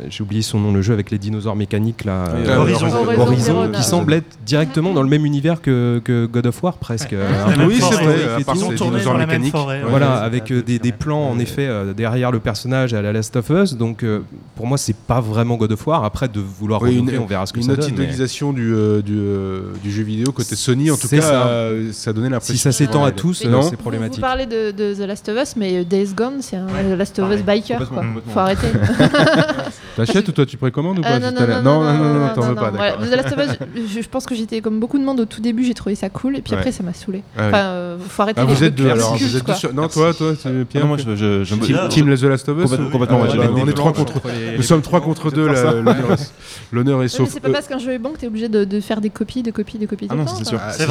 j'ai 0.10 0.24
oublié 0.24 0.41
son 0.41 0.60
nom, 0.60 0.74
le 0.74 0.81
jeu 0.81 0.93
avec 0.93 1.12
les 1.12 1.17
dinosaures 1.17 1.55
mécaniques 1.55 2.03
là, 2.05 2.25
euh, 2.29 2.57
Horizon. 2.57 2.86
Horizon 2.88 3.22
Horizon, 3.22 3.72
qui 3.74 3.84
semble 3.84 4.13
être 4.13 4.38
directement 4.46 4.93
dans 4.93 5.03
le 5.03 5.10
même 5.10 5.25
univers 5.25 5.62
que, 5.62 6.01
que 6.03 6.25
God 6.25 6.48
of 6.48 6.63
War 6.63 6.77
presque. 6.77 7.13
Euh, 7.13 7.27
oui, 7.67 7.79
c'est 7.79 8.03
vrai, 8.03 8.15
Ils 8.55 8.63
ont 8.63 8.72
tourné 8.75 9.00
dinosaures 9.00 9.17
mécaniques. 9.17 9.51
forêt, 9.51 9.84
ouais. 9.84 9.89
Voilà, 9.89 10.15
avec 10.17 10.51
euh, 10.51 10.62
des, 10.62 10.91
plans 10.91 11.29
en 11.29 11.39
effet 11.39 11.67
euh, 11.67 11.93
derrière 11.93 12.31
le 12.31 12.39
personnage 12.39 12.93
à 12.93 13.01
la 13.01 13.12
Last 13.13 13.36
of 13.36 13.50
Us. 13.50 13.75
Donc 13.75 14.03
euh, 14.03 14.22
pour 14.55 14.67
moi, 14.67 14.77
c'est 14.77 14.96
pas 14.96 15.22
vraiment 15.22 15.55
God 15.57 15.72
of 15.72 15.86
War. 15.88 16.03
Après, 16.03 16.27
de 16.27 16.39
vouloir 16.39 16.81
Oui, 16.81 16.89
renouveler, 16.91 17.17
une- 17.17 17.24
on 17.24 17.25
verra 17.25 17.46
ce 17.46 17.53
que 17.53 17.60
une 17.60 17.65
ça 17.65 17.75
donne. 17.75 17.86
mais- 17.89 17.93
idéalisation 18.03 18.53
du, 18.53 18.74
euh, 18.74 19.01
du, 19.01 19.15
euh, 19.17 19.60
du 19.84 19.91
jeu 19.91 20.03
vidéo 20.03 20.31
côté 20.31 20.55
Sony, 20.55 20.89
en 20.91 20.98
tout 20.98 21.07
cas, 21.07 21.46
ça. 21.67 21.74
euh, 21.74 21.89
euh, 21.89 21.91
ça 21.93 22.13
donnait 22.13 22.29
l'impression. 22.29 22.53
Si 22.53 22.59
ça 22.59 22.71
s'étend 22.71 23.03
à 23.05 23.12
tous, 23.12 23.43
euh, 23.45 23.50
non 23.50 23.62
c'est 23.62 23.69
Vous, 23.69 23.75
vous 23.75 23.77
problématique. 23.77 24.21
parlez 24.21 24.45
de, 24.45 24.71
de 24.71 24.93
The 24.93 25.07
Last 25.07 25.29
of 25.29 25.38
Us, 25.41 25.55
mais 25.55 25.83
Days 25.86 26.13
Gone, 26.15 26.41
c'est 26.41 26.55
un 26.57 26.65
The 26.67 26.97
Last 26.97 27.19
of 27.19 27.31
Us 27.33 27.41
biker. 27.43 27.77
Quoi. 27.77 27.86
complètement. 27.88 28.21
Faut 28.33 28.39
arrêter. 28.39 28.67
T'achètes 29.95 30.27
ou 30.27 30.31
toi 30.31 30.45
tu 30.45 30.57
précommandes 30.57 31.00
ou 31.00 31.01
pas 31.01 31.17
non, 31.19 31.31
non, 31.31 31.41
non, 31.41 31.83
non, 31.83 31.93
non, 31.93 32.13
non, 32.19 32.29
t'en 32.36 32.41
veux 32.41 32.55
pas, 32.55 32.71
The 32.71 33.15
Last 33.15 33.33
of 33.38 33.45
Us, 33.45 33.57
je, 33.95 34.01
je 34.01 34.07
pense 34.07 34.25
que 34.25 34.36
j'étais 34.36 34.62
comme 34.62 34.79
beaucoup 34.79 35.00
de 35.00 35.03
monde 35.03 35.19
au 35.19 35.25
tout 35.25 35.41
début, 35.41 35.63
j'ai 35.63 35.74
trouvé 35.74 35.95
ça 35.95 36.09
cool, 36.09 36.38
et 36.38 36.41
puis 36.41 36.53
Ouais. 36.53 36.59
après 36.59 36.71
ça 36.71 36.83
m'a 36.83 36.93
saoulé. 36.93 37.24
Ah. 37.38 37.47
Enfin, 37.47 37.57
euh, 37.57 37.97
faut 38.07 38.21
arrêter 38.21 38.41
Ah, 38.41 38.45
vous 38.45 38.63
êtes 38.63 38.75
deux 38.75 38.89
alors, 38.89 39.17
Non, 39.74 39.88
toi, 39.88 40.13
toi, 40.13 40.33
Pierre. 40.69 40.86
moi, 40.86 40.97
je, 40.97 41.88
Team, 41.89 42.15
The 42.15 42.21
Last 42.24 42.47
of 42.50 42.57
Us 42.63 42.69
Complètement- 42.91 43.21
Ah, 43.24 43.47
On 43.55 43.67
est 43.67 43.74
trois 43.74 43.93
contre. 43.93 44.21
Nous 44.55 44.63
sommes 44.63 44.81
trois 44.81 45.01
contre 45.01 45.31
deux. 45.31 45.47
L'honneur 46.71 47.03
est- 47.03 47.07
sauf. 47.07 47.29
c'est 47.31 47.39
pas 47.39 47.50
parce 47.50 47.67
qu'un 47.67 47.79
jeu 47.79 47.91
est 47.93 48.00
bon 48.00 48.12
que 48.12 48.17
t'es 48.19 48.27
obligé 48.27 48.50
de, 48.50 48.79
faire 48.79 49.01
des 49.01 49.09
copies, 49.09 49.41
de 49.43 49.51
copies, 49.51 49.77
de 49.79 49.86
copies. 49.86 50.07
Ah 50.09 50.15
non, 50.15 50.25
c'est 50.27 50.45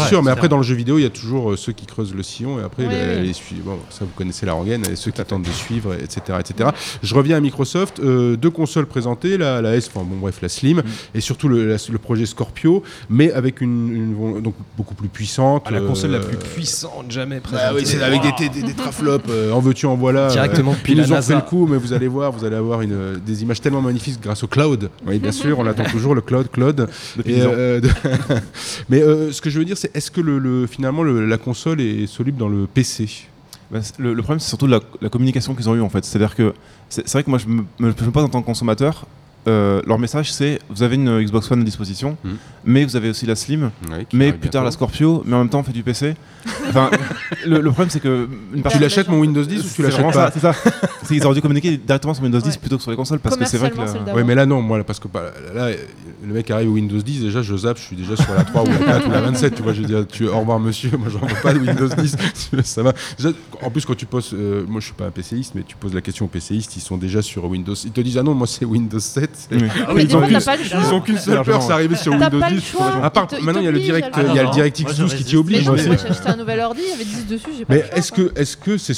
sûr. 0.08 0.22
Mais 0.22 0.30
après 0.30 0.48
dans 0.48 0.56
le 0.56 0.62
jeu 0.66 0.74
vidéo, 0.74 0.98
il 0.98 1.02
y 1.02 1.06
a 1.06 1.10
toujours 1.10 1.52
euh, 1.52 1.56
ceux 1.56 1.72
qui 1.72 1.86
creusent 1.86 2.14
le 2.14 2.22
sillon 2.22 2.58
et 2.60 2.62
après 2.62 2.84
Oui, 2.86 2.90
les, 2.92 3.20
oui. 3.28 3.32
les. 3.52 3.60
Bon, 3.62 3.78
ça 3.90 4.04
vous 4.04 4.10
connaissez 4.16 4.44
la 4.46 4.52
rengaine 4.52 4.84
et 4.90 4.96
ceux 4.96 5.10
qui 5.10 5.22
tentent 5.24 5.42
de 5.46 5.50
suivre, 5.50 5.94
etc., 5.94 6.38
etc. 6.40 6.70
Je 7.02 7.14
reviens 7.14 7.36
à 7.36 7.40
Microsoft, 7.40 8.00
euh, 8.00 8.36
deux 8.36 8.50
consoles 8.50 8.86
présentées, 8.86 9.38
la, 9.38 9.62
la 9.62 9.74
S, 9.76 9.88
enfin 9.92 10.04
bon 10.04 10.16
bref, 10.16 10.38
la 10.42 10.48
Slim 10.48 10.82
et 11.14 11.20
surtout 11.20 11.48
le, 11.48 11.66
la- 11.66 11.76
le 11.90 11.98
projet 11.98 12.26
Scorpio, 12.26 12.82
mais 13.08 13.32
avec 13.32 13.60
une, 13.60 13.94
une- 13.94 14.42
donc 14.42 14.54
beaucoup 14.76 14.94
plus 14.94 15.08
puissante. 15.08 15.62
Ah, 15.66 15.70
la 15.70 15.80
console 15.80 16.10
la 16.12 16.18
euh, 16.18 16.22
plus 16.22 16.36
puissante 16.36 17.10
jamais 17.10 17.36
Bah 17.36 17.42
présentée. 17.42 17.74
oui, 17.76 17.82
c'est 17.86 18.02
avec 18.02 18.20
des, 18.38 18.48
des, 18.48 18.62
des 18.62 18.74
traflops, 18.74 19.24
euh, 19.30 19.52
en 19.52 19.60
veux-tu, 19.60 19.86
en 19.86 19.96
voilà. 19.96 20.28
Directement 20.28 20.72
depuis 20.72 20.92
ils 20.94 20.98
nous 20.98 21.12
ont 21.12 21.14
NASA. 21.16 21.34
fait 21.34 21.40
le 21.44 21.48
coup, 21.48 21.66
mais 21.66 21.76
vous 21.76 21.92
allez 21.92 22.08
voir, 22.08 22.32
vous 22.32 22.44
allez 22.44 22.56
avoir 22.56 22.82
une, 22.82 23.16
des 23.24 23.42
images 23.42 23.60
tellement 23.60 23.82
magnifiques 23.82 24.20
grâce 24.20 24.42
au 24.42 24.46
cloud. 24.48 24.90
Oui, 25.06 25.18
bien 25.18 25.32
sûr, 25.32 25.58
on 25.58 25.66
attend 25.66 25.84
toujours 25.84 26.14
le 26.14 26.20
cloud, 26.20 26.48
cloud. 26.50 26.88
Depuis 27.16 27.32
Et, 27.32 27.36
10 27.36 27.46
ans. 27.46 27.50
euh, 27.54 27.80
de- 27.80 27.88
mais 28.88 29.02
euh, 29.02 29.32
ce 29.32 29.40
que 29.40 29.50
je 29.50 29.58
veux 29.58 29.64
dire, 29.64 29.76
c'est 29.78 29.94
est-ce 29.96 30.10
que 30.10 30.20
le, 30.20 30.38
le- 30.38 30.55
finalement 30.66 31.02
le- 31.02 31.26
la 31.26 31.36
console 31.38 31.80
est 31.80 32.06
soluble 32.06 32.38
dans 32.38 32.48
le 32.48 32.66
PC 32.66 33.08
Bah, 33.70 33.80
le, 33.98 34.14
problème, 34.22 34.38
c'est 34.38 34.48
surtout 34.48 34.68
la, 34.68 34.78
la 35.02 35.08
communication 35.08 35.54
qu'ils 35.56 35.68
ont 35.68 35.74
eue 35.74 35.80
en 35.82 35.88
fait. 35.88 36.04
C'est-à-dire 36.04 36.36
que 36.36 36.54
c'est 36.88 37.10
vrai 37.12 37.24
que 37.24 37.30
moi, 37.30 37.38
je 37.40 37.48
me- 37.48 37.64
je 37.80 37.84
me 38.04 38.10
pose 38.12 38.22
en 38.24 38.28
tant 38.28 38.40
que 38.40 38.46
consommateur. 38.46 39.06
Euh, 39.46 39.80
leur 39.86 39.98
message, 39.98 40.32
c'est 40.32 40.58
vous 40.68 40.82
avez 40.82 40.96
une 40.96 41.22
Xbox 41.22 41.50
One 41.50 41.60
à 41.60 41.64
disposition, 41.64 42.16
Mhm. 42.24 42.36
mais 42.64 42.84
vous 42.84 42.96
avez 42.96 43.10
aussi 43.10 43.26
la 43.26 43.36
Slim, 43.36 43.70
mais 44.12 44.32
plus 44.32 44.50
tard 44.50 44.64
la. 44.64 44.70
Scorpio, 44.70 45.22
mais 45.26 45.34
en 45.36 45.38
même 45.40 45.48
temps 45.48 45.60
on 45.60 45.62
fait 45.62 45.72
du 45.72 45.82
PC. 45.82 46.14
Enfin, 46.68 46.90
le, 47.46 47.60
le 47.60 47.70
problème, 47.70 47.90
c'est 47.90 48.00
que 48.00 48.28
une 48.54 48.62
Tu 48.62 48.78
l'achètes 48.78 49.08
mon 49.08 49.18
Windows 49.20 49.42
10 49.44 49.58
ou 49.58 49.62
tu 49.62 49.68
C'est 49.68 49.82
l'achètes 49.82 50.02
pas 50.06 50.12
ça, 50.12 50.30
C'est 50.32 50.40
ça. 50.40 50.52
Qu'ils 51.06 51.24
auraient 51.24 51.34
dû 51.34 51.40
communiquer 51.40 51.76
directement 51.76 52.14
sur 52.14 52.22
Windows 52.24 52.40
10 52.40 52.46
Ouais. 52.50 52.56
plutôt 52.58 52.76
que 52.76 52.82
sur 52.82 52.90
les 52.90 52.96
consoles 52.96 53.20
parce 53.20 53.36
que 53.36 53.44
c'est 53.44 53.58
vrai 53.58 53.70
que. 53.70 53.76
Oui, 54.14 54.22
mais 54.24 54.34
là 54.34 54.46
non, 54.46 54.60
moi, 54.62 54.82
parce 54.84 54.98
que 55.00 55.08
bah, 55.08 55.32
là, 55.54 55.70
le 56.26 56.32
mec 56.34 56.50
arrive 56.50 56.70
au 56.70 56.74
Windows 56.74 56.98
10, 57.00 57.20
déjà 57.22 57.42
je 57.42 57.56
zappe, 57.56 57.78
je 57.78 57.82
suis 57.82 57.96
déjà 57.96 58.16
sur 58.16 58.32
la 58.34 58.44
3 58.44 58.62
ou 58.62 58.66
la 58.66 58.78
4 58.78 59.08
ou 59.08 59.10
la 59.10 59.20
27, 59.20 59.54
tu 59.54 59.62
vois, 59.62 59.72
je 59.72 59.82
dis 59.82 59.94
tu 60.10 60.26
au 60.28 60.38
revoir 60.40 60.58
monsieur, 60.58 60.90
moi 60.96 61.08
j'en 61.08 61.20
veux 61.20 61.34
pas 61.42 61.52
de 61.54 61.58
Windows 61.60 61.88
10, 61.88 62.16
ça 62.64 62.82
va. 62.82 62.92
Déjà, 63.16 63.30
en 63.62 63.70
plus 63.70 63.84
quand 63.84 63.96
tu 63.96 64.06
poses, 64.06 64.30
euh, 64.34 64.64
moi 64.66 64.80
je 64.80 64.86
suis 64.86 64.94
pas 64.94 65.06
un 65.06 65.10
PCiste, 65.10 65.52
mais 65.54 65.62
tu 65.66 65.76
poses 65.76 65.94
la 65.94 66.00
question 66.00 66.24
aux 66.24 66.28
PCistes, 66.28 66.76
ils 66.76 66.80
sont 66.80 66.96
déjà 66.96 67.22
sur 67.22 67.44
Windows, 67.44 67.74
ils 67.74 67.92
te 67.92 68.00
disent 68.00 68.18
ah 68.18 68.22
non, 68.22 68.34
moi 68.34 68.46
c'est 68.46 68.64
Windows 68.64 68.98
7. 68.98 69.30
Oui. 69.50 69.58
Ah, 69.86 69.92
mais 69.94 70.04
ils 70.04 70.16
ont 70.16 71.00
qu'une- 71.00 71.18
seule 71.18 71.42
peur, 71.42 71.62
c'est 71.62 71.72
arriver 71.72 71.96
sur 71.96 72.12
Windows 72.12 72.38
pas 72.40 72.50
le 72.50 72.56
10. 72.56 72.64
choix. 72.66 72.92
À 73.02 73.10
part, 73.10 73.28
maintenant 73.42 73.60
il 73.60 73.64
y 73.64 73.68
a 73.68 73.72
le 73.72 73.80
direct, 73.80 74.08
il 74.28 74.34
y 74.34 74.38
a 74.38 74.42
le 74.44 74.50
DirectX 74.50 74.82
moi, 74.84 74.92
je 74.92 75.02
12 75.02 75.14
qui 75.14 75.24
t'y 75.24 75.36
oblige. 75.36 75.66
Moi 75.66 75.76
j'ai 75.76 75.90
acheté 75.90 76.28
un 76.28 76.36
nouvel 76.36 76.60
ordi, 76.60 76.80
il 76.84 76.90
y 76.90 76.92
avait 76.94 77.04
10 77.04 77.26
dessus, 77.26 77.50
j'ai 77.58 77.64
pas 77.64 77.74
Mais 77.74 77.84
est-ce 77.94 78.12
que, 78.12 78.32
est-ce 78.36 78.56
que 78.56 78.76
c'est 78.78 78.92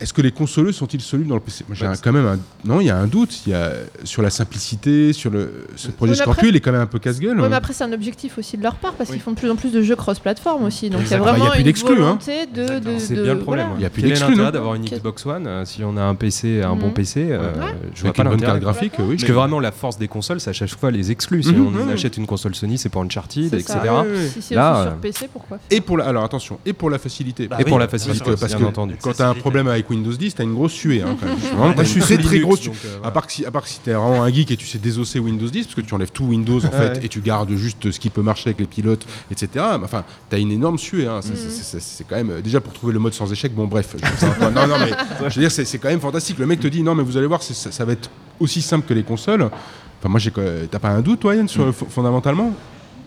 est-ce 0.00 0.12
que 0.12 0.22
les 0.22 0.30
consoleux 0.32 0.72
sont-ils 0.72 1.00
solubles 1.00 1.28
dans 1.28 1.34
le 1.36 1.40
PC 1.40 1.64
j'ai 1.72 1.86
un- 1.86 1.94
quand 1.96 2.12
même 2.12 2.26
un, 2.26 2.38
non, 2.64 2.80
il 2.80 2.86
y 2.86 2.90
a 2.90 2.96
un 2.96 3.06
doute. 3.06 3.40
Il 3.46 3.50
y 3.50 3.54
a 3.54 3.72
sur 4.04 4.22
la 4.22 4.30
simplicité, 4.30 5.12
sur 5.12 5.30
le 5.30 5.66
ce 5.76 5.88
projet 5.88 6.14
Scorpio, 6.14 6.48
il 6.48 6.56
est 6.56 6.60
quand 6.60 6.72
même 6.72 6.80
un 6.80 6.86
peu 6.86 6.98
casse-gueule. 6.98 7.36
Mais 7.48 7.56
après, 7.56 7.72
c'est 7.72 7.84
un 7.84 7.92
objectif 7.92 8.38
aussi 8.38 8.56
de 8.56 8.62
leur 8.62 8.74
part 8.76 8.92
parce 8.94 9.10
qu'ils 9.10 9.20
font 9.20 9.32
de 9.32 9.36
plus 9.38 9.50
en 9.50 9.56
plus 9.56 9.72
de 9.72 9.82
jeux 9.82 9.96
cross-platform 9.96 10.64
aussi. 10.64 10.90
Donc 10.90 11.02
il 11.04 11.10
y 11.10 11.14
a 11.14 11.18
vraiment 11.18 11.46
Bah, 11.46 11.52
une 11.58 11.64
d'exclus, 11.64 11.92
hein. 11.94 12.18
volonté 12.18 12.46
de, 12.46 12.98
C'est 12.98 13.14
bien 13.14 13.34
le 13.34 13.40
problème. 13.40 13.68
Il 13.76 13.82
y 13.82 13.86
a 13.86 13.90
plus 13.90 14.02
d'exclus, 14.02 14.36
non 14.36 14.50
d'avoir 14.50 14.74
une 14.74 14.84
Xbox 14.84 15.24
One 15.26 15.64
Si 15.64 15.82
on 15.84 15.96
a 15.96 16.02
un 16.02 16.14
PC, 16.14 16.62
un 16.62 16.74
bon 16.76 16.88
Mhm. 16.88 16.92
PC, 16.94 17.28
euh, 17.30 17.52
je 17.94 18.00
vois 18.02 18.10
Avec 18.10 18.16
pas 18.16 18.22
une 18.22 18.28
bonne 18.28 18.32
l'intérêt. 18.32 18.38
carte 18.52 18.60
graphique, 18.60 18.92
oui. 18.98 19.16
Parce 19.16 19.24
que 19.24 19.32
vraiment, 19.32 19.60
la 19.60 19.72
force 19.78 19.96
des 19.98 20.08
consoles, 20.08 20.40
c'est 20.40 20.50
à 20.50 20.52
chaque 20.52 20.68
fois 20.68 20.90
les 20.90 21.10
exclus. 21.10 21.42
Si 21.44 21.52
Mhm, 21.52 21.66
on 21.66 21.70
mhm. 21.70 21.88
achète 21.90 22.16
une 22.16 22.26
console 22.26 22.54
Sony, 22.54 22.76
c'est 22.78 22.88
pour 22.88 23.02
Uncharted, 23.02 23.54
etc. 23.54 23.78
ça. 23.82 24.04
Si 24.34 24.42
c'est 24.42 24.54
Là, 24.54 24.72
aussi 24.72 24.80
euh, 24.80 24.90
sur 24.90 24.98
PC, 24.98 25.28
pourquoi 25.32 25.58
Et 25.70 25.80
pour 25.80 25.96
la, 25.96 26.04
alors 26.06 26.24
attention, 26.24 26.58
et 26.66 26.72
pour 26.72 26.90
la 26.90 26.98
facilité. 26.98 27.48
Bah 27.48 27.56
Et 27.60 27.64
oui, 27.64 27.68
pour 27.70 27.78
la 27.78 27.88
facilité, 27.88 28.24
parce 28.38 28.46
bien 28.46 28.58
que 28.58 28.64
entendu. 28.64 28.96
quand 29.00 29.12
tu 29.14 29.22
as 29.22 29.28
un 29.28 29.34
problème 29.34 29.68
avec 29.68 29.88
Windows 29.88 30.12
10, 30.12 30.34
tu 30.34 30.40
as 30.42 30.44
une 30.44 30.54
grosse 30.54 30.72
suée. 30.72 31.02
Hein, 31.02 31.16
quand 31.20 31.72
t'as 31.76 31.82
une 31.82 31.88
suis 32.02 32.18
très 32.18 32.40
grosse 32.40 32.62
donc, 32.64 32.74
euh. 32.84 32.98
À 33.06 33.10
part 33.10 33.26
que 33.26 33.32
si, 33.32 33.46
à 33.46 33.50
part 33.50 33.62
que 33.62 33.68
si 33.68 33.78
t'es 33.80 33.92
vraiment 33.92 34.22
un 34.24 34.30
geek 34.32 34.50
et 34.50 34.56
tu 34.56 34.66
sais 34.66 34.78
désosser 34.78 35.18
Windows 35.18 35.48
10, 35.48 35.64
parce 35.64 35.74
que 35.74 35.80
tu 35.80 35.94
enlèves 35.94 36.10
tout 36.12 36.24
Windows 36.24 36.64
en 36.64 36.70
fait 36.70 37.04
et 37.04 37.08
tu 37.08 37.20
gardes 37.20 37.50
juste 37.54 37.90
ce 37.90 37.98
qui 38.00 38.10
peut 38.10 38.22
marcher 38.22 38.48
avec 38.50 38.60
les 38.60 38.66
pilotes, 38.66 39.06
etc. 39.30 39.48
Mais 39.78 39.84
Enfin, 39.84 40.04
t'as 40.28 40.38
une 40.38 40.50
énorme 40.52 40.78
suée. 40.78 41.06
Hein. 41.06 41.20
C'est- 41.22 41.80
c'est- 41.80 42.04
quand 42.08 42.16
même 42.16 42.40
déjà 42.42 42.60
pour 42.60 42.72
trouver 42.72 42.92
le 42.92 42.98
mode 42.98 43.14
sans 43.14 43.30
échec. 43.32 43.54
Bon, 43.54 43.66
bref. 43.66 43.94
non, 44.40 44.66
non, 44.66 44.76
mais 44.78 44.90
je 45.30 45.34
veux 45.40 45.48
dire, 45.48 45.50
c'est 45.50 45.78
quand 45.78 45.88
même 45.88 46.00
fantastique. 46.00 46.38
Le 46.38 46.46
mec 46.46 46.60
te 46.60 46.66
dit 46.68 46.82
non, 46.82 46.94
mais 46.94 47.02
vous 47.02 47.16
allez 47.16 47.26
voir, 47.26 47.42
ça 47.42 47.84
va 47.84 47.92
être 47.92 48.10
aussi 48.40 48.62
simple 48.62 48.86
que 48.86 48.94
les 48.94 49.02
consoles. 49.02 49.42
Enfin, 49.42 50.08
moi, 50.08 50.20
j'ai 50.20 50.30
t'as 50.70 50.78
pas 50.78 50.88
un 50.90 51.00
doute, 51.00 51.20
toi, 51.20 51.34
Yann, 51.34 51.48
sur, 51.48 51.66
Mm. 51.66 51.70
fo- 51.70 51.88
fondamentalement? 51.88 52.52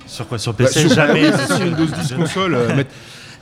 Sur 0.07 0.27
quoi? 0.27 0.37
Sur 0.37 0.53
Bah, 0.53 0.65
PC 0.65 0.81
sur- 0.81 0.93
Jamais. 0.93 1.31
sur. 1.47 1.59
Windows 1.61 1.85
10 1.85 2.13
console. 2.13 2.55
euh, 2.55 2.75
mettre- 2.75 2.91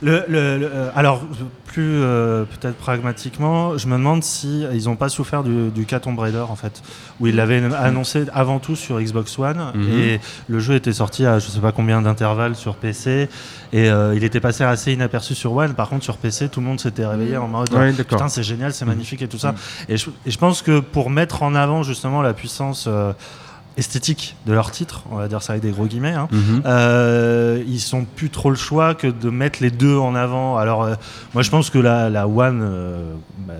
Le, 0.02 0.24
le- 0.28 0.58
le- 0.58 0.70
euh, 0.72 0.90
alors, 0.94 1.22
plus 1.66 2.00
euh, 2.00 2.44
peut-être 2.44 2.76
pragmatiquement, 2.76 3.76
je 3.76 3.86
me 3.86 3.92
demande 3.98 4.24
si 4.24 4.64
ils 4.72 4.84
n'ont 4.86 4.96
pas 4.96 5.08
souffert 5.10 5.42
du, 5.44 5.68
du 5.70 5.84
cas 5.84 6.00
Tomb 6.00 6.18
Raider 6.18 6.44
en 6.48 6.56
fait, 6.56 6.82
où 7.20 7.26
ils 7.26 7.36
l'avaient 7.36 7.62
annoncé 7.74 8.24
avant 8.32 8.58
tout 8.60 8.76
sur 8.76 8.98
Xbox 9.00 9.38
One 9.38 9.72
Mhm. 9.74 9.88
et 9.92 10.20
le 10.48 10.58
jeu 10.58 10.74
était 10.74 10.92
sorti 10.94 11.26
à 11.26 11.38
je 11.38 11.46
sais 11.48 11.60
pas 11.60 11.70
combien 11.72 12.00
d'intervalles 12.02 12.56
sur 12.56 12.76
PC 12.76 13.28
et 13.72 13.90
euh, 13.90 14.14
il 14.16 14.24
était 14.24 14.40
passé 14.40 14.64
assez 14.64 14.92
inaperçu 14.92 15.34
sur 15.34 15.52
One. 15.54 15.74
Par 15.74 15.88
contre, 15.90 16.02
sur 16.02 16.16
PC, 16.16 16.48
tout 16.48 16.60
le 16.60 16.66
monde 16.66 16.80
s'était 16.80 17.06
réveillé 17.06 17.36
en 17.36 17.46
mode 17.46 17.72
Ouais, 17.72 17.92
putain 17.92 18.28
c'est 18.28 18.42
génial, 18.42 18.72
c'est 18.72 18.86
magnifique 18.86 19.22
et 19.22 19.28
tout 19.28 19.38
ça. 19.38 19.54
Et, 19.88 19.96
je, 19.96 20.08
et 20.26 20.30
je 20.30 20.38
pense 20.38 20.62
que 20.62 20.80
pour 20.80 21.10
mettre 21.10 21.42
en 21.42 21.54
avant 21.54 21.82
justement 21.82 22.22
la 22.22 22.32
puissance 22.32 22.86
euh, 22.88 23.12
esthétique 23.80 24.36
de 24.46 24.52
leur 24.52 24.70
titre, 24.70 25.02
on 25.10 25.16
va 25.16 25.26
dire 25.26 25.42
ça 25.42 25.54
avec 25.54 25.62
des 25.64 25.72
gros 25.72 25.86
guillemets. 25.86 26.12
hein, 26.12 26.28
Mhm. 26.30 26.62
euh, 26.66 27.62
ils 27.66 27.80
sont 27.80 28.04
plus 28.04 28.30
trop 28.30 28.50
le 28.50 28.56
choix 28.56 28.94
que 28.94 29.08
de 29.08 29.30
mettre 29.30 29.58
les 29.62 29.70
deux 29.72 29.96
en 29.96 30.14
avant. 30.14 30.56
Alors, 30.56 30.84
euh, 30.84 30.94
moi, 31.34 31.42
je 31.42 31.50
pense 31.50 31.68
que 31.70 31.78
la, 31.78 32.08
la 32.10 32.28
One, 32.28 32.60
euh, 32.62 33.14
bah, 33.48 33.54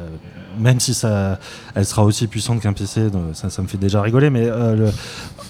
même 0.59 0.81
si 0.81 0.95
ça, 0.95 1.39
elle 1.75 1.85
sera 1.87 2.05
aussi 2.05 2.27
puissante 2.27 2.61
qu'un 2.61 2.73
PC, 2.73 3.11
donc 3.11 3.23
ça, 3.35 3.51
ça 3.51 3.63
me 3.63 3.69
fait 3.69 3.79
déjà 3.79 4.01
rigoler, 4.03 4.31
mais 4.31 4.47
euh, 4.47 4.75
le- 4.75 4.91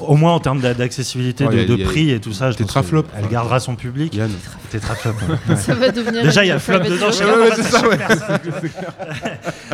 au 0.00 0.16
moins 0.16 0.32
en 0.34 0.40
termes 0.40 0.60
d'a- 0.60 0.74
d'accessibilité, 0.74 1.46
Ouais, 1.46 1.64
de, 1.66 1.76
prix 1.84 2.10
et 2.10 2.20
tout 2.20 2.32
ça, 2.32 2.50
je 2.50 2.56
pense 2.56 2.66
Tetraflop. 2.66 3.02
qu'elle 3.14 3.28
gardera 3.28 3.60
son 3.60 3.74
public. 3.76 4.14
Yann. 4.14 4.30
Tetraflop. 4.70 5.14
ouais. 5.48 5.56
Ça 5.56 5.74
va 5.74 5.90
devenir. 5.90 6.22
Déjà, 6.22 6.44
il 6.44 6.48
y 6.48 6.52
a 6.52 6.58
flop 6.58 6.78
dedans, 6.80 7.06
je 7.08 7.12
sais 7.12 7.24
joke. 7.24 7.32
pas 7.34 7.40
Ouais, 7.40 7.50
c'est 7.56 7.62
ça. 7.70 7.80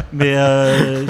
Mais 0.12 0.34
euh, 0.36 1.04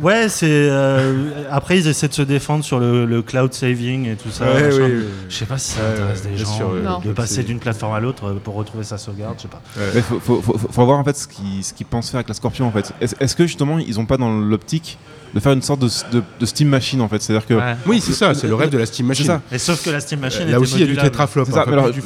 ouais, 0.00 0.28
c'est 0.28 0.46
euh, 0.50 1.30
après 1.50 1.78
ils 1.78 1.86
essaient 1.88 2.08
de 2.08 2.12
se 2.14 2.22
défendre 2.22 2.64
sur 2.64 2.78
le, 2.80 3.06
le 3.06 3.22
cloud 3.22 3.52
saving 3.54 4.08
et 4.08 4.16
tout 4.16 4.30
ça. 4.30 4.44
Oui, 4.54 4.62
oui. 4.80 5.04
Je 5.28 5.34
sais 5.34 5.44
pas 5.46 5.58
si 5.58 5.72
ça 5.72 5.80
Ouais, 5.82 5.92
intéresse 5.92 6.24
ouais, 6.24 6.30
des 6.32 6.36
gens 6.38 6.56
sûr, 6.56 6.70
euh, 6.70 6.98
de 7.04 7.12
passer 7.12 7.42
d'une 7.42 7.58
plateforme 7.58 7.94
à 7.94 8.00
l'autre 8.00 8.32
pour 8.44 8.54
retrouver 8.54 8.84
sa 8.84 8.98
sauvegarde. 8.98 9.34
Je 9.38 9.42
sais 9.42 9.48
pas. 9.48 9.62
Mais 9.94 10.00
faut, 10.02 10.20
faut, 10.20 10.42
faut, 10.42 10.58
faut 10.70 10.84
voir 10.84 10.98
en 10.98 11.04
fait 11.04 11.16
ce 11.16 11.26
qu'ils 11.26 11.86
pensent 11.86 12.10
faire 12.10 12.18
avec 12.18 12.28
la 12.28 12.34
Scorpion 12.34 12.66
en 12.66 12.72
fait. 12.72 12.92
Est-ce 13.00 13.14
est-ce 13.20 13.36
que 13.36 13.46
justement 13.52 13.78
ils 13.78 14.00
ont 14.00 14.06
pas 14.06 14.16
dans 14.16 14.32
l'optique 14.32 14.96
de 15.34 15.40
faire 15.40 15.52
une 15.52 15.62
sorte 15.62 15.80
de, 15.80 15.88
de, 16.12 16.22
de 16.40 16.46
Steam 16.46 16.68
Machine 16.68 17.00
en 17.00 17.08
fait 17.08 17.20
C'est-à-dire 17.22 17.46
que. 17.46 17.54
Ouais. 17.54 17.76
Oui, 17.86 18.00
c'est 18.00 18.12
ça, 18.12 18.34
c'est 18.34 18.46
le 18.48 18.54
rêve 18.54 18.70
de 18.70 18.78
la 18.78 18.86
Steam 18.86 19.06
Machine. 19.06 19.26
ça. 19.26 19.40
Et 19.50 19.58
sauf 19.58 19.82
que 19.82 19.90
la 19.90 20.00
Steam 20.00 20.20
Machine 20.20 20.42
Euh, 20.48 20.52
Là 20.52 20.60
aussi, 20.60 20.74
il 20.74 20.80
y 20.80 20.84
a 20.84 20.86
du 20.86 20.96
tétraflop. 20.96 21.42
Hein, 21.48 21.64
mais 21.66 21.72
alors, 21.72 21.90
du 21.90 22.00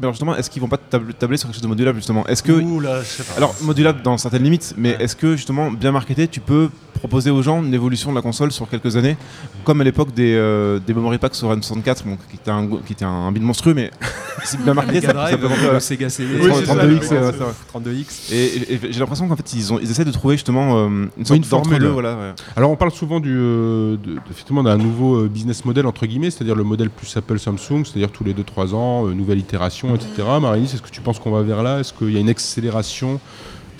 alors, 0.00 0.12
justement, 0.12 0.36
est-ce 0.36 0.50
qu'ils 0.50 0.60
vont 0.62 0.68
pas 0.68 0.76
tab- 0.78 1.12
tabler 1.18 1.36
sur 1.36 1.48
quelque 1.48 1.54
chose 1.54 1.62
de 1.62 1.68
modulable 1.68 1.98
justement? 1.98 2.26
Est-ce 2.26 2.42
que. 2.42 2.52
Ouh 2.52 2.80
là, 2.80 3.00
je 3.02 3.06
sais 3.06 3.22
pas. 3.22 3.34
Alors, 3.36 3.54
modulable 3.62 4.02
dans 4.02 4.18
certaines 4.18 4.42
limites, 4.42 4.74
mais 4.76 4.96
Ouais. 4.96 5.04
est-ce 5.04 5.16
que 5.16 5.36
justement, 5.36 5.70
bien 5.70 5.92
marketé, 5.92 6.28
tu 6.28 6.40
peux 6.40 6.68
proposer 6.94 7.30
aux 7.30 7.42
gens 7.42 7.62
une 7.64 7.74
évolution 7.74 8.10
de 8.10 8.16
la 8.16 8.22
console 8.22 8.52
sur 8.52 8.68
quelques 8.68 8.96
années, 8.96 9.16
comme 9.64 9.80
à 9.80 9.84
l'époque 9.84 10.12
des, 10.14 10.34
euh, 10.36 10.78
des 10.78 10.94
memory 10.94 11.18
packs 11.18 11.34
sur 11.34 11.52
N64, 11.52 12.04
bon, 12.04 12.16
qui 12.30 12.36
était 12.36 12.50
un, 12.50 12.68
qui 12.86 12.92
était 12.92 13.04
un 13.04 13.32
bide 13.32 13.42
monstrueux, 13.42 13.74
mais 13.74 13.90
c'est 14.44 14.60
bien 14.62 14.72
marketé, 14.74 15.00
ça, 15.00 15.28
ça 15.30 15.36
peut 15.36 15.48
le 15.72 15.80
Sega 15.80 16.08
CD, 16.08 16.38
Oui, 16.40 16.50
c'est 16.54 16.66
ça, 16.66 16.74
32X, 16.74 16.88
oui, 17.00 17.06
euh, 17.12 17.32
c'est 17.32 17.38
ça. 17.38 17.54
32X. 17.80 18.32
Et, 18.32 18.36
et- 18.36 18.74
et 18.74 18.80
j'ai 18.92 19.00
l'impression 19.00 19.26
qu'en 19.26 19.34
fait, 19.36 19.52
ils, 19.54 19.72
ont, 19.72 19.78
ils 19.82 19.90
essaient 19.90 20.04
de 20.04 20.12
trouver 20.12 20.36
justement 20.36 20.76
euh, 20.86 21.06
une 21.16 21.24
sorte 21.24 21.38
une 21.38 21.44
formule. 21.44 21.84
voilà. 21.86 22.31
Alors 22.56 22.70
on 22.70 22.76
parle 22.76 22.90
souvent 22.90 23.20
euh, 23.24 23.96
d'un 23.96 24.76
nouveau 24.76 25.16
euh, 25.16 25.28
business 25.28 25.64
model 25.64 25.86
entre 25.86 26.06
guillemets, 26.06 26.30
c'est-à-dire 26.30 26.54
le 26.54 26.64
modèle 26.64 26.90
plus 26.90 27.16
Apple 27.16 27.38
Samsung, 27.38 27.84
c'est-à-dire 27.84 28.10
tous 28.10 28.24
les 28.24 28.34
2-3 28.34 28.74
ans, 28.74 29.06
euh, 29.06 29.14
nouvelle 29.14 29.38
itération, 29.38 29.94
etc. 29.94 30.10
Marie, 30.40 30.64
est-ce 30.64 30.82
que 30.82 30.90
tu 30.90 31.00
penses 31.00 31.18
qu'on 31.18 31.30
va 31.30 31.42
vers 31.42 31.62
là? 31.62 31.80
Est-ce 31.80 31.92
qu'il 31.92 32.12
y 32.12 32.16
a 32.16 32.20
une 32.20 32.28
accélération 32.28 33.20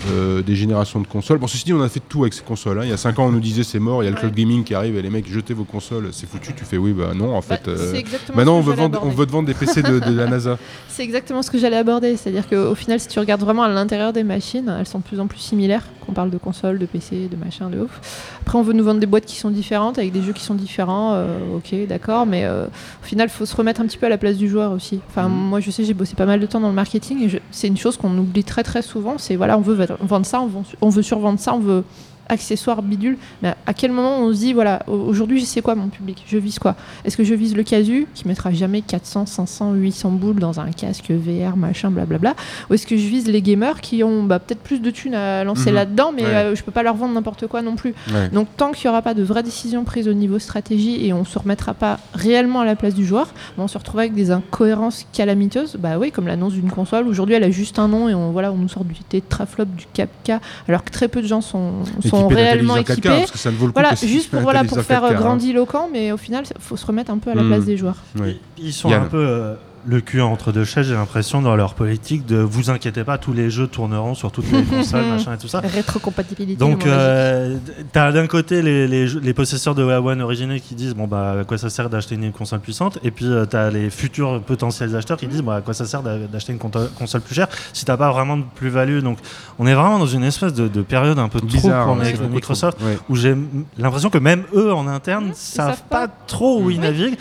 euh, 0.09 0.41
des 0.41 0.55
générations 0.55 0.99
de 0.99 1.07
consoles. 1.07 1.37
Bon, 1.37 1.47
ceci 1.47 1.65
dit, 1.65 1.73
on 1.73 1.81
a 1.81 1.89
fait 1.89 2.01
tout 2.07 2.21
avec 2.23 2.33
ces 2.33 2.43
consoles. 2.43 2.79
hein. 2.79 2.83
Il 2.83 2.89
y 2.89 2.93
a 2.93 2.97
5 2.97 3.19
ans, 3.19 3.25
on 3.27 3.31
nous 3.31 3.39
disait 3.39 3.63
c'est 3.63 3.79
mort, 3.79 4.03
il 4.03 4.05
y 4.05 4.09
a 4.09 4.11
le 4.11 4.17
cloud 4.17 4.33
gaming 4.33 4.63
qui 4.63 4.73
arrive 4.75 4.95
et 4.97 5.01
les 5.01 5.09
mecs, 5.09 5.27
jetez 5.29 5.53
vos 5.53 5.63
consoles, 5.63 6.09
c'est 6.11 6.27
foutu. 6.29 6.53
Tu 6.55 6.65
fais 6.65 6.77
oui, 6.77 6.93
bah 6.93 7.11
non, 7.15 7.35
en 7.35 7.41
fait. 7.41 7.61
c'est 7.65 7.69
euh, 7.71 8.01
maintenant, 8.35 8.57
on 8.57 8.61
veut, 8.61 8.73
vendre, 8.73 8.99
j'allais 8.99 9.11
on 9.11 9.15
veut 9.15 9.25
te 9.25 9.31
vendre 9.31 9.47
des 9.47 9.53
PC 9.53 9.81
de, 9.81 9.99
de 9.99 10.11
la 10.15 10.27
NASA. 10.27 10.57
C'est 10.89 11.03
exactement 11.03 11.41
ce 11.41 11.49
que 11.49 11.57
j'allais 11.57 11.77
aborder. 11.77 12.15
C'est-à-dire 12.17 12.47
qu'au 12.47 12.75
final, 12.75 12.99
si 12.99 13.07
tu 13.07 13.17
regardes 13.19 13.41
vraiment 13.41 13.63
à 13.63 13.67
l'intérieur 13.67 14.13
des 14.13 14.23
machines, 14.23 14.71
elles 14.79 14.85
sont 14.85 14.99
de 14.99 15.03
plus 15.03 15.19
en 15.19 15.25
plus 15.25 15.39
similaires. 15.39 15.83
Qu'on 16.05 16.11
parle 16.11 16.29
de 16.29 16.37
consoles, 16.37 16.77
de 16.77 16.85
PC, 16.85 17.29
de 17.31 17.35
machin, 17.35 17.69
de 17.71 17.79
ouf. 17.79 18.37
Après, 18.41 18.57
on 18.59 18.61
veut 18.61 18.73
nous 18.73 18.83
vendre 18.83 18.99
des 18.99 19.05
boîtes 19.07 19.25
qui 19.25 19.37
sont 19.37 19.49
différentes, 19.49 19.97
avec 19.97 20.11
des 20.11 20.21
jeux 20.21 20.33
qui 20.33 20.43
sont 20.43 20.53
différents. 20.53 21.13
euh, 21.15 21.55
ok, 21.55 21.73
d'accord. 21.87 22.25
Mais 22.27 22.47
au 22.47 23.05
final, 23.05 23.27
il 23.27 23.31
faut 23.35 23.45
se 23.47 23.55
remettre 23.55 23.81
un 23.81 23.85
petit 23.85 23.97
peu 23.97 24.05
à 24.05 24.09
la 24.09 24.17
place 24.19 24.37
du 24.37 24.47
joueur 24.49 24.71
aussi. 24.73 24.99
Enfin, 25.09 25.27
Mhm. 25.29 25.33
moi, 25.35 25.59
je 25.61 25.71
sais, 25.71 25.83
j'ai 25.83 25.93
bossé 25.95 26.13
pas 26.15 26.25
mal 26.27 26.39
de 26.39 26.45
temps 26.45 26.59
dans 26.59 26.67
le 26.69 26.73
marketing 26.75 27.23
et 27.23 27.29
je- 27.29 27.37
c'est 27.51 27.67
une 27.67 27.77
chose 27.77 27.97
qu'on 27.97 28.15
oublie 28.17 28.43
très 28.43 28.61
très 28.63 28.81
souvent. 28.83 29.15
C'est 29.17 29.35
voilà, 29.35 29.57
on 29.57 29.61
veut 29.61 29.73
vendre 30.01 30.25
ça, 30.25 30.41
on 30.41 30.47
veut, 30.47 30.61
on 30.81 30.89
veut 30.89 31.01
survendre 31.01 31.39
ça, 31.39 31.53
on 31.53 31.59
veut 31.59 31.83
accessoires 32.29 32.81
bidule 32.81 33.17
mais 33.41 33.53
à 33.65 33.73
quel 33.73 33.91
moment 33.91 34.19
on 34.19 34.33
se 34.33 34.39
dit 34.39 34.53
voilà 34.53 34.83
au- 34.87 34.93
aujourd'hui 34.93 35.43
c'est 35.45 35.61
quoi 35.61 35.75
mon 35.75 35.87
public 35.89 36.23
je 36.27 36.37
vise 36.37 36.59
quoi? 36.59 36.75
Est-ce 37.05 37.17
que 37.17 37.23
je 37.23 37.33
vise 37.33 37.55
le 37.55 37.63
casu 37.63 38.07
qui 38.13 38.27
mettra 38.27 38.51
jamais 38.51 38.81
400 38.81 39.25
500 39.25 39.73
800 39.73 40.11
boules 40.11 40.39
dans 40.39 40.59
un 40.59 40.71
casque 40.71 41.11
VR 41.11 41.55
machin 41.57 41.91
blablabla? 41.91 42.35
Ou 42.69 42.73
est-ce 42.75 42.87
que 42.87 42.95
je 42.97 43.07
vise 43.07 43.27
les 43.27 43.41
gamers 43.41 43.81
qui 43.81 44.03
ont 44.03 44.23
bah, 44.23 44.39
peut-être 44.39 44.61
plus 44.61 44.79
de 44.81 44.89
thunes 44.91 45.15
à 45.15 45.43
lancer 45.43 45.69
Mhm. 45.69 45.75
là-dedans 45.75 46.11
mais 46.15 46.23
Ouais. 46.23 46.29
euh, 46.29 46.55
je 46.55 46.63
peux 46.63 46.71
pas 46.71 46.83
leur 46.83 46.95
vendre 46.95 47.13
n'importe 47.13 47.47
quoi 47.47 47.61
non 47.61 47.75
plus 47.75 47.93
Ouais. 48.13 48.29
donc 48.29 48.47
tant 48.57 48.71
qu'il 48.71 48.87
n'y 48.87 48.91
aura 48.91 49.01
pas 49.01 49.13
de 49.13 49.23
vraies 49.23 49.43
décisions 49.43 49.83
prises 49.83 50.07
au 50.07 50.13
niveau 50.13 50.39
stratégie 50.39 51.05
et 51.05 51.13
on 51.13 51.25
se 51.25 51.37
remettra 51.37 51.73
pas 51.73 51.99
réellement 52.13 52.61
à 52.61 52.65
la 52.65 52.75
place 52.75 52.93
du 52.95 53.05
joueur 53.05 53.27
bah, 53.57 53.63
on 53.63 53.67
se 53.67 53.77
retrouve 53.77 53.99
avec 53.99 54.13
des 54.13 54.31
incohérences 54.31 55.05
calamiteuses 55.13 55.75
bah 55.79 55.97
oui 55.99 56.11
comme 56.11 56.27
l'annonce 56.27 56.53
d'une 56.53 56.71
console 56.71 57.07
aujourd'hui 57.07 57.35
elle 57.35 57.43
a 57.43 57.51
juste 57.51 57.79
un 57.79 57.87
nom 57.87 58.07
et 58.09 58.13
on 58.13 58.31
voilà 58.31 58.51
on 58.51 58.57
nous 58.57 58.69
sort 58.69 58.85
du 58.85 58.93
tetraflop 58.95 59.65
du 59.65 59.85
4K 59.95 60.39
alors 60.67 60.83
que 60.83 60.91
très 60.91 61.07
peu 61.07 61.21
de 61.21 61.27
gens 61.27 61.41
sont, 61.41 61.71
sont 62.05 62.12
D'un 62.21 62.35
réellement 62.35 62.73
téléviseur 62.75 62.83
4K, 62.83 62.99
équipés 62.99 63.09
parce 63.19 63.31
que 63.31 63.37
ça 63.37 63.51
ne 63.51 63.55
vaut 63.57 63.65
le 63.67 63.71
coup 63.71 63.79
voilà 63.79 63.95
juste 63.95 64.29
pour 64.31 64.41
voilà 64.41 64.63
pour 64.63 64.79
faire 64.81 65.01
4K, 65.01 65.05
euh, 65.05 65.09
hein. 65.09 65.13
grandiloquent 65.19 65.89
mais 65.91 66.11
au 66.11 66.17
final 66.17 66.43
il 66.49 66.61
faut 66.61 66.77
se 66.77 66.85
remettre 66.85 67.11
un 67.11 67.17
peu 67.17 67.31
à 67.31 67.35
la 67.35 67.41
Mhm. 67.43 67.49
place 67.49 67.65
des 67.65 67.77
joueurs 67.77 67.97
Oui. 68.19 68.39
Ils 68.57 68.73
sont 68.73 68.89
Yann. 68.89 69.03
un 69.03 69.05
peu 69.05 69.17
euh, 69.17 69.55
le 69.85 70.01
cul 70.01 70.21
entre 70.21 70.51
deux 70.51 70.63
chaises, 70.65 70.87
j'ai 70.87 70.93
l'impression, 70.93 71.41
dans 71.41 71.55
leur 71.55 71.73
politique 71.73 72.25
de 72.25 72.37
vous 72.37 72.69
inquiétez 72.69 73.03
pas, 73.03 73.17
tous 73.17 73.33
les 73.33 73.49
jeux 73.49 73.67
tourneront 73.67 74.15
sur 74.15 74.31
toutes 74.31 74.49
les 74.51 74.63
consoles, 74.63 75.05
machin 75.05 75.33
et 75.33 75.37
tout 75.37 75.47
ça. 75.47 75.59
rétrocompatibilité 75.59 76.57
Donc, 76.57 76.85
euh, 76.85 77.57
t'as 77.91 78.11
d'un 78.11 78.27
côté 78.27 78.61
les, 78.61 78.87
les, 78.87 79.33
possesseurs 79.33 79.75
de 79.75 79.83
One 79.83 80.21
originaux 80.21 80.55
qui 80.63 80.75
disent 80.75 80.95
bon 80.95 81.07
bah 81.07 81.39
à 81.41 81.43
quoi 81.43 81.57
ça 81.57 81.69
sert 81.69 81.89
d'acheter 81.89 82.15
une 82.15 82.31
console 82.31 82.59
puissante, 82.61 82.97
et 83.03 83.11
puis 83.11 83.25
euh, 83.25 83.45
t'as 83.45 83.69
les 83.69 83.89
futurs 83.89 84.41
potentiels 84.41 84.95
acheteurs 84.95 85.17
qui 85.17 85.27
disent 85.27 85.41
bon 85.41 85.51
à 85.51 85.61
quoi 85.61 85.73
ça 85.73 85.85
sert 85.85 86.01
d'a- 86.01 86.17
d'acheter 86.17 86.53
une 86.53 86.59
console 86.59 87.21
plus 87.21 87.35
chère 87.35 87.47
si 87.73 87.83
t'as 87.83 87.97
pas 87.97 88.11
vraiment 88.11 88.37
de 88.37 88.43
plus-value? 88.55 88.99
Donc, 89.01 89.17
on 89.59 89.67
est 89.67 89.73
vraiment 89.73 89.99
dans 89.99 90.05
une 90.07 90.23
espèce 90.23 90.53
de, 90.53 90.67
de 90.69 90.81
période 90.81 91.19
un 91.19 91.27
peu 91.27 91.39
trop 91.39 91.47
Bizarre, 91.47 91.85
pour 91.87 91.95
ouais, 91.95 92.01
avec 92.03 92.15
c'est 92.15 92.21
beaucoup 92.21 92.35
Microsoft, 92.35 92.77
trop. 92.77 92.87
Ouais. 92.87 92.97
où 93.09 93.15
j'ai 93.17 93.35
l'impression 93.77 94.09
que 94.09 94.17
même 94.17 94.43
eux 94.55 94.73
en 94.73 94.87
interne 94.87 95.31
savent, 95.33 95.71
savent 95.71 95.83
pas. 95.89 96.07
pas. 96.07 96.13
trop 96.27 96.61
où 96.61 96.69
ils 96.69 96.79
naviguent. 96.79 97.17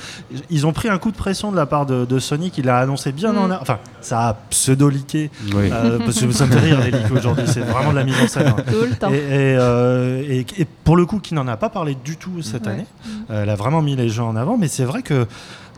Ils 0.50 0.66
ont 0.66 0.72
pris 0.72 0.88
un 0.88 0.98
coup 0.98 1.10
de 1.10 1.16
pression 1.16 1.50
de 1.50 1.56
la 1.56 1.66
part 1.66 1.86
de, 1.86 2.04
de 2.04 2.18
Sony 2.20 2.50
qui 2.52 2.62
l'a 2.62 2.78
annoncé 2.78 3.10
bien 3.12 3.32
Mm. 3.32 3.38
en 3.38 3.50
a- 3.50 3.58
enfin 3.60 3.78
ça 4.00 4.28
a 4.28 4.34
pseudo-leaké 4.50 5.30
Oui. 5.54 5.70
euh, 5.72 5.98
parce 5.98 6.20
que 6.20 6.30
ça 6.32 6.46
me 6.46 6.52
fait 6.52 6.60
rire 6.60 6.80
les 6.80 6.90
leaks 6.90 7.10
aujourd'hui, 7.10 7.44
c'est 7.46 7.60
vraiment 7.60 7.90
de 7.90 7.96
la 7.96 8.04
mise 8.04 8.20
en 8.22 8.28
scène. 8.28 8.48
hein. 8.48 8.62
tout 8.70 8.84
le 8.88 8.94
temps 8.96 9.10
Et, 9.10 9.16
et, 9.16 9.56
euh, 9.58 10.22
et- 10.28 10.46
et 10.58 10.64
pour 10.84 10.96
le 10.96 11.06
coup, 11.06 11.18
qui 11.18 11.34
n'en 11.34 11.48
a 11.48 11.56
pas 11.56 11.68
parlé 11.70 11.96
du 12.04 12.16
tout 12.16 12.42
cette 12.42 12.66
Ouais. 12.66 12.72
année, 12.72 12.86
Euh, 13.30 13.42
elle 13.42 13.50
a 13.50 13.54
vraiment 13.56 13.82
mis 13.82 13.96
les 13.96 14.08
jeux 14.08 14.22
en 14.22 14.36
avant, 14.36 14.56
mais 14.58 14.68
c'est 14.68 14.84
vrai 14.84 15.02
que 15.02 15.26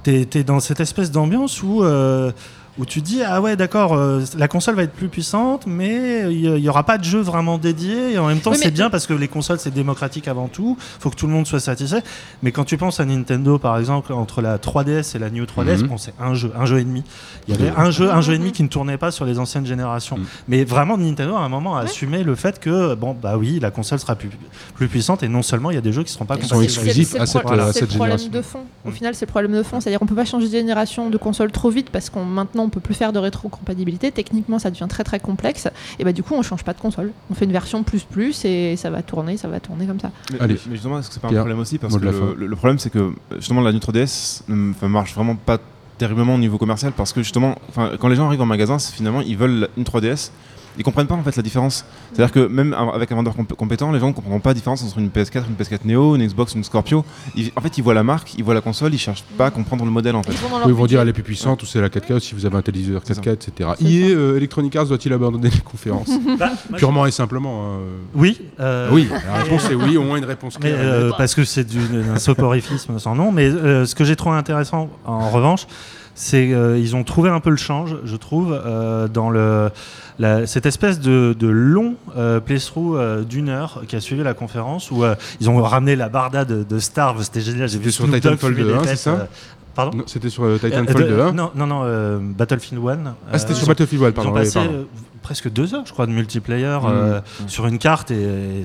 tu 0.03 0.27
es, 0.35 0.45
dans 0.45 0.61
cette 0.61 0.81
espèce 0.81 1.11
d'ambiance 1.11 1.63
où, 1.63 1.83
euh, 1.85 2.33
où 2.79 2.85
tu 2.85 3.01
dis 3.01 3.23
Ah 3.23 3.41
ouais, 3.41 3.55
d'accord, 3.57 3.95
euh, 3.95 4.23
la 4.37 4.49
console 4.49 4.75
va 4.75 4.83
être 4.83 4.93
plus 4.93 5.09
puissante, 5.09 5.65
mais 5.67 6.33
il 6.35 6.55
n'y 6.55 6.69
aura 6.69 6.83
pas 6.83 6.99
de 6.99 7.05
jeu 7.05 7.21
vraiment 7.21 7.57
dédié. 7.59 8.13
Et 8.15 8.19
en 8.19 8.27
même 8.27 8.41
temps, 8.41 8.51
Oui, 8.51 8.57
c'est 8.59 8.67
mais- 8.67 8.71
bien 8.73 8.91
parce 8.91 9.07
que 9.07 9.13
les 9.15 9.29
consoles, 9.29 9.59
c'est 9.61 9.73
démocratique 9.73 10.27
avant 10.29 10.49
tout, 10.49 10.77
faut 10.99 11.11
que 11.11 11.15
tout 11.17 11.27
le 11.27 11.33
monde 11.33 11.47
soit 11.47 11.61
satisfait. 11.61 12.03
Mais 12.43 12.51
quand 12.53 12.65
tu 12.65 12.77
penses 12.77 12.99
à 13.01 13.05
Nintendo, 13.05 13.59
par 13.59 13.79
exemple, 13.79 14.13
entre 14.13 14.43
la 14.43 14.59
3DS 14.59 15.15
et 15.15 15.19
la 15.19 15.31
New 15.31 15.45
3DS, 15.47 15.83
Mhm. 15.83 15.89
bon, 15.89 15.99
c'est 15.99 16.15
un 16.21 16.35
jeu, 16.35 16.51
un 16.59 16.67
jeu 16.67 16.79
et 16.81 16.85
demi. 16.85 17.05
Il 17.47 17.55
y 17.55 17.57
avait 17.57 17.73
un 17.77 17.91
jeu, 17.91 18.11
un 18.11 18.21
jeu 18.21 18.35
et 18.35 18.39
demi 18.39 18.53
qui 18.53 18.63
ne 18.63 18.69
tournait 18.69 18.99
pas 18.99 19.11
sur 19.11 19.25
les 19.25 19.39
anciennes 19.39 19.67
générations. 19.67 20.19
Mhm. 20.19 20.25
Mais 20.49 20.65
vraiment, 20.65 20.99
Nintendo, 20.99 21.37
à 21.37 21.41
un 21.41 21.49
moment, 21.49 21.77
a 21.77 21.83
assumé 21.83 22.25
le 22.25 22.35
fait 22.35 22.59
que, 22.59 22.95
bon, 22.95 23.15
bah 23.21 23.37
oui, 23.37 23.61
la 23.61 23.71
console 23.71 23.99
sera 24.01 24.15
plus, 24.17 24.31
plus 24.75 24.89
puissante 24.89 25.23
et 25.23 25.29
non 25.29 25.43
seulement 25.43 25.71
il 25.71 25.75
y 25.75 25.79
a 25.79 25.83
des 25.83 25.93
jeux 25.93 26.03
qui 26.03 26.13
seront 26.13 26.25
pas 26.25 26.35
sont. 26.43 26.59
C'est- 26.59 26.65
exclusifs 26.65 27.11
c'est 27.13 27.21
à 27.21 27.27
cette- 27.27 27.43
pro- 27.43 27.53
à 27.55 27.67
c'est 27.73 27.81
cette 27.81 27.93
le 27.93 27.97
problème 27.97 28.19
génération. 28.19 28.31
de 28.41 28.43
fond. 28.43 28.65
Au 28.85 28.91
Mm. 28.91 28.93
final, 28.93 29.15
c'est 29.15 29.27
le 29.27 29.31
problème 29.31 29.53
de 29.53 29.63
fond. 29.63 29.81
C'est-à-dire 29.81 29.99
qu'on 30.01 30.07
peut 30.07 30.15
pas 30.15 30.25
changer 30.25 30.47
de 30.47 30.53
génération 30.53 31.09
de 31.11 31.17
console 31.17 31.53
trop 31.53 31.71
vite 31.71 31.91
parce 31.91 32.11
qu'on 32.11 32.25
maintenant 32.25 32.64
on 32.65 32.69
peut 32.71 32.81
plus 32.81 32.95
faire 32.95 33.13
de 33.13 33.19
rétrocompatibilité. 33.19 34.11
Techniquement, 34.13 34.59
ça 34.59 34.71
devient 34.71 34.87
très 34.89 35.05
très 35.05 35.21
complexe. 35.21 35.69
Et 35.99 36.05
bah 36.05 36.13
du 36.13 36.23
coup, 36.23 36.35
on 36.35 36.43
change 36.43 36.65
pas 36.65 36.73
de 36.73 36.81
console. 36.81 37.13
On 37.31 37.35
fait 37.35 37.45
une 37.45 37.53
version 37.53 37.83
plus 37.83 38.03
plus 38.03 38.45
et 38.45 38.77
ça 38.77 38.91
va 38.91 39.03
tourner, 39.03 39.37
ça 39.37 39.49
va 39.49 39.61
tourner 39.61 39.87
comme 39.87 40.01
ça. 40.01 40.11
Mais, 40.33 40.41
Allez. 40.41 40.55
mais 40.67 40.75
justement, 40.75 40.99
est-ce 40.99 41.09
que 41.09 41.15
c'est 41.15 41.21
pas 41.21 41.29
un 41.29 41.31
Pierre, 41.31 41.43
problème 41.43 41.61
aussi? 41.61 41.79
Parce 41.79 41.97
que 41.97 42.05
le, 42.37 42.57
problème, 42.57 42.79
c'est 42.79 42.91
que 42.91 43.13
justement, 43.37 43.61
la 43.61 43.73
New 43.73 43.79
3DS 43.79 44.43
ne 44.49 44.87
marche 44.89 45.15
vraiment 45.15 45.37
pas 45.37 45.59
terriblement 45.99 46.35
au 46.35 46.39
niveau 46.39 46.59
commercial 46.59 46.93
parce 46.93 47.13
que 47.13 47.23
justement, 47.23 47.55
quand 48.01 48.09
les 48.09 48.17
gens 48.17 48.27
arrivent 48.27 48.43
en 48.43 48.47
magasin, 48.47 48.79
finalement, 48.79 49.21
ils 49.21 49.37
veulent 49.37 49.61
la- 49.61 49.69
une 49.77 49.85
3DS. 49.85 50.31
Ils 50.77 50.85
comprennent 50.85 51.07
pas 51.07 51.15
en 51.15 51.23
fait 51.23 51.37
la 51.37 51.43
différence. 51.43 51.85
C'est-à-dire 52.13 52.33
que 52.33 52.47
même 52.47 52.75
avec 52.95 53.11
un 53.13 53.15
vendeur 53.17 53.35
comp- 53.37 53.55
compétent, 53.55 53.93
les 53.93 54.01
gens 54.01 54.09
ne 54.09 54.13
comprendront 54.13 54.41
pas 54.41 54.51
la 54.51 54.55
différence 54.55 54.83
entre 54.83 54.99
une 54.99 55.09
PS4, 55.09 55.45
une 55.49 55.55
PS4 55.55 55.81
Neo, 55.85 56.17
une 56.17 56.27
Xbox, 56.27 56.55
une 56.55 56.65
Scorpio. 56.65 57.05
Ils- 57.37 57.53
en 57.57 57.61
fait, 57.61 57.79
ils 57.79 57.83
voient 57.85 57.95
la 57.95 58.03
marque, 58.03 58.35
ils 58.37 58.45
voient 58.45 58.55
la 58.55 58.61
console, 58.61 58.93
ils 58.95 58.99
cherchent 58.99 59.25
pas 59.39 59.47
à 59.47 59.51
comprendre 59.51 59.85
le 59.85 59.91
modèle 59.91 60.17
en 60.17 60.23
fait. 60.23 60.33
Ils 60.33 60.39
Oui, 60.55 60.63
ils 60.67 60.73
vont 60.75 60.87
dire 60.87 61.01
elle 61.01 61.09
est 61.09 61.13
plus 61.13 61.23
puissante 61.23 61.63
ou 61.63 61.67
c'est 61.67 61.81
la 61.81 61.89
4K 61.89 62.19
si 62.21 62.35
vous 62.35 62.45
avez 62.47 62.57
un 62.57 62.63
téléviseur 62.63 63.03
C'est 63.05 63.15
ça. 63.15 63.21
4K, 63.21 63.33
etc. 63.35 63.71
Euh, 63.85 64.37
Electronic 64.37 64.75
Arts 64.77 64.87
doit-il 64.87 65.13
abandonner 65.13 65.51
les 65.51 65.61
conférences 65.61 66.11
Bah, 66.39 66.51
Purement 66.77 67.07
et 67.07 67.11
simplement. 67.11 67.75
hein. 67.75 67.79
Oui. 68.15 68.41
euh, 68.61 68.89
Oui, 68.93 69.09
la 69.11 69.43
réponse 69.43 69.71
est 69.71 69.75
oui, 69.75 69.97
au 69.97 70.03
moins 70.03 70.17
une 70.19 70.25
réponse 70.25 70.55
Mais, 70.63 70.71
claire. 70.71 70.81
euh, 70.83 71.11
parce 71.17 71.35
que 71.35 71.45
c'est 71.45 71.65
du- 71.65 71.79
un 72.15 72.19
soporificisme 72.19 72.99
sans 72.99 73.15
nom. 73.15 73.31
Mais 73.33 73.47
euh, 73.47 73.87
ce 73.87 73.95
que 73.95 74.05
j'ai 74.05 74.17
trouvé 74.17 74.37
intéressant, 74.37 74.91
en 75.05 75.31
revanche, 75.31 75.67
c'est 76.17 76.47
qu'ils 76.47 76.95
ont 76.97 77.03
trouvé 77.05 77.29
un 77.31 77.41
peu 77.41 77.51
le 77.51 77.57
change, 77.57 77.97
je 78.05 78.17
trouve, 78.17 78.53
euh, 78.65 79.09
dans 79.09 79.31
le, 79.31 79.71
la- 80.19 80.47
cette 80.47 80.67
espèce 80.67 81.01
de, 81.01 81.35
de 81.39 81.47
long 81.49 81.95
euh, 82.17 82.41
playthrough 82.41 82.97
euh, 82.97 83.23
d'une 83.23 83.49
heure 83.49 83.83
qui 83.89 83.97
a 83.97 84.01
suivi 84.01 84.23
la 84.23 84.35
conférence 84.35 84.91
où 84.91 85.05
euh, 85.05 85.15
ils 85.41 85.51
ont 85.51 85.61
ramené 85.63 85.97
la 85.97 86.09
barda 86.09 86.45
de, 86.45 86.63
de 86.63 86.79
Starve, 86.79 87.23
c'était 87.23 87.41
génial. 87.41 87.69
J'ai 87.69 87.79
vu 87.79 87.91
sur 87.93 88.05
Titanfall 88.11 88.55
fumer 88.55 88.63
2, 88.65 88.69
des 88.69 88.75
hein, 88.75 88.83
c'est 88.85 88.97
ça? 88.97 89.11
euh, 89.11 89.25
Pardon 89.75 90.03
C'était 90.07 90.29
sur 90.31 90.45
euh, 90.45 90.59
Titanfall 90.59 91.03
Euh, 91.03 91.07
de- 91.09 91.15
2. 91.17 91.21
hein 91.21 91.33
Non, 91.35 91.51
non, 91.55 91.67
non 91.67 91.81
euh, 91.85 92.19
Battlefield 92.21 92.81
1. 92.87 92.99
Ah, 93.33 93.39
c'était 93.39 93.53
euh, 93.53 93.57
sur 93.57 93.67
Battlefield 93.67 94.03
1, 94.03 94.07
ils 94.07 94.11
ont 94.11 94.13
pardon. 94.13 94.31
oui, 94.33 94.39
passé 94.41 94.55
pardon. 94.61 94.73
euh, 94.75 94.85
presque 95.23 95.51
deux 95.51 95.75
heures, 95.75 95.85
je 95.87 95.93
crois, 95.93 96.07
de 96.07 96.13
multiplayer 96.13 96.67
Mm. 96.67 96.87
euh, 96.87 97.21
sur 97.47 97.67
une 97.67 97.79
carte 97.79 98.11
et, 98.11 98.65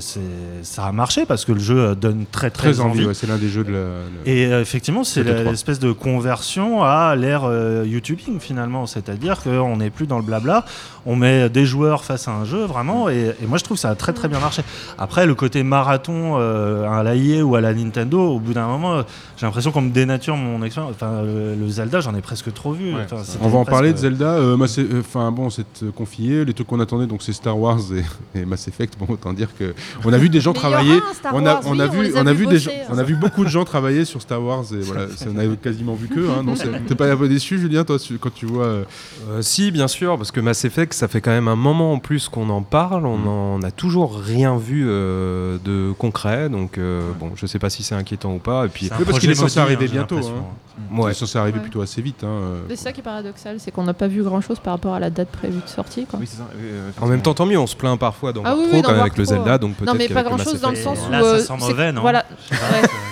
ça 0.62 0.84
a 0.86 0.92
marché 0.92 1.26
parce 1.26 1.46
que 1.46 1.54
le 1.54 1.60
jeu 1.60 1.80
euh, 1.80 1.96
donne 1.96 2.26
très 2.32 2.50
très, 2.52 2.72
Très 2.74 2.80
envie, 2.82 3.06
ouais, 3.06 3.14
c'est 3.14 3.28
l'un 3.28 3.38
des 3.38 3.48
jeux 3.48 3.64
de 3.64 3.72
la. 3.72 3.80
le- 3.80 4.30
Et 4.30 4.46
euh, 4.48 4.62
effectivement, 4.62 5.04
c'est 5.06 5.24
C'était 5.24 5.44
l'espèce 5.46 5.80
de 5.80 5.92
conversion 5.94 6.84
à 6.84 7.16
l'ère 7.16 7.44
euh, 7.46 7.86
YouTubing 7.88 8.40
finalement. 8.40 8.86
C'est-à-dire 8.88 9.42
qu'on 9.42 9.78
n'est 9.78 9.90
plus 9.90 10.06
dans 10.06 10.18
le 10.18 10.24
blabla, 10.24 10.66
on 11.06 11.16
met 11.16 11.50
des 11.50 11.66
joueurs 11.66 12.04
face 12.04 12.28
à 12.28 12.32
un 12.32 12.44
jeu 12.46 12.66
vraiment. 12.66 13.10
Et, 13.10 13.34
et 13.42 13.48
moi, 13.48 13.58
je 13.58 13.64
trouve 13.64 13.78
que 13.78 13.82
ça 13.82 13.90
a 13.90 13.96
très 13.96 14.12
très 14.14 14.28
bien 14.28 14.40
marché. 14.40 14.62
Après, 14.98 15.26
le 15.26 15.36
côté 15.36 15.64
marathon 15.64 16.36
euh, 16.40 16.90
à 16.90 17.04
la 17.04 17.16
EA 17.16 17.42
ou 17.44 17.56
à 17.56 17.62
la 17.62 17.74
Nintendo, 17.74 18.20
au 18.20 18.40
bout 18.40 18.54
d'un 18.54 18.68
moment, 18.68 18.96
euh, 18.96 19.04
j'ai 19.38 19.46
l'impression 19.46 19.72
qu'on 19.72 19.82
me 19.82 19.92
dénature 19.92 20.36
mon 20.36 20.62
expérience. 20.62 20.96
Enfin, 21.02 21.22
le, 21.22 21.56
le 21.56 21.70
Zelda, 21.70 22.02
j'en 22.02 22.14
ai 22.14 22.20
presque 22.22 22.54
trop 22.54 22.74
vu. 22.74 22.94
Ouais, 22.94 23.04
Enfin, 23.10 23.24
On 23.42 23.48
va 23.48 23.58
en 23.60 23.64
parler 23.64 23.94
de 23.94 23.98
Zelda. 23.98 24.34
euh, 24.34 24.58
Mass- 24.58 24.80
euh, 24.80 25.00
Enfin 25.00 25.32
bon, 25.32 25.50
c'est 25.50 25.84
euh, 25.84 25.92
confié. 25.92 26.44
Les 26.44 26.54
trucs 26.54 26.68
qu'on 26.68 26.82
attendait, 26.82 27.08
donc 27.08 27.24
c'est 27.24 27.32
Star 27.32 27.58
Wars 27.58 27.80
et, 27.94 28.04
et 28.40 28.44
Mass 28.46 28.68
Effect. 28.68 28.96
Bon, 29.00 29.06
autant 29.14 29.32
dire 29.32 29.48
que 29.58 29.74
on 30.04 30.12
a 30.12 30.18
vu 30.18 30.28
des 30.28 30.42
gens 30.42 30.52
travailler. 30.52 31.00
On 31.34 31.46
a, 31.46 31.62
on 31.66 31.74
vu, 31.88 32.12
on 32.18 32.28
a 32.28 32.34
vu 32.34 32.48
des 32.48 32.60
gens, 32.60 32.72
hein. 32.72 32.88
on 32.92 32.98
a 32.98 33.04
vu 33.04 33.16
beaucoup 33.16 33.46
de 33.46 33.50
gens 33.50 33.64
travailler 33.64 34.04
sur 34.04 34.22
Star 34.22 34.44
Wars 34.44 34.66
et 34.74 34.82
voilà, 34.82 35.06
on 35.34 35.38
a 35.38 35.56
quasiment 35.56 35.94
vu 35.96 36.08
que. 36.10 36.20
Hein, 36.20 36.44
non, 36.44 36.56
c'est- 36.58 36.86
t'es 36.86 36.96
pas 36.96 37.10
un 37.10 37.16
peu 37.16 37.30
déçu, 37.30 37.58
Julien, 37.60 37.86
toi, 37.86 37.96
quand 38.20 38.34
tu 38.34 38.46
vois. 38.46 38.66
euh, 38.66 38.84
Euh, 39.30 39.42
si, 39.42 39.72
bien 39.72 39.88
sûr, 39.88 40.18
parce 40.18 40.32
que 40.32 40.42
Mass 40.42 40.66
Effect, 40.66 40.94
ça 40.94 41.08
fait 41.08 41.22
quand 41.22 41.32
même 41.32 41.48
un 41.48 41.56
moment 41.56 41.94
en 41.94 42.00
plus 42.00 42.28
qu'on 42.30 42.50
en 42.50 42.62
parle. 42.62 43.06
On 43.06 43.18
Mm. 43.18 43.24
n'en 43.26 43.62
a 43.62 43.72
toujours 43.72 44.18
rien 44.20 44.58
vu 44.58 44.86
euh, 44.88 45.58
de 45.64 45.94
concret. 45.98 46.50
Donc, 46.50 46.78
euh, 46.78 47.02
bon, 47.20 47.32
je 47.36 47.46
sais 47.46 47.60
pas 47.60 47.70
si 47.70 47.84
c'est 47.84 47.96
inquiétant 47.96 48.34
ou 48.34 48.40
pas. 48.40 48.66
Et 48.66 48.70
puis, 48.70 48.90
parce 49.06 49.20
qu'il 49.20 49.30
est 49.30 49.36
censé 49.36 49.60
arriver 49.60 49.86
hein, 49.86 49.92
bientôt, 49.92 50.16
l'impression. 50.16 50.44
Ouais. 50.92 51.14
C'est 51.14 51.20
censé 51.20 51.38
arriver 51.38 51.58
Ouais. 51.58 51.62
plutôt 51.64 51.82
assez 51.82 52.02
vite. 52.02 52.24
Hein, 52.24 52.28
euh. 52.28 52.62
C'est 52.70 52.76
ça 52.78 52.92
qui 52.92 53.00
est 53.00 53.04
paradoxal, 53.04 53.58
c'est 53.60 53.72
qu'on 53.72 53.84
n'a 53.84 53.94
pas 53.94 54.08
vu 54.08 54.24
grand 54.24 54.42
chose 54.42 54.60
par 54.60 54.74
rapport 54.74 54.94
à 54.94 55.00
la 55.00 55.10
date 55.10 55.30
prévue 55.30 55.60
de 55.62 55.68
sortie. 55.70 56.06
Quoi. 56.06 56.20
Oui, 56.20 56.28
c'est 56.30 56.38
ça. 56.38 56.48
euh, 56.58 56.92
En 57.02 57.08
même 57.08 57.22
temps, 57.22 57.34
tant 57.34 57.46
mieux. 57.46 57.60
On 57.60 57.68
se 57.68 57.76
plaint 57.76 58.00
parfois 58.00 58.34
d'en 58.34 58.44
Ah 58.46 58.56
oui, 58.56 58.68
trop 58.68 58.76
oui, 58.78 58.82
quand 58.82 58.82
d'en 58.82 58.88
même 58.90 58.96
voir 58.96 59.02
avec 59.02 59.18
le 59.18 59.26
Zelda. 59.26 59.52
ouais. 59.54 59.60
Donc 59.60 59.76
peut-être 59.76 59.92
Non, 59.92 59.98
mais 59.98 60.08
pas 60.08 60.24
le 60.24 60.30
Mass 60.30 60.42
grand-chose 60.44 60.62
dans 60.62 60.70
le 60.72 60.76
sens 60.76 61.00
euh, 61.00 61.08
où. 61.08 61.12
Là, 61.12 61.20
ça 61.22 61.26
euh, 61.26 61.40
sent 61.40 61.54
c'est- 61.60 61.68
mauvais, 61.70 61.92
non 61.92 62.02
Voilà. 62.02 62.26
C'est- 62.50 62.56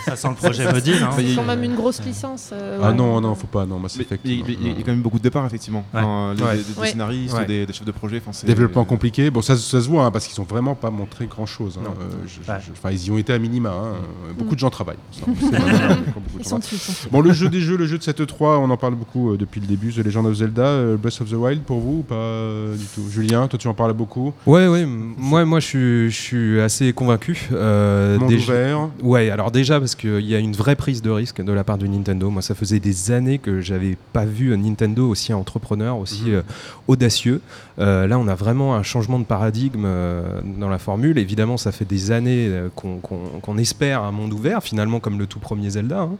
Ça 0.07 0.15
sent 0.15 0.27
le 0.29 0.35
projet 0.35 0.71
Modine. 0.71 0.93
Hein. 1.03 1.09
C'est 1.17 1.35
quand 1.35 1.43
même 1.43 1.63
une 1.63 1.75
grosse 1.75 2.01
licence. 2.03 2.51
euh, 2.53 2.79
Ah 2.81 2.87
ouais. 2.89 2.93
non, 2.93 3.19
non, 3.19 3.35
faut 3.35 3.47
pas. 3.47 3.65
Non, 3.65 3.77
Mass 3.77 3.97
Mais 3.97 4.03
Effect. 4.03 4.21
Il 4.25 4.39
y, 4.67 4.71
a- 4.71 4.73
quand 4.83 4.91
même 4.91 5.01
beaucoup 5.01 5.17
de 5.17 5.23
départs, 5.23 5.45
effectivement. 5.45 5.83
Des, 5.93 6.87
scénaristes, 6.87 7.37
des, 7.45 7.65
chefs 7.73 7.83
de 7.85 7.91
projet. 7.91 8.17
enfin, 8.21 8.31
c'est- 8.33 8.47
Développement 8.47 8.85
compliqué. 8.85 9.29
Bon, 9.29 9.41
ça, 9.41 9.57
ça 9.57 9.81
se 9.81 9.87
voit 9.87 10.05
hein, 10.05 10.11
parce 10.11 10.27
qu'ils 10.27 10.39
ont 10.41 10.45
vraiment 10.45 10.75
pas 10.75 10.89
montré 10.91 11.25
grand 11.27 11.45
chose. 11.45 11.77
Ouais. 11.77 12.53
Enfin, 12.71 12.91
ils 12.91 13.05
y 13.05 13.11
ont 13.11 13.17
été 13.17 13.33
à 13.33 13.39
minima. 13.39 13.69
hein. 13.71 13.95
Beaucoup 14.37 14.55
de 14.55 14.59
gens 14.59 14.69
travaillent. 14.69 14.97
Ça, 15.11 15.21
Ils 16.39 16.45
sont 16.47 16.59
ils 16.59 16.77
sont. 16.77 17.09
Bon, 17.11 17.21
le 17.21 17.33
jeu 17.33 17.49
des 17.49 17.59
jeux, 17.67 17.77
le 17.77 17.85
jeu 17.85 17.97
de 17.97 18.03
cette 18.03 18.25
3 18.25 18.57
on 18.59 18.69
en 18.69 18.77
parle 18.77 18.95
beaucoup 18.95 19.31
euh, 19.33 19.37
depuis 19.37 19.59
le 19.61 19.67
début, 19.67 19.91
The 19.93 19.97
Legend 19.97 20.25
of 20.25 20.33
Zelda, 20.35 20.65
euh, 20.65 20.97
Breath 20.97 21.21
of 21.21 21.29
the 21.29 21.33
Wild 21.33 21.61
pour 21.63 21.79
vous 21.79 21.99
ou 21.99 22.01
pas 22.03 22.15
euh, 22.15 22.75
du 22.75 22.85
tout? 22.85 23.01
Julien, 23.09 23.47
toi 23.47 23.59
tu 23.59 23.67
en 23.67 23.73
parles 23.73 23.93
beaucoup. 23.93 24.33
Ouais, 24.45 24.67
ouais. 24.67 24.85
Moi, 24.85 25.45
moi, 25.45 25.59
je 25.59 26.07
suis, 26.09 26.59
assez 26.59 26.93
convaincu. 26.93 27.47
Monde 27.51 28.27
déjà- 28.29 28.53
ouvert. 28.53 28.89
Ouais, 29.03 29.29
alors 29.29 29.51
déjà 29.51 29.79
parce 29.79 29.95
qu'il 29.95 30.21
y 30.25 30.33
a 30.35 30.39
une 30.39 30.53
vraie 30.53 30.75
prise 30.75 31.01
de 31.01 31.09
risque 31.09 31.41
de 31.43 31.51
la 31.51 31.63
part 31.63 31.77
de 31.77 31.85
Nintendo. 31.87 32.29
Moi, 32.29 32.41
ça 32.41 32.55
faisait 32.55 32.79
des 32.79 33.11
années 33.11 33.37
que 33.37 33.61
j'avais 33.61 33.97
pas 34.13 34.25
vu 34.25 34.53
un 34.53 34.57
Nintendo 34.57 35.07
aussi 35.09 35.33
entrepreneur, 35.33 35.97
aussi 35.97 36.23
Mhm. 36.31 36.43
audacieux. 36.87 37.41
Euh, 37.79 38.07
là, 38.07 38.17
on 38.17 38.27
a 38.27 38.35
vraiment 38.35 38.75
un 38.75 38.83
changement 38.83 39.19
de 39.19 39.23
paradigme 39.25 39.83
euh, 39.85 40.23
dans 40.59 40.69
la 40.69 40.79
formule. 40.79 41.17
Évidemment, 41.19 41.57
ça 41.57 41.71
fait 41.71 41.85
des 41.85 42.11
années 42.11 42.47
euh, 42.49 42.69
qu'on 42.73 43.57
espère 43.57 44.01
un 44.03 44.11
monde 44.11 44.33
ouvert, 44.33 44.63
finalement 44.63 44.99
comme 44.99 45.19
le 45.19 45.27
tout 45.27 45.39
premier 45.39 45.69
Zelda. 45.69 45.99
hein. 46.01 46.15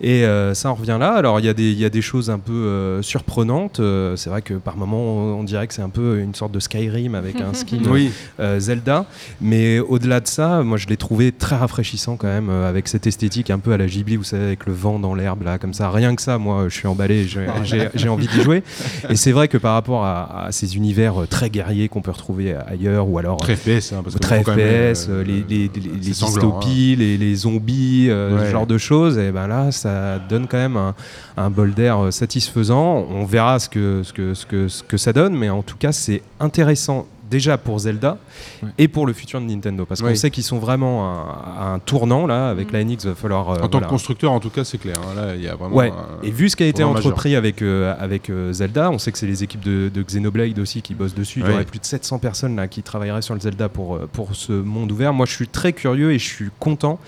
Et 0.00 0.24
euh, 0.24 0.52
ça 0.54 0.70
en 0.70 0.74
revient 0.74 0.98
là. 1.00 1.12
Alors, 1.14 1.40
il 1.40 1.46
y, 1.46 1.48
a 1.48 1.54
des- 1.54 1.72
il 1.72 1.78
y 1.78 1.84
a 1.84 1.90
des 1.90 2.02
choses 2.02 2.28
un 2.30 2.38
peu 2.38 2.52
euh, 2.52 3.02
surprenantes. 3.02 3.80
Euh, 3.80 4.14
c'est 4.16 4.28
vrai 4.30 4.42
que 4.42 4.54
par 4.54 4.76
moments, 4.76 5.02
on, 5.02 5.40
on 5.40 5.44
dirait 5.44 5.66
que 5.66 5.74
c'est 5.74 5.82
un 5.82 5.88
peu 5.88 6.18
une 6.20 6.34
sorte 6.34 6.52
de 6.52 6.60
Skyrim 6.60 7.14
avec 7.14 7.40
un 7.40 7.54
skin 7.54 7.78
Oui, 7.88 8.10
euh, 8.38 8.60
Zelda. 8.60 9.06
Mais 9.40 9.78
au-delà 9.78 10.20
de 10.20 10.26
ça, 10.26 10.62
moi 10.62 10.76
je 10.76 10.86
l'ai 10.86 10.96
trouvé 10.98 11.32
très 11.32 11.56
rafraîchissant 11.56 12.16
quand 12.16 12.28
même, 12.28 12.50
euh, 12.50 12.68
avec 12.68 12.88
cette 12.88 13.06
esthétique 13.06 13.50
un 13.50 13.58
peu 13.58 13.72
à 13.72 13.78
la 13.78 13.86
Ghibli, 13.86 14.16
vous 14.16 14.24
savez, 14.24 14.44
avec 14.44 14.66
le 14.66 14.72
vent 14.74 14.98
dans 14.98 15.14
l'herbe 15.14 15.42
là, 15.44 15.58
comme 15.58 15.72
ça. 15.74 15.90
Rien 15.90 16.14
que 16.14 16.22
ça, 16.22 16.36
moi 16.38 16.64
je 16.68 16.74
suis 16.76 16.88
emballé, 16.88 17.26
j'ai 17.26 18.08
envie 18.08 18.28
d'y 18.28 18.42
jouer. 18.42 18.62
Et 19.08 19.16
c'est 19.16 19.32
vrai 19.32 19.48
que 19.48 19.56
par 19.56 19.72
rapport 19.74 20.04
à, 20.04 20.44
à 20.46 20.52
ces 20.52 20.76
univers 20.76 20.89
euh, 20.98 21.26
très 21.26 21.50
guerriers 21.50 21.88
qu'on 21.88 22.02
peut 22.02 22.10
retrouver 22.10 22.54
ailleurs, 22.54 23.08
ou 23.08 23.18
alors 23.18 23.36
très 23.38 23.56
FPS. 23.56 23.92
Hein, 23.92 24.00
parce 24.02 24.14
que 24.14 24.20
très 24.20 24.42
FPS, 24.42 25.08
euh, 25.08 25.20
euh, 25.20 25.22
les, 25.24 25.44
les, 25.48 25.70
les- 25.74 25.90
dystopies, 25.98 26.96
les, 26.96 27.16
les 27.16 27.34
zombies, 27.34 28.06
euh, 28.10 28.36
Ouais. 28.38 28.46
ce 28.46 28.50
genre 28.52 28.66
de 28.66 28.78
choses, 28.78 29.18
et 29.18 29.30
ben 29.32 29.46
là, 29.46 29.72
ça 29.72 30.18
donne 30.18 30.46
quand 30.46 30.58
même 30.58 30.76
un, 30.76 30.94
un 31.36 31.50
bol 31.50 31.72
d'air 31.74 31.98
euh, 32.04 32.10
satisfaisant. 32.10 33.06
On 33.10 33.24
verra 33.24 33.58
ce 33.58 33.68
que, 33.68 34.02
ce, 34.04 34.12
que, 34.12 34.34
ce, 34.34 34.46
que, 34.46 34.68
ce 34.68 34.82
que 34.82 34.96
ça 34.96 35.12
donne, 35.12 35.34
mais 35.36 35.50
en 35.50 35.62
tout 35.62 35.76
cas, 35.78 35.92
c'est 35.92 36.22
intéressant 36.38 37.06
déjà 37.30 37.56
pour 37.58 37.78
Zelda 37.78 38.18
Ouais. 38.62 38.68
et 38.78 38.88
pour 38.88 39.06
le 39.06 39.12
futur 39.12 39.40
de 39.40 39.46
Nintendo, 39.46 39.84
parce 39.86 40.00
qu'on 40.00 40.08
Oui. 40.08 40.16
sait 40.16 40.30
qu'ils 40.30 40.42
sont 40.44 40.58
vraiment 40.58 41.04
à, 41.08 41.54
à 41.60 41.64
un 41.74 41.78
tournant 41.78 42.26
là 42.26 42.50
avec 42.50 42.70
Mm. 42.70 42.72
la 42.72 42.84
NX. 42.84 43.06
Va 43.06 43.14
falloir 43.14 43.50
euh, 43.50 43.54
En 43.56 43.68
tant 43.68 43.68
voilà. 43.72 43.86
que 43.86 43.90
constructeur, 43.90 44.32
en 44.32 44.40
tout 44.40 44.50
cas, 44.50 44.64
c'est 44.64 44.78
clair. 44.78 44.96
hein, 44.98 45.14
Là, 45.14 45.34
il 45.36 45.42
y 45.42 45.48
a 45.48 45.54
vraiment. 45.54 45.74
Ouais, 45.76 45.90
un- 45.90 46.22
et 46.22 46.30
vu 46.30 46.48
ce 46.48 46.56
qui 46.56 46.62
a 46.62 46.66
été 46.66 46.82
entrepris 46.84 47.36
avec, 47.36 47.62
euh, 47.62 47.94
avec 47.98 48.28
euh, 48.30 48.52
Zelda, 48.52 48.90
on 48.90 48.98
sait 48.98 49.12
que 49.12 49.18
c'est 49.18 49.26
les 49.26 49.42
équipes 49.44 49.64
de, 49.64 49.90
de 49.92 50.02
Xenoblade 50.02 50.58
aussi 50.58 50.82
qui 50.82 50.94
bossent 50.94 51.14
dessus. 51.14 51.40
Il 51.40 51.50
y 51.50 51.52
aurait 51.52 51.64
plus 51.64 51.78
de 51.78 51.84
700 51.84 52.18
personnes 52.18 52.56
là, 52.56 52.68
qui 52.68 52.82
travailleraient 52.82 53.22
sur 53.22 53.34
le 53.34 53.40
Zelda 53.40 53.68
pour, 53.68 53.98
pour 54.12 54.34
ce 54.34 54.52
monde 54.52 54.90
ouvert. 54.92 55.12
Moi, 55.12 55.26
je 55.26 55.32
suis 55.32 55.48
très 55.48 55.72
curieux 55.72 56.12
et 56.12 56.18
je 56.18 56.28
suis 56.28 56.50
content 56.58 56.98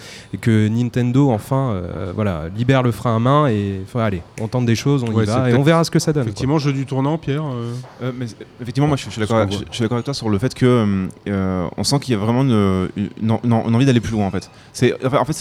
que 0.41 0.69
Nintendo, 0.69 1.31
enfin, 1.31 1.73
euh, 1.73 2.13
voilà, 2.15 2.45
libère 2.57 2.83
le 2.83 2.93
frein 2.93 3.17
à 3.17 3.19
main 3.19 3.47
et 3.49 3.81
enfin, 3.85 4.01
allez, 4.01 4.23
on 4.41 4.49
tente 4.49 4.67
des 4.67 4.75
choses, 4.77 5.03
on 5.05 5.13
Ouais, 5.13 5.25
y 5.25 5.27
va 5.27 5.51
et 5.51 5.55
on 5.55 5.63
verra 5.63 5.85
ce 5.85 5.91
que 5.91 5.99
ça 5.99 6.13
donne. 6.13 6.23
quoi. 6.25 6.29
Effectivement, 6.31 6.59
jeu 6.59 6.73
du 6.73 6.87
tournant, 6.87 7.19
Pierre. 7.19 7.45
euh, 7.45 7.73
Euh, 8.03 8.13
mais 8.19 8.27
effectivement, 8.61 8.89
moi 8.89 8.97
je 8.97 9.09
suis 9.09 9.21
d'accord 9.21 9.39
avec 9.39 10.05
toi 10.05 10.12
sur 10.13 10.29
le 10.29 10.39
fait 10.39 10.55
que 10.55 11.09
euh, 11.29 11.69
on 11.77 11.85
sent 11.85 12.01
qu'il 12.01 12.13
y 12.13 12.17
a 12.17 12.19
vraiment 12.19 12.43
une, 12.43 13.31
envie 13.31 13.87
d'aller 13.87 14.01
plus 14.01 14.13
loin 14.13 14.27
en 14.27 14.31
fait. 14.31 14.51
C'est 14.73 14.93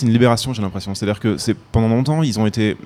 une 0.02 0.12
libération, 0.12 0.54
j'ai 0.54 0.62
l'impression. 0.62 0.96
C'est-à-dire 0.96 1.20
que 1.20 1.38
c'est 1.38 1.56
pendant 1.56 1.88
longtemps 1.88 2.24
ils 2.24 2.40
ont 2.40 2.46
été 2.46 2.78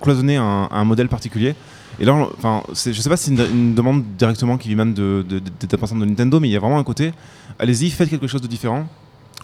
cloisonnés 0.00 0.36
à 0.36 0.68
un, 0.70 0.84
modèle 0.84 1.08
particulier. 1.08 1.54
Et 1.98 2.04
là, 2.04 2.12
enfin, 2.36 2.62
je 2.68 2.92
sais 2.92 3.08
pas 3.08 3.16
si 3.16 3.34
c'est 3.34 3.48
une, 3.50 3.74
demande 3.74 4.04
directement 4.18 4.58
qui 4.58 4.72
émane 4.72 4.92
de, 4.92 5.24
de, 5.26 5.38
de, 5.38 5.68
représentants 5.72 6.00
de 6.00 6.04
Nintendo, 6.04 6.40
mais 6.40 6.48
il 6.48 6.52
y 6.52 6.56
a 6.56 6.60
vraiment 6.60 6.78
un 6.78 6.84
côté. 6.84 7.12
Allez-y, 7.58 7.90
faites 7.90 8.10
quelque 8.10 8.26
chose 8.26 8.42
de 8.42 8.46
différent. 8.46 8.86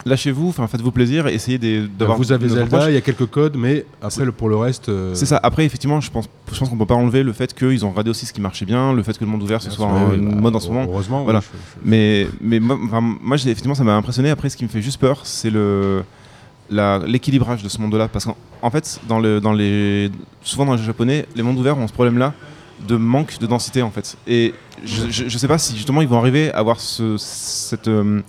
Lâchez-vous, 0.05 0.49
enfin, 0.49 0.67
faites-vous 0.67 0.91
plaisir 0.91 1.27
essayez 1.27 1.57
d'avoir. 1.57 2.17
Vous 2.17 2.31
avez 2.31 2.49
Zelda, 2.49 2.89
il 2.89 2.93
y 2.95 2.97
a 2.97 3.01
quelques 3.01 3.27
codes, 3.27 3.55
mais 3.55 3.85
après, 4.01 4.25
le- 4.25 4.31
pour 4.31 4.49
le 4.49 4.57
reste. 4.57 4.89
euh, 4.89 5.13
C'est 5.13 5.25
ça. 5.27 5.39
Après, 5.41 5.63
effectivement, 5.65 6.01
je 6.01 6.11
pense, 6.11 6.27
je 6.51 6.59
pense 6.59 6.67
qu'on 6.69 6.77
peut 6.77 6.85
pas 6.85 6.95
enlever 6.95 7.23
le 7.23 7.31
fait 7.31 7.53
qu'ils 7.53 7.85
ont 7.85 7.91
regardé 7.91 8.09
aussi 8.09 8.25
ce 8.25 8.33
qui 8.33 8.41
marchait 8.41 8.65
bien, 8.65 8.91
le 8.91 9.01
fait 9.03 9.17
que 9.17 9.23
le 9.23 9.29
monde 9.29 9.43
ouvert 9.43 9.61
ce 9.61 9.69
soit 9.71 9.87
une 10.15 10.31
bah, 10.31 10.41
mode 10.41 10.55
en 10.55 10.59
ce 10.59 10.67
moment. 10.67 10.85
Heureusement, 10.89 11.23
Voilà. 11.23 11.39
ouais, 11.39 11.45
je- 11.53 11.57
je- 11.85 11.89
Mais, 11.89 12.27
mais 12.41 12.59
moi, 12.59 13.37
effectivement, 13.37 13.75
ça 13.75 13.83
m'a 13.83 13.95
impressionné. 13.95 14.29
Après, 14.31 14.49
ce 14.49 14.57
qui 14.57 14.63
me 14.63 14.69
fait 14.69 14.81
juste 14.81 14.99
peur, 14.99 15.21
c'est 15.25 15.49
le 15.51 16.03
l'équilibrage 16.69 17.61
de 17.61 17.69
ce 17.69 17.79
monde-là. 17.79 18.07
Parce 18.07 18.25
qu'en 18.25 18.35
en 18.61 18.71
fait, 18.71 18.99
dans 19.07 19.19
le, 19.19 19.39
dans 19.39 19.53
les, 19.53 20.09
souvent 20.41 20.65
dans 20.65 20.71
les 20.73 20.79
jeux 20.79 20.85
japonais, 20.85 21.27
les 21.35 21.43
mondes 21.43 21.59
ouverts 21.59 21.77
ont 21.77 21.87
ce 21.87 21.93
problème-là 21.93 22.33
de 22.87 22.95
manque 22.95 23.37
de 23.39 23.45
densité, 23.45 23.81
en 23.83 23.91
fait. 23.91 24.17
Et 24.27 24.53
je, 24.83 25.03
je, 25.09 25.29
je 25.29 25.37
sais 25.37 25.47
pas 25.47 25.57
si 25.59 25.75
justement 25.77 26.01
ils 26.01 26.07
vont 26.07 26.17
arriver 26.17 26.51
à 26.51 26.57
avoir 26.57 26.79
ce, 26.79 27.15
cette 27.17 27.87
euh, 27.87 28.21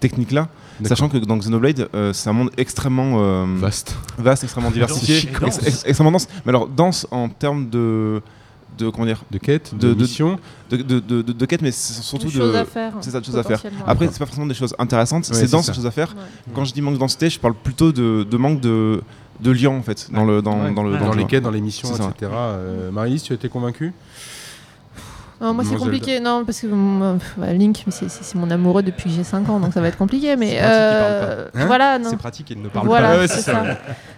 technique-là. 0.00 0.48
Sachant 0.84 1.08
que 1.08 1.18
dans 1.18 1.36
Xenoblade, 1.36 1.88
euh, 1.94 2.12
c'est 2.12 2.28
un 2.28 2.32
monde 2.32 2.50
extrêmement 2.56 3.14
euh, 3.18 3.44
Vaste. 3.58 3.96
vaste, 4.18 4.44
extrêmement 4.44 4.70
diversifié, 4.70 5.18
Et 5.18 5.40
dense. 5.40 5.58
ex- 5.58 5.66
ex- 5.66 5.82
extrêmement 5.86 6.12
dense. 6.12 6.26
Mais 6.44 6.50
alors 6.50 6.66
dense 6.68 7.06
en 7.10 7.28
termes 7.28 7.68
de, 7.70 8.22
de 8.78 8.88
comment 8.88 9.06
dire, 9.06 9.22
De 9.30 9.38
quête, 9.38 9.74
de, 9.74 9.88
De- 9.88 9.94
de- 9.94 10.02
mission. 10.02 10.38
de, 10.70 10.76
de, 10.78 10.98
de, 11.00 11.22
de- 11.22 11.32
de 11.32 11.46
quête, 11.46 11.62
mais 11.62 11.70
c'est 11.72 12.02
surtout 12.02 12.30
choses 12.30 12.52
de 12.52 12.56
à 12.56 12.64
faire. 12.64 12.92
c'est 13.00 13.10
ça, 13.10 13.20
des 13.20 13.26
choses 13.26 13.36
à 13.38 13.42
faire. 13.42 13.62
Après, 13.86 14.06
c'est 14.10 14.18
pas 14.18 14.26
forcément 14.26 14.46
des 14.46 14.54
choses 14.54 14.74
intéressantes, 14.78 15.28
Ouais, 15.28 15.34
c'est 15.34 15.46
c'est 15.46 15.52
dense, 15.52 15.66
ça. 15.66 15.72
des 15.72 15.76
choses 15.76 15.86
à 15.86 15.90
faire. 15.90 16.14
Ouais. 16.16 16.52
Quand 16.54 16.64
je 16.64 16.72
dis 16.72 16.80
manque 16.80 16.94
de 16.94 16.98
densité, 16.98 17.28
je 17.30 17.38
parle 17.38 17.54
plutôt 17.54 17.92
de, 17.92 18.26
de 18.28 18.36
manque 18.36 18.60
de, 18.60 19.02
de 19.40 19.50
lien 19.50 19.70
en 19.70 19.82
fait 19.82 20.08
dans 20.12 20.24
le 20.24 20.40
dans, 20.42 20.62
Ouais. 20.62 20.72
dans 20.72 20.82
le 20.82 20.92
Ouais. 20.92 20.98
Dans 20.98 21.12
le 21.12 21.18
les 21.18 21.26
quêtes, 21.26 21.42
dans 21.42 21.50
les 21.50 21.60
missions, 21.60 21.88
etc. 21.94 22.30
Euh, 22.32 22.90
Marie-Lise, 22.90 23.22
tu 23.24 23.32
as 23.32 23.36
été 23.36 23.48
convaincue? 23.48 23.92
Non, 25.40 25.54
moi 25.54 25.64
c'est 25.64 25.76
compliqué, 25.76 26.20
non, 26.20 26.44
parce 26.44 26.60
que 26.60 26.66
euh, 26.70 27.14
bah, 27.38 27.52
Link, 27.52 27.84
c'est- 27.88 28.34
mon 28.34 28.50
amoureux 28.50 28.82
depuis 28.82 29.04
que 29.10 29.16
j'ai 29.16 29.24
5 29.24 29.48
ans, 29.48 29.58
donc 29.60 29.72
ça 29.72 29.80
va 29.80 29.88
être 29.88 29.96
compliqué. 29.98 30.36
Mais 30.36 30.58
euh. 30.60 31.46
Hein 31.54 31.66
voilà. 31.66 31.98
C'est 32.04 32.16
pratique, 32.18 32.50
il 32.50 32.60
ne 32.62 32.68
parle 32.68 32.86
Voilà, 32.86 33.12
pas. 33.12 33.18
Ouais, 33.18 33.28
c'est 33.28 33.40
ça. 33.40 33.52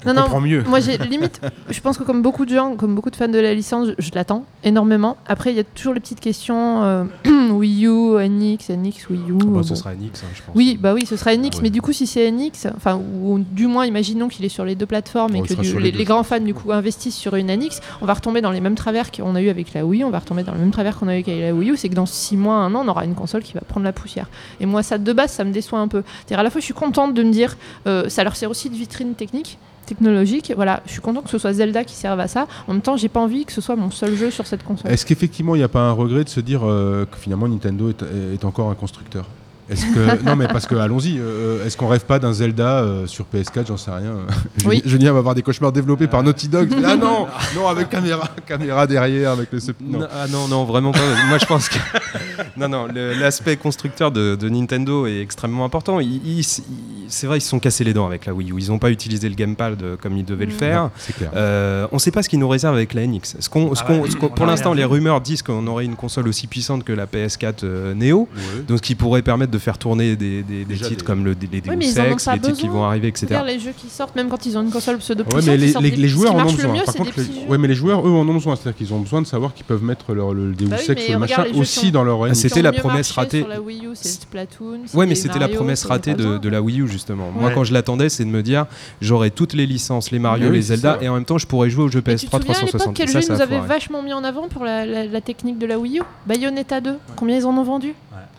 ça. 0.04 0.12
Non, 0.12 0.22
On 0.30 0.35
non, 0.35 0.40
mieux. 0.40 0.64
moi 0.64 0.80
j'ai 0.80 0.98
limite, 0.98 1.40
je 1.70 1.80
pense 1.80 1.96
que 1.96 2.02
comme 2.02 2.22
beaucoup 2.22 2.44
de 2.44 2.54
gens, 2.54 2.74
comme 2.76 2.94
beaucoup 2.94 3.11
de 3.11 3.16
fans 3.16 3.28
de 3.28 3.38
la 3.38 3.54
licence, 3.54 3.88
je, 3.88 3.92
je 3.98 4.11
l'attends 4.14 4.44
énormément. 4.64 5.16
Après, 5.26 5.50
il 5.52 5.56
y 5.56 5.61
a 5.61 5.64
toujours 5.64 5.94
les 5.94 6.00
petites 6.00 6.18
questions 6.20 6.82
euh, 6.82 7.04
Wii 7.52 7.87
U, 7.87 8.18
NX, 8.18 8.70
NX, 8.70 9.08
Wii 9.11 9.20
U. 9.30 9.35
Oh, 9.42 9.46
bah, 9.46 9.61
ce 9.62 9.68
bon. 9.70 9.74
sera 9.76 9.92
NX, 9.94 10.24
hein, 10.24 10.26
je 10.35 10.42
pense. 10.42 10.54
Oui, 10.56 10.76
bah 10.80 10.92
oui, 10.94 11.06
ce 11.06 11.16
sera 11.16 11.35
NX, 11.37 11.56
Ouais. 11.56 11.62
mais 11.62 11.70
du 11.70 11.80
coup, 11.80 11.92
si 11.92 12.06
c'est 12.08 12.30
NX, 12.30 12.66
enfin, 12.76 12.96
ou 13.22 13.38
du 13.38 13.66
moins, 13.68 13.87
imaginons 13.87 14.28
qu'il 14.28 14.44
est 14.44 14.48
sur 14.48 14.64
les 14.64 14.74
deux 14.74 14.87
plateformes 14.87 15.37
et 15.37 15.38
Bon, 15.38 15.44
il 15.44 15.56
que 15.56 15.61
du- 15.62 15.72
les 15.74 15.80
les, 15.85 15.92
deux. 15.92 15.98
les 15.98 16.04
grands 16.04 16.24
fans 16.24 16.40
du 16.40 16.52
coup 16.54 16.72
investissent 16.72 17.14
sur 17.16 17.37
une 17.37 17.46
NX, 17.54 17.80
on 18.00 18.06
va 18.06 18.14
retomber 18.14 18.40
dans 18.40 18.50
les 18.50 18.61
mêmes 18.61 18.74
travers 18.74 19.12
qu'on 19.12 19.35
a 19.37 19.40
eu 19.42 19.48
avec 19.50 19.72
la 19.74 19.85
Wii, 19.87 20.02
on 20.04 20.11
va 20.11 20.18
retomber 20.18 20.42
dans 20.42 20.52
le 20.52 20.58
même 20.58 20.70
travers 20.72 20.98
qu'on 20.98 21.06
a 21.08 21.12
eu 21.12 21.12
avec 21.12 21.27
la 21.27 21.53
Wii 21.53 21.70
U, 21.70 21.77
c'est 21.77 21.88
que 21.88 21.94
dans 21.94 22.07
6 22.07 22.37
mois, 22.37 22.57
un 22.57 22.75
an, 22.75 22.83
on 22.85 22.88
aura 22.88 23.05
une 23.05 23.14
console 23.14 23.42
qui 23.42 23.55
va 23.55 23.61
prendre 23.61 23.85
la 23.85 23.92
poussière. 23.92 24.27
Et 24.61 24.66
moi, 24.66 24.83
ça 24.83 24.98
de 24.98 25.12
base, 25.12 25.31
ça 25.31 25.44
me 25.44 25.53
déçoit 25.53 25.79
un 25.79 25.88
peu. 25.88 26.03
C'est-à-dire, 26.18 26.40
à 26.40 26.42
la 26.42 26.51
fois, 26.51 26.61
je 26.61 26.64
suis 26.64 26.75
contente 26.75 27.14
de 27.14 27.22
me 27.22 27.31
dire, 27.31 27.57
euh, 27.87 28.09
ça 28.09 28.25
leur 28.25 28.37
sert 28.37 28.51
aussi 28.51 28.70
de 28.70 28.75
vitrine 28.75 29.14
technique 29.14 29.59
technologique, 29.85 30.53
voilà, 30.55 30.81
je 30.87 30.92
suis 30.92 31.01
content 31.01 31.22
que 31.22 31.29
ce 31.29 31.38
soit 31.38 31.53
Zelda 31.55 31.83
qui 31.83 31.94
serve 31.94 32.20
à 32.20 32.29
ça. 32.29 32.46
En 32.68 32.72
même 32.72 32.83
temps, 32.83 32.96
j'ai 32.96 33.09
pas 33.09 33.18
envie 33.18 33.44
que 33.44 33.53
ce 33.53 33.61
soit 33.61 33.75
mon 33.75 33.90
seul 33.90 34.14
jeu 34.14 34.31
sur 34.31 34.46
cette 34.46 34.62
console. 34.62 34.90
Est-ce 34.90 35.05
qu'effectivement, 35.05 35.57
il 35.57 35.59
n'y 35.59 35.64
a 35.64 35.68
pas 35.68 35.83
un 35.83 35.92
regret 35.92 36.22
de 36.22 36.29
se 36.29 36.38
dire 36.38 36.61
euh, 36.64 37.05
que 37.05 37.18
finalement 37.18 37.48
Nintendo 37.48 37.90
est, 37.90 38.03
est 38.33 38.44
encore 38.44 38.70
un 38.70 38.77
constructeur? 38.77 39.27
Est-ce 39.72 39.87
que 39.87 40.24
non 40.26 40.37
mais 40.37 40.46
parce 40.48 40.66
que 40.66 40.74
allons-y, 40.74 41.18
euh, 41.18 41.64
est-ce 41.66 41.76
qu'on 41.76 41.88
rêve 41.88 42.04
pas 42.04 42.18
d'un 42.18 42.32
Zelda 42.32 42.80
euh, 42.82 43.06
sur 43.06 43.26
PS4 43.32 43.66
J'en 43.68 43.76
sais 43.76 43.90
rien. 43.90 44.14
Oui. 44.64 44.82
Julien- 44.87 45.12
va 45.12 45.18
avoir 45.18 45.35
des 45.35 45.42
cauchemars 45.42 45.72
développés 45.72 46.06
par 46.06 46.22
Naughty 46.22 46.48
Dog. 46.48 46.70
ah 46.85 46.96
non, 46.96 47.26
non 47.56 47.68
avec 47.68 47.88
caméra, 47.90 48.28
caméra 48.46 48.87
derrière, 48.87 49.30
avec 49.32 49.50
le 49.52 49.61
sub- 49.61 49.76
non. 49.80 50.00
Non, 50.00 50.06
ah 50.12 50.26
non, 50.28 50.48
non, 50.48 50.64
vraiment 50.64 50.92
pas. 50.92 51.00
Moi, 51.28 51.38
je 51.38 51.46
pense 51.46 51.68
que. 51.68 51.78
non, 52.56 52.68
non, 52.68 52.87
l'aspect 53.18 53.56
constructeur 53.56 54.11
de, 54.11 54.37
de 54.37 54.48
Nintendo 54.48 55.06
est 55.06 55.20
extrêmement 55.20 55.64
important. 55.64 55.98
C'est 57.08 57.26
vrai, 57.26 57.38
ils 57.38 57.42
se 57.42 57.48
sont 57.48 57.58
cassés 57.58 57.85
les 57.85 57.92
dents 57.94 58.06
avec 58.06 58.26
la 58.26 58.32
Wii 58.35 58.52
U. 58.52 58.54
Ils 58.58 58.68
n'ont 58.68 58.78
pas 58.78 58.90
utilisé 58.90 59.28
le 59.28 59.35
gamepad 59.35 59.82
euh, 59.82 59.96
comme 60.00 60.16
ils 60.16 60.24
devaient 60.24 60.46
le 60.46 60.52
Mm. 60.52 60.58
faire. 60.58 60.90
Clair. 61.16 61.30
Euh, 61.37 61.87
on 61.92 61.96
ne 61.96 62.00
sait 62.00 62.11
pas 62.11 62.22
ce 62.22 62.28
qu'ils 62.28 62.38
nous 62.38 62.48
réservent 62.48 62.74
avec 62.74 62.94
la 62.94 63.06
NX. 63.06 63.37
Ce 63.40 63.48
qu'on- 63.48 63.74
ce 63.74 63.82
Ah 63.87 63.92
ouais, 63.92 64.02
on 64.20 64.28
pour 64.28 64.46
a 64.46 64.50
l'instant, 64.50 64.72
les 64.74 64.85
rumeurs 64.85 65.20
disent 65.20 65.42
qu'on 65.42 65.66
aurait 65.66 65.85
une 65.85 65.96
console 65.96 66.28
aussi 66.28 66.46
puissante 66.46 66.85
que 66.85 66.92
la 66.92 67.06
PS4 67.06 67.64
euh, 67.64 67.94
Neo. 67.94 68.28
Ouais. 68.35 68.62
Donc, 68.66 68.78
ce 68.78 68.82
qui 68.82 68.94
pourrait 68.94 69.22
permettre 69.22 69.50
de 69.52 69.58
faire 69.62 69.79
tourner 69.79 70.16
des, 70.16 70.42
des- 70.42 70.64
des 70.64 70.75
titres 70.75 70.96
des- 70.96 71.05
comme 71.05 71.25
le, 71.25 71.31
les 71.40 71.61
Deus 71.61 71.70
Oui, 71.70 71.77
mais 71.79 71.87
ils 71.88 72.01
en 72.01 72.05
ont 72.05 72.12
Ex, 72.12 72.25
pas 72.25 72.35
les 72.35 72.40
titres 72.40 72.59
qui 72.59 72.68
vont 72.68 72.85
arriver, 72.85 73.09
etc. 73.09 73.27
Regarde 73.31 73.46
les 73.46 73.59
jeux 73.59 73.72
qui 73.77 73.88
sortent, 73.88 74.14
même 74.16 74.29
quand 74.29 74.44
ils 74.44 74.59
ont 74.59 74.62
une 74.62 74.70
console 74.70 74.98
pseudo 74.98 75.25
Ouais, 75.33 75.40
mais 75.46 75.57
les, 75.57 75.72
les- 75.72 75.90
les 75.90 76.09
joueurs 76.09 76.35
en 76.35 76.40
ont 76.46 76.53
besoin. 76.53 76.72
mieux, 76.72 76.83
Par 76.85 76.94
contre, 76.94 77.12
les- 77.16 77.46
ouais, 77.48 77.59
mais 77.59 77.68
les 77.68 77.75
joueurs, 77.75 78.07
eux, 78.07 78.11
en 78.11 78.29
ont 78.29 78.35
besoin. 78.35 78.57
C'est-à-dire 78.57 78.77
qu'ils 78.77 78.92
ont 78.92 79.01
besoin 79.01 79.22
de 79.22 79.27
savoir 79.27 79.55
qu'ils 79.55 79.64
peuvent 79.64 79.83
mettre 79.85 80.12
leur, 80.14 80.35
le 80.35 80.53
Deus 80.53 80.66
Bah 80.66 80.77
oui, 80.79 80.92
Ex, 80.92 81.09
le 81.09 81.18
machin 81.18 81.44
aussi 81.55 81.88
ont- 81.88 81.90
dans 81.90 82.05
leur 82.05 82.25
Ah, 82.25 82.35
c'était 82.35 82.62
la 82.62 82.72
promesse 82.72 83.11
ratée. 83.12 83.40
Sur 83.40 83.48
la 83.48 83.61
Wii 83.61 83.87
U, 83.87 83.90
c'est 83.94 84.09
Splatoon. 84.09 84.81
Ouais, 84.94 85.07
mais 85.07 85.14
c'était 85.14 85.38
la 85.38 85.48
promesse 85.48 85.85
ratée 85.85 86.14
de, 86.14 86.48
la 86.48 86.61
Wii 86.62 86.81
U 86.83 86.88
justement. 86.88 87.31
Moi, 87.31 87.51
quand 87.53 87.64
je 87.64 87.72
l'attendais, 87.72 88.09
c'est 88.09 88.25
de 88.25 88.31
me 88.31 88.42
dire 88.42 88.66
j'aurai 89.01 89.31
toutes 89.31 89.53
les 89.55 89.66
licences, 89.66 90.11
les 90.11 90.18
Mario, 90.18 90.51
les 90.51 90.62
Zelda, 90.62 90.98
et 91.01 91.09
en 91.09 91.14
même 91.14 91.25
temps, 91.25 91.38
je 91.38 91.46
pourrais 91.46 91.70
jouer 91.70 91.85
aux 91.85 91.88
jeux 91.88 92.03
Et 92.07 92.16
tu 92.16 92.27
te 92.27 92.31
PS3 92.37 92.40
souviens 92.40 92.55
à 92.55 92.59
l'époque 92.64 92.68
360. 92.70 92.96
quel 92.96 93.09
jeu 93.09 93.20
nous 93.35 93.40
avait 93.40 93.61
vachement 93.61 94.03
mis 94.03 94.12
en 94.12 94.25
avant 94.25 94.48
pour 94.48 94.64
la 94.64 95.20
technique 95.20 95.59
de 95.59 95.66
la 95.66 95.79
Wii 95.79 95.98
U? 95.98 96.03
Bayonetta 96.27 96.81
2. 96.81 96.96
Combien 97.16 97.37
ils 97.38 97.46
en 97.46 97.57
ont 97.57 97.62
vendu? 97.62 97.94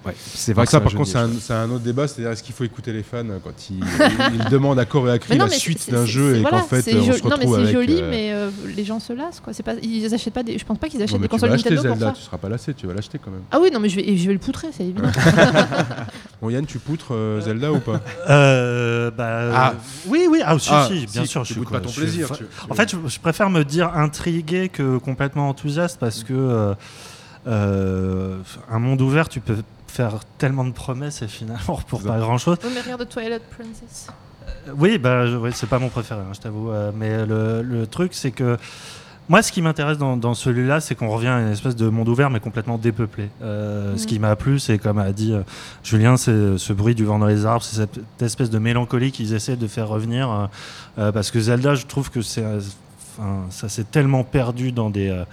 Ouais, 0.05 0.13
c'est 0.17 0.53
vrai 0.53 0.65
que 0.65 0.71
ça, 0.71 0.81
par 0.81 0.93
contre, 0.93 1.09
c'est 1.09 1.53
un, 1.53 1.69
autre 1.69 1.83
débat, 1.83 2.07
c'est-à-dire 2.07 2.31
est-ce 2.31 2.43
qu'il 2.43 2.53
faut 2.53 2.65
écouter 2.65 2.91
les 2.91 3.03
fans 3.03 3.23
quand 3.43 3.69
ils, 3.69 3.83
ils 4.33 4.49
demandent 4.49 4.79
à 4.79 4.85
corps 4.85 5.07
et 5.07 5.11
à 5.11 5.19
cri 5.19 5.37
la 5.37 5.47
suite 5.49 5.89
d'un 5.89 6.05
jeu 6.05 6.35
et 6.35 6.41
voilà, 6.41 6.59
qu'en 6.59 6.67
fait 6.67 6.93
on 6.95 7.13
se 7.13 7.23
Non, 7.23 7.29
mais 7.29 7.45
retrouve 7.45 7.65
c'est 7.65 7.71
joli, 7.71 8.01
euh, 8.01 8.09
mais 8.09 8.33
euh, 8.33 8.49
les 8.75 8.83
gens 8.83 8.99
se 8.99 9.13
lassent, 9.13 9.39
quoi. 9.39 9.53
Pas, 9.63 9.75
ils 9.81 10.13
achètent 10.13 10.33
pas 10.33 10.43
des. 10.43 10.57
Je 10.57 10.65
pense 10.65 10.77
pas 10.77 10.89
qu'ils 10.89 11.01
achètent 11.01 11.21
des 11.21 11.27
consoles 11.27 11.51
Nintendo 11.51 11.75
pour 11.75 11.83
Zelda, 11.83 12.07
ça. 12.07 12.13
tu 12.13 12.21
seras 12.21 12.37
pas 12.37 12.49
lassé, 12.49 12.73
tu 12.73 12.85
vas 12.85 12.93
l'acheter 12.93 13.17
quand 13.23 13.31
même. 13.31 13.43
Ah 13.51 13.59
oui, 13.61 13.69
non, 13.71 13.79
mais 13.79 13.87
je 13.87 13.95
vais, 13.95 14.17
je 14.17 14.27
vais 14.27 14.33
le 14.33 14.39
poutrer, 14.39 14.67
c'est 14.75 14.83
évident. 14.83 15.07
Bon 16.41 16.49
Yann, 16.49 16.65
tu 16.65 16.77
poutres 16.79 17.13
euh, 17.13 17.39
Zelda 17.39 17.71
ou 17.71 17.79
pas? 17.79 18.01
Bah, 18.27 19.51
Ah. 19.55 19.73
oui, 20.07 20.27
oui, 20.29 20.41
ah, 20.43 20.59
si, 20.59 20.69
Ah, 20.71 20.89
si, 20.89 21.05
bien 21.05 21.21
si, 21.21 21.27
sûr. 21.27 21.43
tu 21.43 21.53
je 21.53 21.59
pas 21.61 21.79
ton 21.79 21.89
plaisir, 21.91 22.29
En 22.69 22.75
fait, 22.75 22.91
je, 22.91 22.97
je 23.07 23.19
préfère 23.19 23.49
me 23.49 23.63
dire 23.63 23.95
intrigué 23.95 24.67
que 24.67 24.97
complètement 24.97 25.47
enthousiaste 25.47 25.97
parce 25.99 26.25
que 26.25 26.75
un 27.45 28.79
monde 28.79 29.01
ouvert, 29.01 29.29
tu 29.29 29.39
peux 29.39 29.57
faire 29.87 30.19
tellement 30.37 30.65
de 30.65 30.71
promesses 30.71 31.21
et 31.21 31.27
finalement 31.27 31.79
pour 31.87 32.01
pas 32.01 32.17
grand 32.19 32.37
chose. 32.37 32.57
Oui, 32.63 32.69
mais 32.73 32.81
regarde 32.81 33.07
Twilight 33.07 33.43
Princess. 33.55 34.07
Oui, 34.77 34.97
bah, 34.97 35.25
oui, 35.41 35.51
c'est 35.53 35.67
pas 35.69 35.79
mon 35.79 35.89
préféré, 35.89 36.21
hein, 36.21 36.31
je 36.33 36.39
t'avoue. 36.39 36.71
euh, 36.71 36.91
mais 36.95 37.25
le, 37.25 37.61
le 37.61 37.87
truc, 37.87 38.13
c'est 38.13 38.31
que 38.31 38.57
moi, 39.29 39.41
ce 39.41 39.51
qui 39.53 39.61
m'intéresse 39.61 39.97
dans, 39.97 40.17
dans 40.17 40.33
celui-là, 40.33 40.81
c'est 40.81 40.95
qu'on 40.95 41.07
revient 41.09 41.27
à 41.29 41.39
une 41.39 41.51
espèce 41.51 41.75
de 41.77 41.87
monde 41.87 42.09
ouvert, 42.09 42.29
mais 42.29 42.39
complètement 42.41 42.77
dépeuplé. 42.77 43.29
Euh, 43.41 43.95
Ce 43.97 44.05
qui 44.05 44.19
m'a 44.19 44.35
plu, 44.35 44.59
c'est 44.59 44.77
comme 44.79 44.97
a 44.97 45.11
dit 45.13 45.33
euh, 45.33 45.43
Julien, 45.83 46.17
c'est 46.17 46.57
ce 46.57 46.73
bruit 46.73 46.93
du 46.95 47.05
vent 47.05 47.19
dans 47.19 47.25
les 47.27 47.45
arbres, 47.45 47.63
c'est 47.63 47.77
cette 47.77 47.99
espèce 48.21 48.49
de 48.49 48.59
mélancolie 48.59 49.11
qu'ils 49.11 49.33
essaient 49.33 49.55
de 49.55 49.67
faire 49.67 49.87
revenir. 49.87 50.29
euh, 50.29 50.45
euh, 50.99 51.11
parce 51.11 51.31
que 51.31 51.39
Zelda, 51.39 51.75
je 51.75 51.85
trouve 51.85 52.09
que 52.11 52.21
c'est, 52.21 52.43
euh, 52.43 52.59
ça 53.49 53.69
s'est 53.69 53.85
tellement 53.85 54.23
perdu 54.25 54.71
dans 54.73 54.89
des 54.89 55.09
euh, 55.09 55.23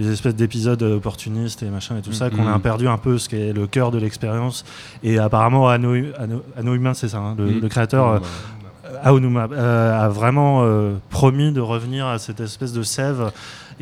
des 0.00 0.10
espèces 0.12 0.34
d'épisodes 0.34 0.82
opportunistes 0.82 1.62
et 1.62 1.66
machin 1.70 1.96
et 1.98 2.02
tout 2.02 2.12
ça, 2.12 2.30
qu'on 2.30 2.46
a 2.46 2.58
perdu 2.58 2.88
un 2.88 2.98
peu 2.98 3.18
ce 3.18 3.28
qui 3.28 3.36
est 3.36 3.52
le 3.52 3.66
cœur 3.66 3.90
de 3.90 3.98
l'expérience. 3.98 4.64
Et 5.02 5.18
apparemment, 5.18 5.68
Anno, 5.68 5.94
Anno, 6.18 6.42
Anno 6.56 6.74
Humain, 6.74 6.94
c'est 6.94 7.08
ça, 7.08 7.18
hein, 7.18 7.34
le, 7.38 7.44
Mhm. 7.46 7.60
le 7.60 7.68
créateur, 7.68 8.08
euh, 8.08 8.18
Aonuma 9.02 9.48
euh, 9.52 10.04
a 10.06 10.08
vraiment 10.08 10.62
euh, 10.62 10.94
promis 11.10 11.52
de 11.52 11.60
revenir 11.60 12.06
à 12.06 12.18
cette 12.18 12.40
espèce 12.40 12.72
de 12.72 12.82
sève. 12.82 13.30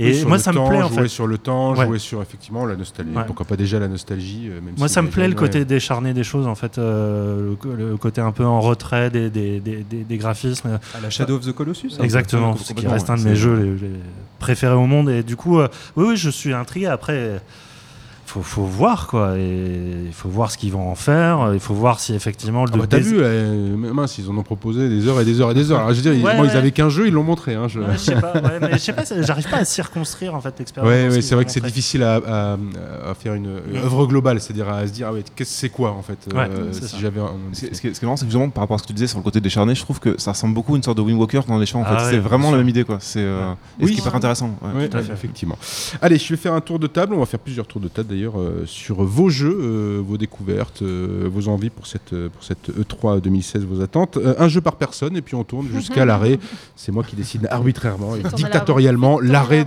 Et 0.01 0.15
sur 0.15 0.29
moi, 0.29 0.37
le 0.37 0.43
ça 0.43 0.53
temps, 0.53 0.65
me 0.65 0.71
plaît 0.71 0.83
en 0.83 0.89
jouer 0.89 1.03
fait. 1.03 1.09
sur 1.09 1.27
le 1.27 1.39
temps, 1.39 1.75
Ouais. 1.75 1.85
jouer 1.87 1.99
sur 1.99 2.23
effectivement 2.23 2.65
la 2.67 2.77
nostalgie. 2.77 3.11
Ouais. 3.17 3.25
Pourquoi 3.27 3.45
pas 3.47 3.57
déjà 3.57 3.79
la 3.81 3.89
nostalgie 3.89 4.49
euh, 4.49 4.61
même 4.61 4.75
Moi, 4.79 4.87
si 4.89 4.95
ça 4.95 5.03
me 5.03 5.09
plaît 5.09 5.27
le 5.29 5.35
côté 5.35 5.59
ouais. 5.61 5.65
décharné 5.65 6.15
des 6.15 6.23
choses, 6.25 6.47
en 6.47 6.55
fait, 6.55 6.79
euh, 6.79 7.55
le, 7.77 7.97
côté 7.97 8.21
un 8.21 8.31
peu 8.33 8.45
en 8.45 8.61
retrait 8.61 9.11
des, 9.11 9.29
des, 9.29 9.59
des, 9.61 9.79
des- 9.83 10.05
des 10.05 10.17
graphismes. 10.19 10.79
À 10.97 11.01
la 11.01 11.11
Shadow 11.11 11.37
of 11.37 11.45
the 11.47 11.53
Colossus. 11.53 11.93
hein, 11.99 12.05
Exactement, 12.05 12.57
ce 12.57 12.73
qui 12.73 12.87
reste 12.87 13.11
un 13.11 13.17
de 13.17 13.23
mes 13.25 13.35
jeux 13.37 13.57
les, 13.57 13.89
les 13.89 13.95
préférés 14.39 14.75
au 14.77 14.87
monde. 14.87 15.11
Et 15.11 15.23
du 15.23 15.35
coup, 15.37 15.59
euh, 15.59 15.69
oui, 15.97 16.05
oui, 16.11 16.17
je 16.17 16.31
suis 16.31 16.53
intrigué. 16.55 16.87
Après, 16.87 17.41
faut, 18.29 18.43
faut 18.43 18.63
voir 18.65 19.07
quoi. 19.07 19.37
Et 19.39 20.05
il 20.07 20.13
faut 20.13 20.29
voir 20.29 20.51
ce 20.51 20.59
qu'ils 20.59 20.73
vont 20.73 20.91
en 20.91 20.95
faire. 20.95 21.51
Il 21.55 21.61
faut 21.61 21.75
voir 21.75 21.99
si 22.01 22.15
effectivement 22.15 22.65
le 22.65 22.71
Ah 22.75 22.77
bah, 22.77 22.85
T'as 22.89 22.99
vu, 22.99 23.17
euh, 23.19 23.77
mince, 23.77 24.19
ils 24.19 24.29
en 24.31 24.37
ont 24.37 24.43
proposé 24.43 24.89
des 24.89 25.07
heures 25.09 25.21
et 25.21 25.25
des 25.25 25.41
heures 25.41 25.51
et 25.51 25.55
des 25.55 25.71
heures. 25.73 25.79
Alors, 25.81 25.91
je 25.91 25.97
veux 25.97 26.03
dire, 26.03 26.13
ils- 26.15 26.25
Ouais, 26.25 26.37
moi, 26.37 26.47
ils 26.47 26.51
ouais. 26.51 26.57
avaient 26.57 26.71
qu'un 26.71 26.89
jeu, 26.91 27.07
ils 27.09 27.13
l'ont 27.13 27.23
montré. 27.25 27.55
Hein, 27.55 27.69
je... 27.69 27.81
Ouais, 27.81 27.87
je 27.95 27.99
sais 27.99 28.15
pas, 28.21 28.33
ouais, 28.35 28.59
mais 28.61 28.73
je 28.73 28.79
sais 28.79 28.93
pas, 28.93 29.05
ça- 29.05 29.21
j'arrive 29.23 29.49
pas 29.49 29.57
à 29.59 29.65
circonscrire 29.65 30.35
en 30.35 30.41
fait 30.41 30.55
l'expérience. 30.59 31.15
Ouais, 31.15 31.21
c'est 31.23 31.35
vrai 31.35 31.45
que 31.45 31.51
c'est 31.51 31.63
difficile 31.65 32.03
à, 32.03 32.17
à- 32.27 32.57
à 33.11 33.15
faire 33.15 33.35
une, 33.35 33.51
une 33.71 33.77
œuvre 33.79 34.07
globale, 34.07 34.41
c'est-à-dire 34.41 34.69
à 34.69 34.87
se 34.87 34.93
dire, 34.93 35.07
ah 35.09 35.13
ouais, 35.15 35.25
qu'est-ce 35.35 35.53
c'est 35.55 35.71
quoi 35.71 35.93
en 35.93 36.03
fait 36.03 36.19
Ouais, 36.35 36.41
euh, 36.51 36.69
c'est 36.73 36.87
Si 36.89 37.01
j'avais 37.01 37.21
Ce 37.53 37.81
qui, 37.81 37.87
est 37.89 38.03
marrant, 38.03 38.17
c'est 38.17 38.27
que 38.27 38.31
justement, 38.31 38.51
par 38.51 38.63
rapport 38.65 38.75
à 38.75 38.79
ce 38.79 38.83
que 38.85 38.89
tu 38.89 38.95
disais 38.95 39.07
sur 39.07 39.19
le 39.19 39.25
côté 39.25 39.41
décharné, 39.41 39.75
je 39.75 39.83
trouve 39.83 40.01
que 40.01 40.21
ça 40.21 40.33
ressemble 40.33 40.55
beaucoup 40.55 40.75
à 40.75 40.77
une 40.77 40.83
sorte 40.83 40.97
de 40.99 41.03
Wind 41.03 41.19
Walker 41.19 41.41
dans 41.49 41.59
les 41.59 41.67
champs. 41.67 41.81
En 41.81 41.85
Ah 41.87 41.97
fait, 41.99 42.05
ouais, 42.05 42.11
c'est 42.13 42.19
vraiment 42.19 42.51
la 42.51 42.59
même 42.59 42.69
idée, 42.69 42.85
quoi. 42.85 42.99
C'est 43.01 43.21
euh, 43.23 43.53
Oui. 43.81 43.87
ce 43.89 43.93
qui 43.93 43.99
est 43.99 44.01
hyper 44.03 44.15
intéressant. 44.15 44.51
effectivement. 45.13 45.59
Allez, 46.03 46.19
je 46.19 46.29
vais 46.29 46.37
faire 46.37 46.53
un 46.55 46.61
tour 46.61 46.79
de 46.79 46.87
table. 46.87 47.15
On 47.15 47.21
va 47.21 47.27
faire 47.27 47.41
plusieurs 47.41 47.67
tours 47.67 47.81
de 47.81 47.89
table 47.89 48.15
d'ailleurs 48.19 48.41
euh, 48.41 48.65
sur 48.67 49.05
vos 49.05 49.31
jeux, 49.31 49.57
euh, 49.61 50.03
vos 50.05 50.17
découvertes, 50.17 50.83
euh, 50.83 51.29
vos 51.33 51.49
envies 51.49 51.71
pour 51.71 51.87
cette, 51.87 52.11
pour 52.11 52.43
cette 52.43 52.71
E3 52.71 53.21
2016, 53.21 53.65
vos 53.65 53.81
attentes. 53.81 54.19
Un 54.39 54.49
jeu 54.49 54.61
par 54.61 54.77
personne 54.77 55.17
et 55.17 55.23
puis 55.23 55.35
on 55.35 55.45
tourne 55.45 55.69
jusqu'à 55.69 56.05
l'arrêt. 56.05 56.39
C'est 56.75 56.93
moi 56.93 57.05
qui 57.05 57.17
décide 57.17 57.47
arbitrairement 57.51 58.17
et 58.17 58.23
dictatorialement 58.35 59.21
l'arrêt. 59.21 59.65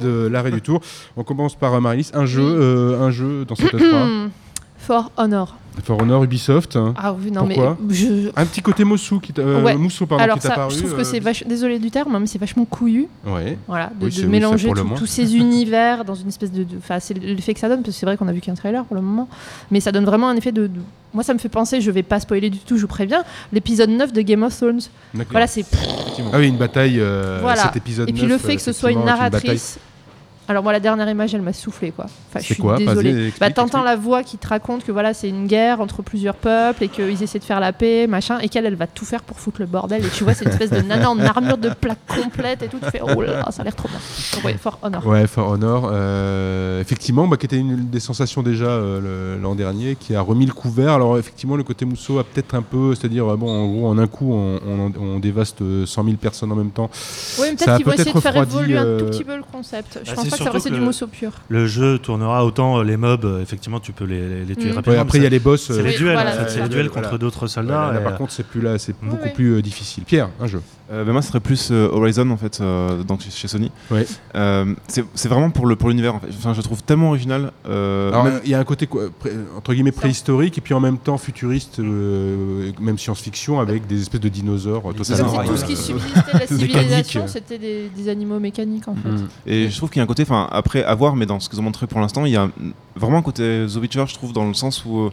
du 0.51 0.61
tour. 0.61 0.81
On 1.15 1.23
commence 1.23 1.55
par 1.55 1.79
Marie-Lise. 1.79 2.11
Un 2.13 2.25
jeu, 2.25 2.97
un 2.99 3.11
jeu 3.11 3.45
dans 3.45 3.55
cette 3.55 3.73
E3. 3.73 4.29
For 4.81 5.11
Honor. 5.17 5.55
For 5.83 5.97
Honor, 6.01 6.23
Ubisoft. 6.25 6.75
hein. 6.75 6.93
Ah 6.97 7.13
oui, 7.13 7.31
non, 7.31 7.45
Pourquoi 7.47 7.77
mais. 7.79 7.93
Je... 7.95 8.29
Un 8.35 8.45
petit 8.45 8.61
côté 8.61 8.83
Mossou 8.83 9.19
qui 9.21 9.31
t'a 9.31 9.41
euh, 9.41 9.61
Ouais. 9.63 9.75
Moussou, 9.77 10.05
pardon, 10.05 10.23
Alors, 10.23 10.35
qui 10.35 10.41
t'a 10.43 10.49
ça, 10.49 10.55
paru. 10.55 10.73
je 10.73 10.79
trouve 10.79 10.93
euh, 10.93 10.97
que 10.97 11.03
c'est 11.05 11.19
vachement. 11.21 11.47
Désolé 11.49 11.79
du 11.79 11.89
terme, 11.89 12.13
hein, 12.13 12.19
mais 12.19 12.27
c'est 12.27 12.39
vachement 12.39 12.65
couillu. 12.65 13.07
Ouais. 13.25 13.57
Voilà, 13.67 13.85
de, 13.97 14.05
Oui, 14.05 14.05
de 14.05 14.09
c'est- 14.09 14.17
oui, 14.17 14.23
ça, 14.25 14.29
mélanger 14.29 14.69
tout- 14.69 14.83
tous 14.97 15.05
ces 15.05 15.35
univers 15.37 16.03
dans 16.03 16.15
une 16.15 16.27
espèce 16.27 16.51
de. 16.51 16.65
Enfin, 16.77 16.99
c'est 16.99 17.13
l'effet 17.13 17.53
que 17.53 17.59
ça 17.61 17.69
donne, 17.69 17.83
parce 17.83 17.93
que 17.95 17.99
c'est 17.99 18.05
vrai 18.05 18.17
qu'on 18.17 18.27
a 18.27 18.33
vu 18.33 18.41
qu'un 18.41 18.53
trailer 18.55 18.83
pour 18.83 18.95
le 18.95 19.01
moment. 19.01 19.29
Mais 19.71 19.79
ça 19.79 19.91
donne 19.93 20.05
vraiment 20.05 20.27
un 20.27 20.35
effet 20.35 20.51
de. 20.51 20.67
de- 20.67 20.81
Moi, 21.13 21.23
ça 21.23 21.33
me 21.33 21.39
fait 21.39 21.47
penser, 21.49 21.79
je 21.79 21.89
vais 21.89 22.03
pas 22.03 22.19
spoiler 22.19 22.49
du 22.49 22.57
tout, 22.59 22.75
je 22.75 22.81
vous 22.81 22.87
préviens, 22.87 23.23
l'épisode 23.53 23.89
9 23.91 24.11
de 24.11 24.21
Game 24.23 24.43
of 24.43 24.55
Thrones. 24.57 24.81
D'accord. 25.13 25.31
Voilà, 25.31 25.47
c'est. 25.47 25.63
Ah 26.33 26.37
oui, 26.37 26.49
une 26.49 26.57
bataille. 26.57 26.99
euh, 26.99 27.39
voilà. 27.41 27.63
Cet 27.63 27.77
épisode 27.77 28.09
Et 28.09 28.13
puis 28.13 28.23
le 28.23 28.29
9, 28.29 28.41
fait 28.41 28.55
que 28.57 28.61
ce 28.61 28.73
soit 28.73 28.91
une 28.91 29.05
narratrice. 29.05 29.79
Alors 30.51 30.63
moi 30.63 30.71
la 30.73 30.79
dernière 30.79 31.09
image 31.09 31.33
elle 31.33 31.41
m'a 31.41 31.53
soufflé 31.53 31.91
quoi. 31.91 32.05
Enfin, 32.29 32.39
je 32.39 32.45
suis 32.45 32.55
quoi 32.55 32.77
désolée. 32.77 33.33
Bah 33.39 33.49
t'entends 33.49 33.83
la 33.83 33.95
voix 33.95 34.21
qui 34.23 34.37
te 34.37 34.47
raconte 34.47 34.83
que 34.83 34.91
voilà 34.91 35.13
c'est 35.13 35.29
une 35.29 35.47
guerre 35.47 35.81
entre 35.81 36.01
plusieurs 36.01 36.35
peuples 36.35 36.83
et 36.83 36.87
qu'ils 36.89 37.23
essaient 37.23 37.39
de 37.39 37.43
faire 37.43 37.59
la 37.59 37.73
paix 37.73 38.05
machin 38.07 38.37
et 38.39 38.49
qu'elle 38.49 38.65
elle 38.65 38.75
va 38.75 38.87
tout 38.87 39.05
faire 39.05 39.23
pour 39.23 39.39
foutre 39.39 39.61
le 39.61 39.65
bordel 39.67 40.05
et 40.05 40.09
tu 40.09 40.23
vois 40.23 40.33
c'est 40.33 40.45
une 40.45 40.51
espèce 40.51 40.69
de 40.71 40.81
nana 40.81 41.09
en 41.09 41.19
armure 41.19 41.57
de 41.57 41.69
plaque 41.69 42.05
complète 42.07 42.61
et 42.63 42.67
tout 42.67 42.77
tu 42.83 42.89
fais 42.91 43.01
oh 43.01 43.21
là 43.21 43.45
ça 43.51 43.61
a 43.61 43.65
l'air 43.65 43.75
trop 43.75 43.87
bien. 43.89 43.99
Donc, 44.35 44.43
ouais, 44.45 44.55
For 44.57 44.77
Honor. 44.83 45.05
Ouais, 45.07 45.27
For 45.27 45.47
Honor, 45.49 45.89
euh, 45.91 46.81
effectivement, 46.81 47.27
bah, 47.27 47.37
qui 47.37 47.45
était 47.45 47.57
une 47.57 47.89
des 47.89 47.99
sensations 47.99 48.43
déjà 48.43 48.65
euh, 48.65 49.37
l'an 49.39 49.55
dernier, 49.55 49.95
qui 49.95 50.15
a 50.15 50.21
remis 50.21 50.45
le 50.45 50.53
couvert. 50.53 50.93
Alors 50.93 51.17
effectivement, 51.17 51.55
le 51.55 51.63
côté 51.63 51.85
Mousseau 51.85 52.19
a 52.19 52.23
peut-être 52.23 52.55
un 52.55 52.61
peu, 52.61 52.95
c'est-à-dire, 52.95 53.31
euh, 53.31 53.35
bon, 53.35 53.49
en 53.49 53.67
gros, 53.67 53.87
en 53.87 53.97
un 53.97 54.07
coup, 54.07 54.33
on, 54.33 54.59
on- 54.67 54.91
on 54.99 55.19
dévaste 55.19 55.61
euh, 55.61 55.85
100 55.85 56.03
000 56.03 56.15
personnes 56.17 56.51
en 56.51 56.55
même 56.55 56.71
temps. 56.71 56.89
Oui 57.39 57.47
peut-être 57.55 57.75
qu'ils 57.77 57.85
vont 57.85 57.91
essayer 57.93 58.13
de 58.13 58.19
faire 58.19 58.35
évoluer 58.37 58.77
un 58.77 58.97
tout 58.97 59.05
petit 59.05 59.23
peu 59.23 59.35
le 59.35 59.43
concept. 59.43 59.99
Je 60.03 60.09
Bah, 60.09 60.15
pense 60.15 60.23
c'est 60.25 60.29
pas 60.31 60.37
que 60.37 60.40
ça 60.43 60.69
du 60.69 60.79
mousseau 60.79 61.07
pur. 61.07 61.31
Le 61.49 61.67
jeu 61.67 61.97
tournera 61.99 62.45
autant 62.45 62.79
euh, 62.79 62.83
les 62.83 62.97
mobs, 62.97 63.25
euh, 63.25 63.41
effectivement, 63.41 63.79
tu 63.79 63.91
peux 63.91 64.05
les, 64.05 64.27
les- 64.27 64.45
les 64.45 64.55
tuer 64.55 64.71
Mm. 64.71 64.75
rapidement. 64.75 64.93
Ouais, 64.95 64.99
après, 65.01 65.17
il 65.19 65.23
y 65.23 65.27
a 65.27 65.29
les 65.29 65.39
boss. 65.39 65.67
C'est 65.67 65.73
euh, 65.73 65.83
les 65.83 65.95
duels, 65.97 66.13
voilà, 66.13 66.31
en 66.31 66.33
fait, 66.33 66.49
c'est 66.49 66.61
les 66.61 66.69
duels 66.69 66.87
Voilà. 66.87 67.07
contre 67.07 67.17
d'autres 67.19 67.47
soldats. 67.47 67.87
là, 67.87 67.93
là, 67.93 67.99
et, 67.99 68.03
par 68.03 68.17
contre, 68.17 68.31
c'est 68.31 68.45
plus 68.45 68.61
là, 68.61 68.77
c'est 68.77 68.93
Oui, 69.01 69.09
beaucoup 69.09 69.29
plus 69.33 69.53
euh, 69.55 69.61
difficile. 69.61 70.03
Pierre, 70.03 70.29
un 70.39 70.47
jeu. 70.47 70.61
Euh, 70.91 71.05
ben 71.05 71.13
moi, 71.13 71.21
ce 71.21 71.29
serait 71.29 71.39
plus 71.39 71.69
euh, 71.71 71.87
Horizon 71.91 72.29
en 72.31 72.37
fait, 72.37 72.59
euh, 72.59 73.03
donc 73.03 73.21
chez- 73.21 73.47
Sony. 73.47 73.71
Ouais. 73.89 74.05
Euh, 74.35 74.73
c'est 74.87 75.05
c'est 75.15 75.29
vraiment 75.29 75.49
pour 75.49 75.65
le 75.65 75.75
pour 75.77 75.87
l'univers. 75.89 76.15
En 76.15 76.19
fait. 76.19 76.27
Enfin, 76.37 76.51
je 76.51 76.57
le 76.57 76.63
trouve 76.63 76.83
tellement 76.83 77.09
original. 77.09 77.51
euh, 77.69 78.09
Alors, 78.09 78.23
même- 78.25 78.41
il 78.43 78.49
y 78.49 78.53
a 78.55 78.59
un 78.59 78.63
côté 78.65 78.87
quoi, 78.87 79.03
entre 79.57 79.73
guillemets 79.73 79.91
préhistorique 79.93 80.57
et 80.57 80.61
puis 80.61 80.73
en 80.73 80.79
même 80.81 80.97
temps 80.97 81.17
futuriste, 81.17 81.79
euh, 81.79 82.71
même 82.81 82.97
science-fiction, 82.97 83.59
avec 83.61 83.87
des 83.87 84.01
espèces 84.01 84.19
de 84.21 84.29
dinosaures 84.29 84.93
totalement. 84.93 85.33
ça, 85.35 85.43
tout 85.45 85.57
ce 85.57 85.65
qui 85.65 85.75
subsistait 85.77 86.19
de 86.33 86.39
la 86.39 86.47
civilisation 86.47 87.27
c'était 87.27 87.57
des, 87.57 87.89
des 87.95 88.09
animaux 88.09 88.39
mécaniques 88.39 88.87
en 88.87 88.95
fait. 88.95 89.09
mm. 89.09 89.27
Et 89.47 89.69
je 89.69 89.77
trouve 89.77 89.89
qu'il 89.89 89.99
y 89.99 90.01
a 90.01 90.03
un 90.03 90.07
côté, 90.07 90.23
enfin 90.23 90.47
après 90.51 90.83
à 90.83 90.93
voir, 90.95 91.15
mais 91.15 91.25
dans 91.25 91.39
ce 91.39 91.47
qu'ils 91.49 91.59
ont 91.59 91.63
montré 91.63 91.87
pour 91.87 91.99
l'instant, 92.01 92.25
il 92.25 92.31
y 92.33 92.37
a 92.37 92.49
vraiment 92.95 93.19
un 93.19 93.21
côté 93.21 93.65
The 93.73 93.77
Witcher, 93.77 94.03
je 94.07 94.13
trouve, 94.15 94.33
dans 94.33 94.45
le 94.45 94.53
sens 94.53 94.83
où 94.85 94.99
euh, 94.99 95.09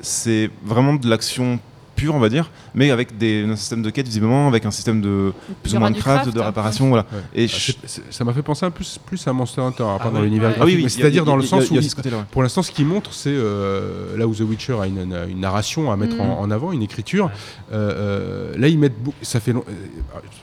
c'est 0.00 0.48
vraiment 0.64 0.94
de 0.94 1.08
l'action 1.08 1.58
pure, 1.96 2.14
on 2.14 2.20
va 2.20 2.28
dire, 2.28 2.50
mais 2.78 2.90
avec 2.90 3.18
des, 3.18 3.44
un 3.44 3.56
système 3.56 3.82
de 3.82 3.90
quête 3.90 4.06
visiblement, 4.06 4.48
avec 4.48 4.64
un 4.64 4.70
système 4.70 5.00
de 5.00 5.32
plus 5.62 5.74
ou 5.74 5.78
moins 5.80 5.90
de 5.90 5.96
craft, 5.98 6.22
craft, 6.22 6.36
de 6.36 6.40
hein. 6.40 6.46
réparation, 6.46 6.88
voilà. 6.88 7.04
Ouais. 7.12 7.18
Et 7.42 7.44
Ah, 7.44 7.56
je- 7.58 7.72
ça 8.10 8.24
m'a 8.24 8.32
fait 8.32 8.42
penser 8.42 8.64
un 8.64 8.70
plus, 8.70 8.98
plus 9.04 9.26
à 9.26 9.32
Monster 9.32 9.60
Hunter, 9.60 9.82
à 9.82 9.98
part 9.98 10.06
Ah 10.06 10.10
dans 10.10 10.22
l'univers 10.22 10.50
Ouais. 10.50 10.56
ah 10.60 10.64
oui, 10.64 10.76
oui, 10.76 10.88
c'est-à-dire 10.88 11.24
dans 11.24 11.36
le 11.36 11.42
il 11.42 11.44
y 11.44 11.48
a- 11.48 11.50
sens 11.50 11.68
il 11.70 11.74
y 11.76 11.78
a 12.14 12.16
où. 12.16 12.22
Pour 12.30 12.42
l'instant, 12.42 12.62
ce 12.62 12.70
qu'il 12.70 12.86
montre, 12.86 13.12
c'est 13.12 13.30
euh, 13.34 14.16
là 14.16 14.26
où 14.26 14.34
The 14.34 14.40
Witcher 14.40 14.76
a 14.80 14.86
une, 14.86 14.98
une- 14.98 15.26
une 15.30 15.40
narration 15.40 15.90
à 15.90 15.96
mettre 15.96 16.16
Mm. 16.16 16.20
en, 16.20 16.40
en 16.40 16.50
avant, 16.50 16.72
une 16.72 16.82
écriture. 16.82 17.30
Euh, 17.72 18.52
euh, 18.52 18.58
là, 18.58 18.68
ils 18.68 18.78
mettent. 18.78 18.94
Ça 19.22 19.40
fait. 19.40 19.52
long- 19.52 19.64
euh, 19.68 19.72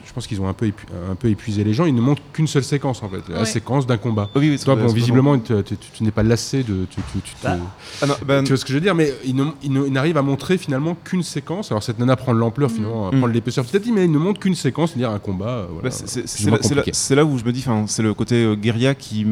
je 0.06 0.12
pense 0.12 0.26
qu'ils 0.26 0.40
ont 0.40 0.48
un 0.48 0.52
peu, 0.54 0.66
épu- 0.66 0.86
un 1.10 1.14
peu 1.14 1.28
épuisé 1.28 1.64
les 1.64 1.72
gens. 1.74 1.86
Ils 1.86 1.94
ne 1.94 2.00
montrent 2.00 2.22
qu'une 2.32 2.46
seule 2.46 2.64
séquence 2.64 3.02
en 3.02 3.08
fait, 3.08 3.20
la 3.28 3.44
séquence 3.44 3.86
d'un 3.86 3.96
combat. 3.98 4.30
Oh 4.34 4.38
oui, 4.38 4.50
oui, 4.50 4.58
Toi, 4.58 4.76
bon, 4.76 4.86
visiblement, 4.86 5.38
tu, 5.38 5.52
n'es 6.04 6.10
pas 6.10 6.22
lassé 6.22 6.62
de. 6.62 6.86
Tu, 6.90 7.00
tu- 7.12 7.32
Bah, 7.42 7.56
Ah 8.02 8.06
ben, 8.26 8.42
tu 8.44 8.48
vois 8.48 8.56
ce 8.58 8.64
que 8.64 8.70
je 8.70 8.74
veux 8.74 8.80
dire 8.80 8.94
Mais 8.94 9.12
ils 9.24 9.92
n'arrivent 9.92 10.16
à 10.16 10.22
montrer 10.22 10.58
finalement 10.58 10.96
qu'une 11.04 11.22
séquence. 11.22 11.70
Alors 11.70 11.82
cette 11.82 11.98
nana 11.98 12.16
prend 12.26 12.34
de 12.34 12.40
l'ampleur 12.40 12.70
finalement, 12.70 13.06
Mm. 13.12 13.18
prend 13.18 13.28
de 13.28 13.32
l'épaisseur 13.32 13.64
petit 13.64 13.76
à 13.76 13.80
petit, 13.80 13.92
mais 13.92 14.04
ils 14.04 14.10
ne 14.10 14.18
montrent 14.18 14.40
qu'une 14.40 14.54
séquence, 14.56 14.90
c'est-à-dire 14.90 15.10
un 15.10 15.18
combat. 15.20 15.48
euh, 15.48 15.66
voilà, 15.72 15.88
Bah, 15.88 15.94
c'est- 15.94 17.14
là, 17.14 17.24
où 17.24 17.38
je 17.38 17.44
me 17.44 17.52
dis, 17.52 17.64
c'est 17.86 18.02
le 18.02 18.14
côté 18.14 18.34
euh, 18.44 18.54
guérilla 18.56 18.94
qui, 18.96 19.24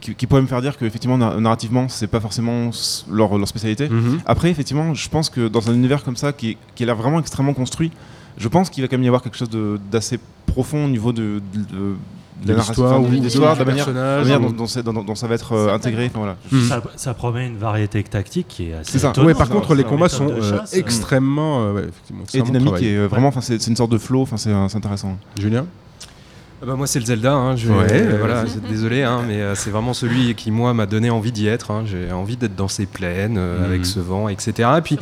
qui, 0.00 0.14
qui 0.14 0.26
pourrait 0.26 0.40
me 0.40 0.46
faire 0.46 0.62
dire 0.62 0.78
que 0.78 0.86
effectivement 0.86 1.18
na- 1.18 1.38
narrativement 1.38 1.86
c'est 1.90 2.06
pas 2.06 2.20
forcément 2.20 2.70
leur, 3.10 3.36
leur 3.36 3.46
spécialité. 3.48 3.88
Mhm. 3.90 4.20
Après 4.24 4.48
effectivement, 4.50 4.94
je 4.94 5.08
pense 5.10 5.28
que 5.28 5.48
dans 5.48 5.68
un 5.68 5.74
univers 5.74 6.02
comme 6.02 6.16
ça 6.16 6.32
qui, 6.32 6.56
qui 6.74 6.82
a 6.84 6.86
l'air 6.86 6.96
vraiment 6.96 7.20
extrêmement 7.20 7.52
construit, 7.52 7.90
je 8.38 8.48
pense 8.48 8.70
qu'il 8.70 8.82
va 8.82 8.88
quand 8.88 8.96
même 8.96 9.04
y 9.04 9.08
avoir 9.08 9.20
quelque 9.22 9.36
chose 9.36 9.50
d'assez 9.92 10.18
profond 10.46 10.86
au 10.86 10.88
niveau 10.88 11.12
de, 11.12 11.42
de, 11.54 11.58
de- 11.60 11.96
de 12.44 12.54
l'histoire, 12.54 13.00
enfin, 13.00 13.54
de 13.54 13.58
la 13.58 13.64
manière, 13.64 13.88
manière 13.88 14.40
dont, 14.40 14.50
dont 14.50 14.92
dont- 14.92 15.02
dont 15.04 15.14
ça 15.14 15.26
va 15.26 15.34
être 15.34 15.52
euh, 15.52 15.74
intégré. 15.74 16.06
Enfin, 16.06 16.18
voilà. 16.18 16.36
Mhm. 16.50 16.68
Ça, 16.68 16.82
ça 16.96 17.14
promet 17.14 17.46
une 17.46 17.56
variété 17.58 18.02
tactique 18.02 18.46
qui 18.48 18.70
est 18.70 18.74
assez 18.74 18.92
C'est 18.92 18.98
ça. 18.98 19.12
Ouais, 19.22 19.34
par 19.34 19.48
contre, 19.48 19.74
les 19.74 19.84
combats 19.84 20.08
sont 20.08 20.28
euh, 20.30 20.58
extrêmement, 20.72 21.62
euh, 21.62 21.72
ouais, 21.72 21.82
Et 21.82 22.22
extrêmement 22.22 22.44
dynamique 22.46 22.68
travaillés. 22.68 22.92
et 22.92 22.96
euh, 22.98 23.06
vraiment, 23.08 23.28
enfin, 23.28 23.40
c'est 23.40 23.66
une 23.66 23.76
sorte 23.76 23.92
de 23.92 23.98
flow, 23.98 24.22
enfin, 24.22 24.36
c'est 24.36 24.50
intéressant. 24.52 25.16
Julien? 25.38 25.66
Bah 26.66 26.74
moi 26.76 26.86
c'est 26.86 26.98
le 27.00 27.06
Zelda, 27.06 27.32
hein, 27.32 27.56
je- 27.56 27.70
Ouais, 27.72 27.86
euh, 27.90 28.16
voilà, 28.18 28.44
désolé, 28.68 29.02
hein, 29.02 29.22
mais 29.26 29.40
euh, 29.40 29.54
c'est 29.54 29.70
vraiment 29.70 29.94
celui 29.94 30.34
qui 30.34 30.50
moi 30.50 30.74
m'a 30.74 30.84
donné 30.86 31.08
envie 31.08 31.32
d'y 31.32 31.46
être. 31.46 31.70
hein. 31.70 31.84
J'ai 31.86 32.12
envie 32.12 32.36
d'être 32.36 32.54
dans 32.54 32.68
ces 32.68 32.84
plaines 32.86 33.36
euh, 33.38 33.58
Mhm. 33.60 33.64
avec 33.64 33.86
ce 33.86 33.98
vent, 34.00 34.28
etc. 34.28 34.68
Et 34.78 34.80
puis, 34.82 34.98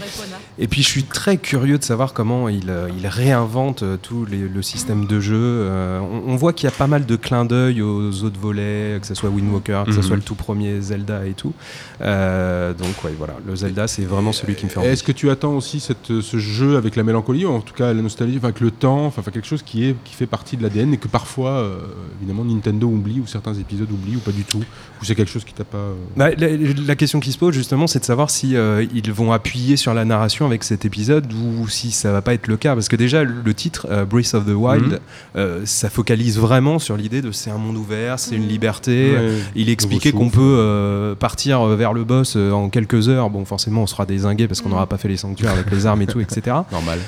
et 0.61 0.69
puis 0.69 0.83
je 0.83 0.89
suis 0.89 1.03
très 1.05 1.37
curieux 1.37 1.79
de 1.79 1.83
savoir 1.85 2.13
comment 2.13 2.49
il, 2.49 2.71
euh, 2.71 2.89
il 2.97 3.07
réinvente 3.09 3.83
euh, 3.83 3.97
tout 4.01 4.25
les- 4.31 4.49
le 4.49 4.63
système 4.63 5.07
de 5.07 5.19
jeu. 5.19 5.35
Euh, 5.37 5.99
on, 6.01 6.33
on 6.33 6.37
voit 6.37 6.53
qu'il 6.53 6.69
y 6.69 6.73
a 6.73 6.77
pas 6.77 6.87
mal 6.87 7.07
de 7.07 7.17
clins 7.17 7.45
d'œil 7.45 7.83
aux 7.83 8.23
autres 8.23 8.39
volets, 8.41 8.99
que 9.01 9.07
ce 9.07 9.15
soit 9.15 9.29
Wind 9.29 9.53
Walker, 9.53 9.83
que 9.87 9.93
ce 9.93 9.97
Mhm. 9.99 10.03
soit 10.05 10.17
le 10.17 10.23
tout 10.23 10.37
premier 10.37 10.81
Zelda 10.81 11.27
et 11.27 11.33
tout. 11.33 11.55
Euh, 12.03 12.73
donc 12.73 13.03
ouais, 13.05 13.15
voilà, 13.19 13.35
le 13.47 13.57
Zelda 13.57 13.89
c'est 13.89 14.05
vraiment 14.05 14.33
celui 14.33 14.55
qui 14.55 14.65
me 14.67 14.71
fait 14.71 14.79
envie. 14.79 14.89
Est-ce 14.89 15.03
que 15.03 15.13
tu 15.13 15.29
attends 15.31 15.55
aussi 15.57 15.81
cette, 15.81 16.21
ce 16.21 16.39
jeu 16.39 16.77
avec 16.77 16.95
la 16.95 17.03
mélancolie, 17.03 17.45
ou 17.47 17.51
en 17.53 17.61
tout 17.61 17.75
cas 17.75 17.93
la 17.93 18.01
nostalgie, 18.03 18.39
avec 18.43 18.61
le 18.61 18.71
temps, 18.71 19.07
enfin 19.07 19.19
enfin, 19.23 19.33
quelque 19.33 19.49
chose 19.49 19.63
qui, 19.63 19.85
est, 19.85 19.97
qui 20.05 20.15
fait 20.15 20.27
partie 20.27 20.57
de 20.57 20.63
l'ADN 20.63 20.95
et 20.95 20.97
que 20.99 21.09
parfois, 21.09 21.48
euh, 21.49 21.79
évidemment, 22.21 22.45
Nintendo 22.45 22.87
oublie 22.87 23.21
ou 23.21 23.27
certains 23.27 23.55
épisodes 23.55 23.91
oublient 23.91 24.17
ou 24.17 24.21
pas 24.21 24.33
du 24.33 24.45
tout 24.45 24.59
Ou 25.01 25.05
c'est 25.05 25.15
quelque 25.15 25.31
chose 25.31 25.45
qui 25.45 25.53
t'a 25.55 25.65
pas. 25.65 25.79
euh, 25.79 25.95
Bah, 26.17 26.31
la, 26.37 26.49
la 26.87 26.97
question 26.97 27.21
qui 27.21 27.33
se 27.33 27.39
pose 27.39 27.55
justement, 27.55 27.87
c'est 27.87 27.99
de 28.01 28.05
savoir 28.05 28.31
si 28.31 28.57
euh, 28.57 28.85
ils 28.95 29.13
vont 29.13 29.33
appuyer 29.33 29.77
sur 29.77 29.95
la 29.95 30.05
narration 30.05 30.47
avec 30.47 30.65
cet 30.65 30.85
épisode 30.85 31.33
ou 31.33 31.69
si 31.69 31.91
ça 31.91 32.13
va 32.13 32.23
pas 32.23 32.35
être 32.35 32.47
le 32.47 32.57
cas. 32.57 32.75
Parce 32.75 32.89
que 32.89 32.97
déjà, 32.97 33.25
le, 33.25 33.55
titre 33.55 33.87
euh, 33.91 34.05
Breath 34.05 34.35
of 34.35 34.47
the 34.47 34.51
Wild, 34.55 34.93
Mhm. 34.93 34.99
euh, 35.37 35.61
ça 35.65 35.91
focalise 35.91 36.39
vraiment 36.39 36.79
sur 36.79 36.97
l'idée 36.97 37.23
de 37.23 37.33
c'est 37.33 37.51
un 37.51 37.59
monde 37.59 37.77
ouvert, 37.77 38.19
c'est 38.19 38.37
une 38.37 38.47
liberté. 38.49 39.13
Ouais, 39.17 39.33
Il 39.55 39.69
expliquait 39.71 40.13
qu'on 40.13 40.31
peut 40.31 40.41
euh, 40.59 41.15
partir 41.15 41.65
vers 41.67 41.93
le 41.93 42.05
boss 42.05 42.37
en 42.37 42.69
quelques 42.69 43.09
heures. 43.09 43.31
Bon, 43.31 43.45
forcément, 43.45 43.83
on 43.83 43.87
sera 43.87 44.07
désingué 44.07 44.47
parce 44.49 44.61
qu'on 44.61 44.69
Mhm. 44.69 44.75
n'aura 44.75 44.87
pas 44.87 44.99
fait 44.99 45.09
les 45.09 45.17
sanctuaires 45.17 45.53
avec 45.53 45.71
les 45.71 45.87
armes 45.87 46.03
et 46.03 46.07
tout, 46.07 46.21
etc. 46.21 46.57
Normal. 46.73 46.99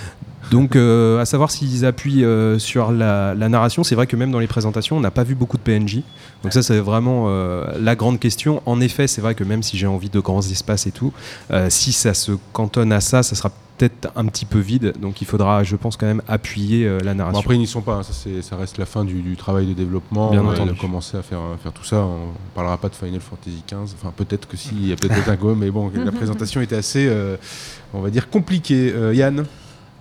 Donc, 0.51 0.75
euh, 0.77 1.21
à 1.21 1.25
savoir 1.25 1.51
s'ils 1.51 1.85
appuient 1.85 2.25
euh, 2.25 2.59
sur 2.59 2.91
la, 2.93 3.35
la 3.35 3.49
narration, 3.49 3.85
c'est 3.85 3.95
vrai 3.95 4.07
que 4.07 4.17
même 4.17 4.31
dans 4.33 4.39
les 4.41 4.47
présentations, 4.49 4.97
on 4.97 5.01
n'a 5.01 5.11
pas 5.11 5.23
vu 5.25 5.35
beaucoup 5.35 5.57
de 5.57 5.63
PNJ. 5.63 6.03
Donc 6.43 6.53
ça, 6.53 6.63
c'est 6.63 6.79
vraiment 6.81 7.27
euh, 7.29 7.65
la 7.79 7.95
grande 7.97 8.19
question. 8.19 8.63
En 8.67 8.81
effet, 8.81 9.07
c'est 9.07 9.21
vrai 9.21 9.35
que 9.35 9.45
même 9.45 9.63
si 9.63 9.77
j'ai 9.79 9.87
envie 9.87 10.11
de 10.11 10.21
grands 10.21 10.41
espaces 10.43 10.87
et 10.87 10.91
tout, 10.93 11.13
si 11.69 11.93
ça 11.93 12.15
se 12.15 12.33
cantonne 12.53 12.93
à 12.93 13.01
ça, 13.01 13.23
ça 13.23 13.35
sera 13.37 13.51
peut-être 13.79 14.09
un 14.15 14.27
petit 14.27 14.45
peu 14.45 14.59
vide. 14.59 14.93
Donc 15.01 15.23
il 15.23 15.27
faudra, 15.27 15.63
je 15.65 15.75
pense, 15.77 15.97
quand 15.97 16.05
même 16.07 16.21
appuyer 16.29 16.87
euh, 16.87 16.99
la 17.03 17.13
Bon, 17.13 17.19
narration. 17.19 17.41
après, 17.41 17.55
ils 17.55 17.61
n'y 17.61 17.67
sont 17.67 17.81
pas. 17.81 17.95
hein. 17.95 18.03
Ça, 18.03 18.57
reste 18.57 18.77
la 18.77 18.85
fin 18.87 19.05
du, 19.05 19.23
du 19.23 19.37
travail 19.37 19.67
de 19.67 19.73
développement. 19.73 20.31
Bien 20.31 20.45
entendu. 20.45 20.75
Commencer 20.75 21.17
à 21.17 21.23
faire, 21.23 21.39
à 21.39 21.57
faire 21.63 21.73
tout 21.73 21.85
ça. 21.85 21.97
On 21.97 22.33
parlera 22.55 22.77
pas 22.77 22.89
de 22.91 22.95
Final 22.95 23.21
Fantasy 23.21 23.63
XV. 23.67 23.95
Enfin, 23.99 24.13
peut-être 24.15 24.47
que 24.49 24.57
si, 24.57 24.71
il 24.75 24.89
y 24.89 24.93
a 24.93 24.97
peut-être 24.97 25.29
un 25.29 25.37
go, 25.37 25.55
mais 25.55 25.71
bon, 25.71 25.91
la 25.95 26.13
présentation 26.13 26.61
était 26.61 26.77
assez, 26.77 27.07
euh, 27.09 27.37
on 27.95 28.01
va 28.01 28.11
dire, 28.11 28.29
compliquée. 28.29 28.93
Euh, 28.95 29.15
Yann? 29.15 29.47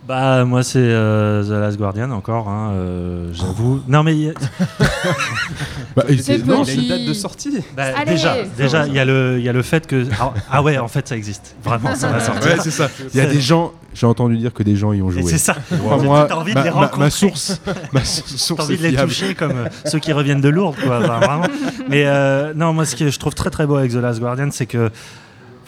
Bah 0.10 0.44
moi 0.44 0.64
c'est 0.64 0.80
euh, 0.82 1.44
The 1.44 1.52
Last 1.62 1.78
Guardian 1.78 2.10
encore, 2.10 2.50
hein, 2.50 2.72
euh, 2.72 3.30
j'avoue. 3.32 3.80
Non 3.88 4.02
mais 4.02 4.16
il 4.16 4.22
y 4.24 4.30
a- 4.30 4.34
Bah, 5.96 6.04
et 6.10 6.18
C'est 6.18 6.40
c'est- 6.40 6.46
non, 6.48 6.64
a 6.64 6.72
une 6.72 6.88
date 6.88 7.06
de 7.06 7.14
sortie. 7.14 7.60
bah, 7.78 7.84
Allez 7.96 8.14
déjà 8.14 8.36
déjà 8.58 8.88
il 8.88 8.94
y 8.96 9.00
a 9.00 9.06
le 9.06 9.36
il 9.38 9.44
y 9.46 9.50
a 9.50 9.54
le 9.54 9.62
fait 9.62 9.86
que 9.86 10.06
ah, 10.20 10.34
ah 10.50 10.64
ouais 10.64 10.80
en 10.80 10.88
fait 10.88 11.08
ça 11.08 11.16
existe 11.16 11.56
vraiment 11.64 11.94
ça 11.94 12.08
va 12.10 12.20
sortir. 12.22 12.44
Ouais, 12.54 12.58
c'est 12.60 12.72
ça. 12.72 12.90
Il 13.14 13.20
y 13.20 13.22
a 13.22 13.28
des 13.28 13.40
gens, 13.40 13.72
j'ai 13.94 14.08
entendu 14.08 14.36
dire 14.40 14.52
que 14.52 14.64
des 14.64 14.76
gens 14.76 14.94
y 14.94 15.02
ont 15.04 15.12
Et 15.12 15.22
joué. 15.22 15.30
c'est 15.30 15.38
ça. 15.38 15.56
Moi, 15.84 16.26
T'as 16.28 16.36
envie 16.38 16.54
de 16.54 16.58
ma, 16.60 16.64
les 16.64 16.70
ma- 16.72 16.76
ma 16.78 16.82
rencontrer. 16.88 17.10
source, 17.12 17.62
ma 17.94 18.00
T'as 18.00 18.06
source 18.06 18.64
envie 18.64 18.74
est 18.74 18.78
de 18.78 18.84
les 18.84 18.90
fiable. 18.94 19.10
toucher 19.10 19.36
comme 19.36 19.52
euh, 19.52 19.68
ceux 19.86 20.00
qui 20.00 20.12
reviennent 20.12 20.42
de 20.42 20.50
Lourdes, 20.50 20.76
quoi. 20.84 21.02
Enfin, 21.04 21.20
vraiment. 21.20 21.46
Mais 21.88 22.06
euh, 22.08 22.54
non, 22.56 22.74
moi, 22.74 22.86
ce 22.86 22.96
que 22.96 23.10
je 23.12 23.20
trouve 23.20 23.36
très 23.36 23.52
très 23.52 23.68
beau 23.68 23.76
avec 23.76 23.92
The 23.92 23.96
Last 23.98 24.20
Guardian, 24.20 24.50
c'est 24.52 24.66
que, 24.66 24.90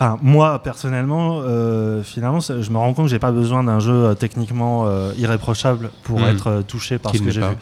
enfin, 0.02 0.18
moi 0.22 0.60
personnellement, 0.64 1.42
euh, 1.44 2.02
finalement, 2.04 2.40
je 2.40 2.70
me 2.72 2.78
rends 2.78 2.94
compte 2.94 3.06
que 3.06 3.12
j'ai 3.12 3.20
pas 3.20 3.32
besoin 3.32 3.64
d'un 3.64 3.80
jeu 3.80 3.94
euh, 3.94 4.14
techniquement 4.16 4.86
euh, 4.88 5.12
irréprochable 5.18 5.92
pour 6.04 6.20
Mm. 6.20 6.24
être 6.26 6.64
touché 6.68 6.98
par 6.98 7.12
Qu'il 7.12 7.22
ce 7.22 7.26
que 7.26 7.32
j'ai 7.32 7.40
pas. 7.42 7.50
vu. 7.52 7.56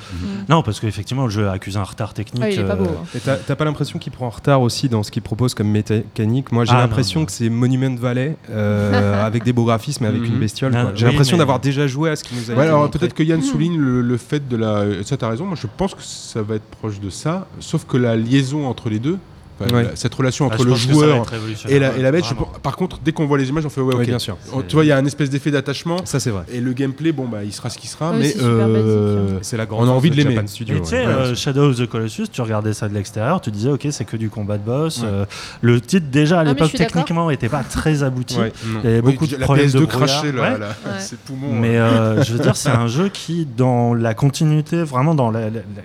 Non, 0.48 0.64
parce 0.64 0.80
qu'effectivement, 0.80 1.26
le 1.26 1.30
jeu 1.30 1.50
accuse 1.50 1.78
un 1.78 1.84
retard 1.84 2.14
technique. 2.14 2.44
Ah, 2.46 2.50
il 2.50 2.60
est 2.60 2.64
pas 2.64 2.76
beau. 2.76 2.86
euh, 2.86 2.88
hein. 2.88 3.06
Et 3.16 3.20
t'as 3.20 3.36
t'as 3.36 3.56
pas 3.56 3.66
l'impression 3.66 4.00
qu'il 4.00 4.12
prend 4.12 4.28
en 4.28 4.30
retard 4.32 4.62
aussi 4.62 4.90
dans 4.90 5.04
ce 5.04 5.12
qu'il 5.12 5.22
propose 5.22 5.54
comme 5.54 5.70
mécanique? 5.70 6.52
Moi 6.52 6.66
j'ai 6.66 6.72
Ah, 6.74 6.80
l'impression 6.80 7.20
non. 7.22 7.26
que 7.26 7.32
c'est 7.32 7.50
Monument 7.50 7.96
Valley 7.96 8.38
euh, 8.50 9.26
avec 9.26 9.44
des 9.44 9.54
beaux 9.54 9.66
graphismes 9.66 10.06
et 10.06 10.08
avec 10.08 10.22
Mhm. 10.22 10.28
une 10.34 10.40
bestiole. 10.40 10.74
Ah, 10.76 10.84
quoi. 10.84 10.92
J'ai 10.96 11.06
oui, 11.06 11.12
l'impression 11.12 11.36
mais- 11.36 11.40
d'avoir 11.40 11.60
déjà 11.60 11.88
joué 11.88 12.10
à 12.10 12.16
ce 12.16 12.24
qui 12.24 12.36
nous 12.36 12.50
a 12.52 12.56
Ouais, 12.56 12.64
alors 12.66 12.90
peut-être 12.90 13.14
que 13.14 13.24
Yann 13.24 13.42
souligne 13.42 13.78
le, 13.78 14.02
le 14.02 14.18
fait 14.18 14.48
de 14.48 14.56
la. 14.58 14.86
Ça, 15.04 15.18
t'as 15.18 15.30
raison. 15.30 15.46
Moi, 15.46 15.58
je 15.60 15.68
pense 15.78 15.94
que 15.94 16.02
ça 16.04 16.42
va 16.42 16.56
être 16.56 16.66
proche 16.80 17.00
de 17.00 17.10
ça. 17.10 17.48
Sauf 17.60 17.86
que 17.86 17.98
la 17.98 18.16
liaison 18.16 18.68
entre 18.68 18.90
les 18.90 19.00
deux, 19.00 19.18
Ouais. 19.60 19.84
la- 19.84 19.96
cette 19.96 20.14
relation 20.16 20.48
ah, 20.50 20.54
entre 20.54 20.64
le 20.66 20.74
joueur 20.76 21.26
et 21.68 21.80
la, 21.80 21.96
et 21.98 22.02
la 22.02 22.12
bête, 22.12 22.26
je 22.26 22.34
par 22.64 22.76
contre, 22.76 23.00
dès 23.04 23.12
qu'on 23.12 23.26
voit 23.26 23.38
les 23.38 23.50
images, 23.50 23.66
on 23.66 23.70
fait 23.70 23.82
ouais, 23.82 23.94
Oui, 23.96 24.02
ok. 24.04 24.08
bien 24.08 24.20
sûr. 24.20 24.38
Tu 24.68 24.76
vois, 24.76 24.86
il 24.86 24.88
y 24.88 24.92
a 24.92 24.98
un 24.98 25.06
espèce 25.06 25.30
d'effet 25.30 25.52
d'attachement. 25.52 25.98
Ça 26.06 26.20
c'est 26.20 26.30
vrai. 26.30 26.44
Et 26.52 26.62
le 26.62 26.74
gameplay, 26.74 27.12
bon, 27.12 27.28
bah, 27.28 27.44
il 27.44 27.52
sera 27.54 27.70
ce 27.70 27.78
qu'il 27.78 27.90
sera. 27.90 28.12
Ouais, 28.12 28.18
mais 28.20 28.26
c'est 28.30 28.40
super 28.40 28.68
basique, 28.68 29.40
C'est 29.42 29.58
la 29.58 29.64
on 29.64 29.68
grande 29.68 29.84
a 29.84 29.86
force 29.88 29.98
envie 29.98 30.10
de 30.12 30.16
l'aimer. 30.16 30.40
Tu 30.46 30.66
sais, 30.84 31.06
euh, 31.06 31.36
Shadow 31.36 31.70
of 31.72 31.78
the 31.78 31.86
Colossus, 31.88 32.28
tu 32.32 32.42
regardais 32.42 32.74
ça 32.74 32.88
de 32.90 32.94
l'extérieur, 32.94 33.42
tu 33.42 33.52
disais, 33.52 33.70
ok, 33.70 33.88
c'est 33.92 34.06
que 34.06 34.18
du 34.18 34.30
combat 34.30 34.58
de 34.58 34.64
boss. 34.64 35.02
Euh, 35.04 35.26
le 35.62 35.82
titre, 35.82 36.08
déjà, 36.12 36.38
à 36.38 36.42
Ah, 36.42 36.44
l'époque, 36.46 36.72
techniquement, 36.74 37.30
était 37.30 37.50
pas 37.50 37.64
très 37.64 38.04
abouti. 38.04 38.36
Il 38.36 38.90
y 38.90 38.94
avait 38.94 39.02
Oui, 39.02 39.14
beaucoup 39.14 39.28
de 39.28 39.36
problèmes 39.36 39.68
PS2 39.68 39.80
de 39.80 40.40
Ouais. 40.40 41.00
ses 41.00 41.16
poumons. 41.18 41.54
Mais 41.54 41.78
euh, 41.78 42.24
je 42.24 42.34
veux 42.34 42.40
dire, 42.40 42.56
c'est 42.56 42.70
un 42.70 42.88
jeu 42.88 43.10
qui, 43.10 43.46
dans 43.46 43.94
la 43.94 44.14
continuité, 44.14 44.84
vraiment 44.84 45.16
dans 45.16 45.32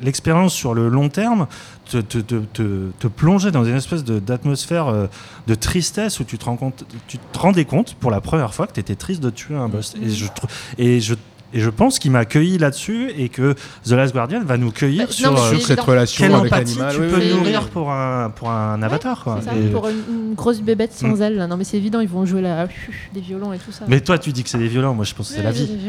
l'expérience 0.03 0.53
sur 0.55 0.75
le 0.75 0.89
long 0.89 1.09
terme, 1.09 1.47
te, 1.91 1.99
te, 1.99 2.19
te, 2.19 2.37
te- 2.53 2.91
te 2.99 3.07
plongeait 3.07 3.51
une 3.71 3.77
espèce 3.77 4.05
d'atmosphère 4.05 4.89
euh, 4.89 5.07
de 5.47 5.55
tristesse 5.55 6.21
où 6.21 6.25
tu 6.25 6.39
te, 6.39 6.45
rends 6.45 6.57
compte, 6.57 6.85
tu 7.09 7.19
rendais 7.37 7.65
compte 7.65 7.95
pour 7.95 8.11
la 8.11 8.21
première 8.21 8.55
fois 8.55 8.67
que 8.67 8.73
tu 8.73 8.81
étais 8.81 8.97
triste 8.97 9.23
de 9.23 9.31
tuer 9.31 9.57
un 9.57 9.69
boss. 9.69 9.95
Et 10.01 10.11
je, 10.11 10.27
et 10.79 11.01
je, 11.01 11.15
et 11.55 11.61
je 11.61 11.71
pense 11.71 11.99
qu'il 11.99 12.11
m'a 12.11 12.19
accueilli 12.21 12.59
là-dessus 12.59 13.11
et 13.17 13.29
que 13.31 13.55
The 13.87 13.93
Last 13.93 14.13
Guardian 14.13 14.43
va 14.45 14.57
nous 14.59 14.71
cueillir 14.73 15.07
Bah, 15.07 15.13
sur 15.13 15.33
euh, 15.33 15.51
c'est 15.51 15.57
sur 15.59 15.67
cette 15.69 15.81
relation 15.81 16.25
quelle 16.27 16.35
avec 16.35 16.53
empathie 16.53 16.79
l'animal. 16.79 16.95
tu 16.95 17.01
oui, 17.01 17.09
peux 17.11 17.17
oui, 17.17 17.23
oui. 17.33 17.39
nourrir 17.39 17.69
pour 17.69 17.91
un, 17.93 18.31
pour 18.31 18.51
un 18.51 18.83
avatar. 18.83 19.23
Quoi. 19.25 19.39
C'est 19.41 19.51
ça, 19.51 19.57
Et- 19.57 19.71
pour 19.71 19.89
une, 19.89 19.97
une 20.31 20.35
grosse 20.35 20.61
bébête 20.61 20.93
sans 20.93 21.17
Mm. 21.17 21.23
ailes. 21.23 21.37
là. 21.37 21.47
Non 21.47 21.57
mais 21.57 21.65
c'est 21.65 21.77
évident, 21.77 22.01
ils 22.01 22.09
vont 22.09 22.27
jouer 22.27 22.43
la, 22.43 22.67
des 23.15 23.21
violons 23.21 23.53
et 23.53 23.59
tout 23.59 23.73
ça. 23.73 23.85
Mais 23.89 24.01
toi, 24.01 24.19
tu 24.19 24.33
dis 24.33 24.43
que 24.43 24.49
c'est 24.51 24.59
des 24.59 24.69
violents, 24.69 24.95
moi 24.95 25.05
je 25.05 25.15
pense 25.15 25.29
que 25.31 25.37
c'est 25.37 25.43
la 25.43 25.53
vie. 25.53 25.71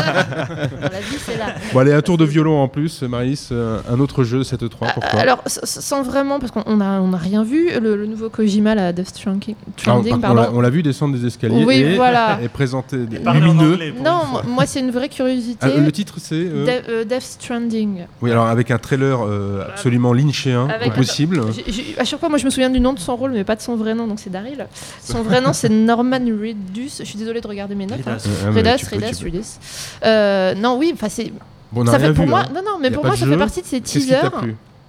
la 0.00 1.00
vie, 1.00 1.18
c'est 1.18 1.36
là. 1.38 1.46
Bon, 1.72 1.80
allez, 1.80 1.92
un 1.92 2.02
tour 2.02 2.18
de 2.18 2.24
violon 2.24 2.60
en 2.60 2.68
plus, 2.68 3.02
Maris. 3.02 3.48
euh, 3.52 3.80
un 3.90 3.98
autre 4.00 4.24
jeu 4.24 4.42
cette 4.44 4.68
3 4.68 4.88
pour 4.88 5.02
toi. 5.08 5.20
Alors, 5.20 5.42
sans 5.46 6.02
vraiment, 6.02 6.38
parce 6.38 6.52
qu'on 6.52 6.62
on 6.66 6.80
a, 6.80 7.00
on 7.00 7.12
a 7.12 7.16
rien 7.16 7.42
vu, 7.42 7.70
le, 7.80 7.96
le 7.96 8.06
nouveau 8.06 8.28
Kojima, 8.28 8.74
la 8.74 8.92
Death 8.92 9.08
Stranding, 9.08 9.54
contre, 9.76 9.88
on 9.88 10.02
l'a- 10.16 10.18
pardon. 10.34 10.50
on 10.54 10.60
l'a 10.60 10.70
vu 10.70 10.82
descendre 10.82 11.16
des 11.16 11.26
escaliers 11.26 11.64
Oui, 11.64 11.76
et, 11.76 11.96
voilà. 11.96 12.38
et 12.42 12.48
présenter 12.48 12.96
lumineux. 12.96 13.78
Non, 14.04 14.22
moi, 14.46 14.66
c'est 14.76 14.84
une 14.84 14.90
vraie 14.90 15.08
curiosité. 15.08 15.58
Ah, 15.74 15.80
le 15.80 15.90
titre 15.90 16.16
c'est 16.18 16.34
euh, 16.34 16.66
De- 16.66 16.90
euh, 16.90 17.04
Death 17.04 17.22
Stranding. 17.22 18.06
oui 18.20 18.30
alors 18.30 18.46
avec 18.46 18.70
un 18.70 18.76
trailer 18.78 19.20
euh, 19.24 19.66
absolument 19.66 20.12
lynchéen 20.12 20.68
Avec- 20.68 20.92
au 20.92 20.96
possible. 20.96 21.40
À 21.98 22.04
chaque 22.04 22.20
fois, 22.20 22.28
moi, 22.28 22.36
je 22.38 22.44
me 22.44 22.50
souviens 22.50 22.68
du 22.70 22.78
nom 22.80 22.92
de 22.92 22.98
son 22.98 23.16
rôle, 23.16 23.32
mais 23.32 23.44
pas 23.44 23.56
de 23.56 23.62
son 23.62 23.76
vrai 23.76 23.94
nom, 23.94 24.06
donc 24.06 24.20
c'est 24.20 24.28
Daryl. 24.30 24.66
Son 25.02 25.22
vrai 25.22 25.40
nom, 25.40 25.52
c'est 25.52 25.68
Norman 25.70 26.18
Reedus. 26.18 26.90
Je 26.98 27.04
suis 27.04 27.18
désolée 27.18 27.40
de 27.40 27.48
regarder 27.48 27.74
mes 27.74 27.86
notes. 27.86 28.00
hein. 28.06 28.18
Reedus. 28.18 28.28
Euh, 28.28 28.62
ah, 28.66 28.76
tu 28.76 28.86
peux- 28.86 28.96
peux- 28.98 29.24
Reedus. 29.24 29.46
Euh, 30.04 30.54
non, 30.54 30.76
oui, 30.78 30.90
enfin, 30.94 31.08
c'est. 31.08 31.32
Bon, 31.72 31.84
Ça 31.86 31.96
rien 31.96 32.08
fait 32.08 32.14
pour 32.14 32.24
vu, 32.24 32.30
moi, 32.30 32.40
hein. 32.42 32.52
non, 32.54 32.60
non, 32.64 32.78
mais 32.80 32.90
pour 32.90 33.04
moi, 33.04 33.16
ça 33.16 33.24
jeu. 33.24 33.32
fait 33.32 33.38
partie 33.38 33.62
de 33.62 33.66
ces 33.66 33.80
teasers. 33.80 34.30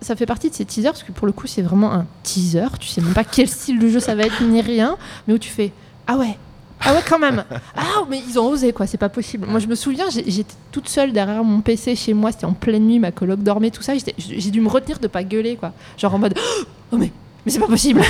Ça 0.02 0.16
fait 0.16 0.26
partie 0.28 0.50
de 0.50 0.54
ces 0.56 0.66
teasers 0.66 0.92
parce 0.92 1.04
que 1.04 1.12
pour 1.12 1.26
le 1.26 1.34
coup, 1.34 1.48
c'est 1.48 1.62
vraiment 1.64 1.92
un 1.94 2.06
teaser. 2.24 2.68
Tu 2.80 2.88
sais 2.88 3.02
même 3.02 3.14
pas 3.14 3.24
quel 3.24 3.48
style 3.48 3.80
de 3.80 3.88
jeu 3.88 4.00
ça 4.00 4.14
va 4.16 4.24
être 4.24 4.44
ni 4.44 4.62
rien, 4.62 4.96
mais 5.28 5.34
où 5.34 5.38
tu 5.40 5.50
fais 5.50 5.72
ah 6.06 6.18
ouais. 6.18 6.38
Ah 6.82 6.94
ouais 6.94 7.02
quand 7.08 7.20
même. 7.20 7.44
Ah 7.76 8.04
mais 8.10 8.22
ils 8.28 8.38
ont 8.40 8.48
osé 8.50 8.72
quoi, 8.74 8.86
c'est 8.88 8.98
pas 8.98 9.10
possible. 9.10 9.48
Moi 9.48 9.60
je 9.60 9.68
me 9.68 9.76
souviens, 9.76 10.10
j'ai- 10.10 10.30
j'étais 10.30 10.54
toute 10.72 10.88
seule 10.90 11.12
derrière 11.12 11.44
mon 11.44 11.62
PC 11.62 11.96
chez 11.96 12.14
moi, 12.14 12.32
c'était 12.32 12.46
en 12.46 12.54
pleine 12.54 12.86
nuit, 12.86 13.00
ma 13.00 13.12
coloc 13.12 13.40
dormait 13.42 13.72
tout 13.72 13.82
ça, 13.82 13.94
j'ai 14.18 14.52
dû 14.52 14.62
me 14.62 14.70
retenir 14.70 15.00
de 15.00 15.08
pas 15.08 15.24
gueuler 15.24 15.56
quoi. 15.56 15.74
Genre 15.98 16.14
en 16.14 16.20
mode 16.20 16.36
oh 16.92 16.98
mais 16.98 17.12
mais 17.46 17.52
c'est 17.52 17.60
pas 17.60 17.68
possible. 17.68 18.02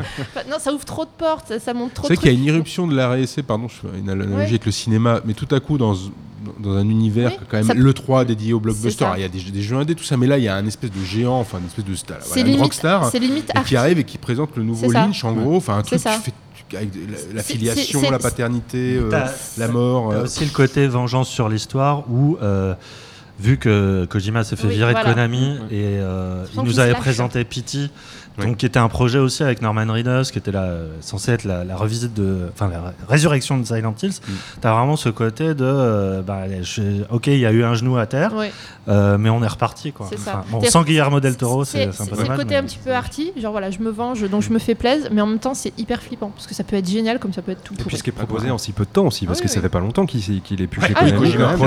Non, 0.50 0.56
ça 0.58 0.72
ouvre 0.72 0.84
trop 0.84 1.04
de 1.04 1.10
portes, 1.18 1.48
ça, 1.48 1.58
ça 1.60 1.74
montre 1.74 1.94
trop 1.94 2.06
C'est 2.08 2.14
de 2.14 2.18
vrai 2.18 2.28
qu'il 2.30 2.32
y 2.32 2.36
a 2.36 2.38
une 2.40 2.46
irruption 2.46 2.86
de 2.86 2.94
la 2.96 3.10
RSC, 3.10 3.42
pardon, 3.42 3.68
je 3.68 3.74
fais 3.74 3.98
une 3.98 4.08
analogie 4.08 4.34
Ouais. 4.36 4.42
avec 4.44 4.64
le 4.66 4.72
cinéma, 4.72 5.20
mais 5.24 5.34
tout 5.34 5.48
à 5.54 5.60
coup 5.60 5.76
dans 5.76 5.94
dans 6.60 6.72
un 6.76 6.88
univers 6.88 7.30
Oui, 7.32 7.46
quand 7.50 7.56
même 7.58 7.66
ça- 7.66 7.74
le 7.74 7.92
3 7.92 8.24
dédié 8.24 8.52
au 8.52 8.60
blockbuster. 8.60 9.06
Il 9.16 9.22
y 9.22 9.24
a 9.24 9.28
des, 9.28 9.38
jeux- 9.38 9.50
des 9.50 9.62
jeux 9.62 9.76
indés 9.76 9.94
tout 9.94 10.04
ça, 10.04 10.16
mais 10.16 10.26
là 10.26 10.38
il 10.38 10.44
y 10.44 10.48
a 10.48 10.56
un 10.56 10.66
espèce 10.66 10.90
de 10.90 11.04
géant, 11.04 11.38
enfin 11.40 11.58
une 11.58 11.66
espèce 11.66 11.84
de 11.84 11.94
star, 11.94 12.18
une 12.36 12.60
rockstar 12.60 13.10
limite 13.14 13.52
qui 13.66 13.76
arrive 13.76 13.98
et 13.98 14.04
qui 14.04 14.18
présente 14.18 14.56
le 14.56 14.62
nouveau. 14.62 14.90
Lynch 14.90 15.24
en 15.24 15.32
gros, 15.32 15.56
enfin 15.56 15.78
un 15.78 15.82
truc 15.82 15.98
ça. 16.00 16.16
qui 16.16 16.22
fait 16.22 16.32
avec 16.76 16.90
la, 17.32 17.42
filiation, 17.42 18.10
la 18.10 18.18
paternité, 18.18 18.96
euh, 19.00 19.10
la 19.56 19.68
mort. 19.68 20.10
Euh, 20.10 20.24
aussi 20.24 20.44
le 20.44 20.50
côté 20.50 20.88
vengeance 20.88 21.28
sur 21.28 21.48
l'histoire 21.48 22.10
où, 22.10 22.38
euh, 22.42 22.74
vu 23.38 23.56
que 23.56 24.04
Kojima 24.10 24.42
s'est 24.42 24.56
fait 24.56 24.66
Oui, 24.66 24.74
virer 24.74 24.92
voilà. 24.92 25.10
de 25.10 25.14
Konami 25.14 25.58
et 25.70 25.98
euh, 26.00 26.44
il 26.56 26.62
nous 26.62 26.80
avait 26.80 26.94
présenté 26.94 27.44
Pity, 27.44 27.90
donc 28.38 28.56
qui 28.58 28.66
était 28.66 28.78
un 28.78 28.88
projet 28.88 29.18
aussi 29.18 29.42
avec 29.42 29.62
Norman 29.62 29.86
Reedus, 29.92 30.30
qui 30.30 30.38
était 30.38 30.52
là, 30.52 30.70
censé 31.00 31.32
être 31.32 31.44
la, 31.44 31.64
la 31.64 31.76
revisite 31.76 32.14
de, 32.14 32.48
enfin 32.52 32.68
la 32.68 32.80
ré- 32.80 32.94
résurrection 33.08 33.58
de 33.58 33.64
Silent 33.64 33.94
Hills. 34.02 34.20
Mm. 34.26 34.32
T'as 34.60 34.74
vraiment 34.74 34.96
ce 34.96 35.08
côté 35.08 35.54
de, 35.54 35.64
euh, 35.64 36.22
bah, 36.22 36.42
je- 36.62 37.02
ok, 37.10 37.28
il 37.28 37.38
y 37.38 37.46
a 37.46 37.52
eu 37.52 37.64
un 37.64 37.74
genou 37.74 37.96
à 37.96 38.06
terre, 38.06 38.32
euh, 38.88 39.18
mais 39.18 39.30
on 39.30 39.42
est 39.42 39.46
reparti 39.48 39.92
quoi. 39.92 40.06
C'est 40.10 40.18
ça. 40.18 40.38
Enfin, 40.40 40.44
bon, 40.50 40.60
C'est- 40.60 40.70
sans 40.70 40.82
Guillermo 40.82 41.20
del 41.20 41.36
Toro, 41.36 41.64
c'est 41.64 41.90
c'est 41.92 42.02
un 42.02 42.04
c'est 42.04 42.10
peu 42.10 42.16
le 42.16 42.22
dommage. 42.22 42.36
côté 42.38 42.48
mais- 42.50 42.56
un 42.56 42.62
petit 42.64 42.78
peu 42.84 42.92
arty, 42.92 43.32
genre 43.40 43.52
voilà, 43.52 43.70
je 43.70 43.78
me 43.80 43.90
venge, 43.90 44.28
donc 44.28 44.42
je 44.42 44.50
me 44.50 44.58
fais 44.58 44.74
plaisir, 44.74 45.08
mais 45.12 45.20
en 45.22 45.26
même 45.26 45.38
temps 45.38 45.54
c'est 45.54 45.72
hyper 45.78 46.02
flippant 46.02 46.30
parce 46.30 46.46
que 46.46 46.54
ça 46.54 46.62
peut 46.64 46.76
être 46.76 46.88
génial 46.88 47.18
comme 47.18 47.32
ça 47.32 47.42
peut 47.42 47.52
être 47.52 47.62
tout 47.62 47.74
Et 47.78 47.82
puis 47.84 47.96
ce 47.96 48.02
qui 48.02 48.10
est 48.10 48.12
proposé 48.12 48.50
en 48.50 48.58
si 48.58 48.72
peu 48.72 48.84
de 48.84 48.90
temps 48.90 49.06
aussi, 49.06 49.26
parce 49.26 49.38
Oui, 49.38 49.44
que 49.46 49.50
ça 49.50 49.60
fait 49.60 49.68
pas 49.68 49.80
longtemps 49.80 50.06
qu'il 50.06 50.20
est 50.20 50.76
Ouais, 50.76 50.88
chez 50.88 50.94
ah, 50.96 51.06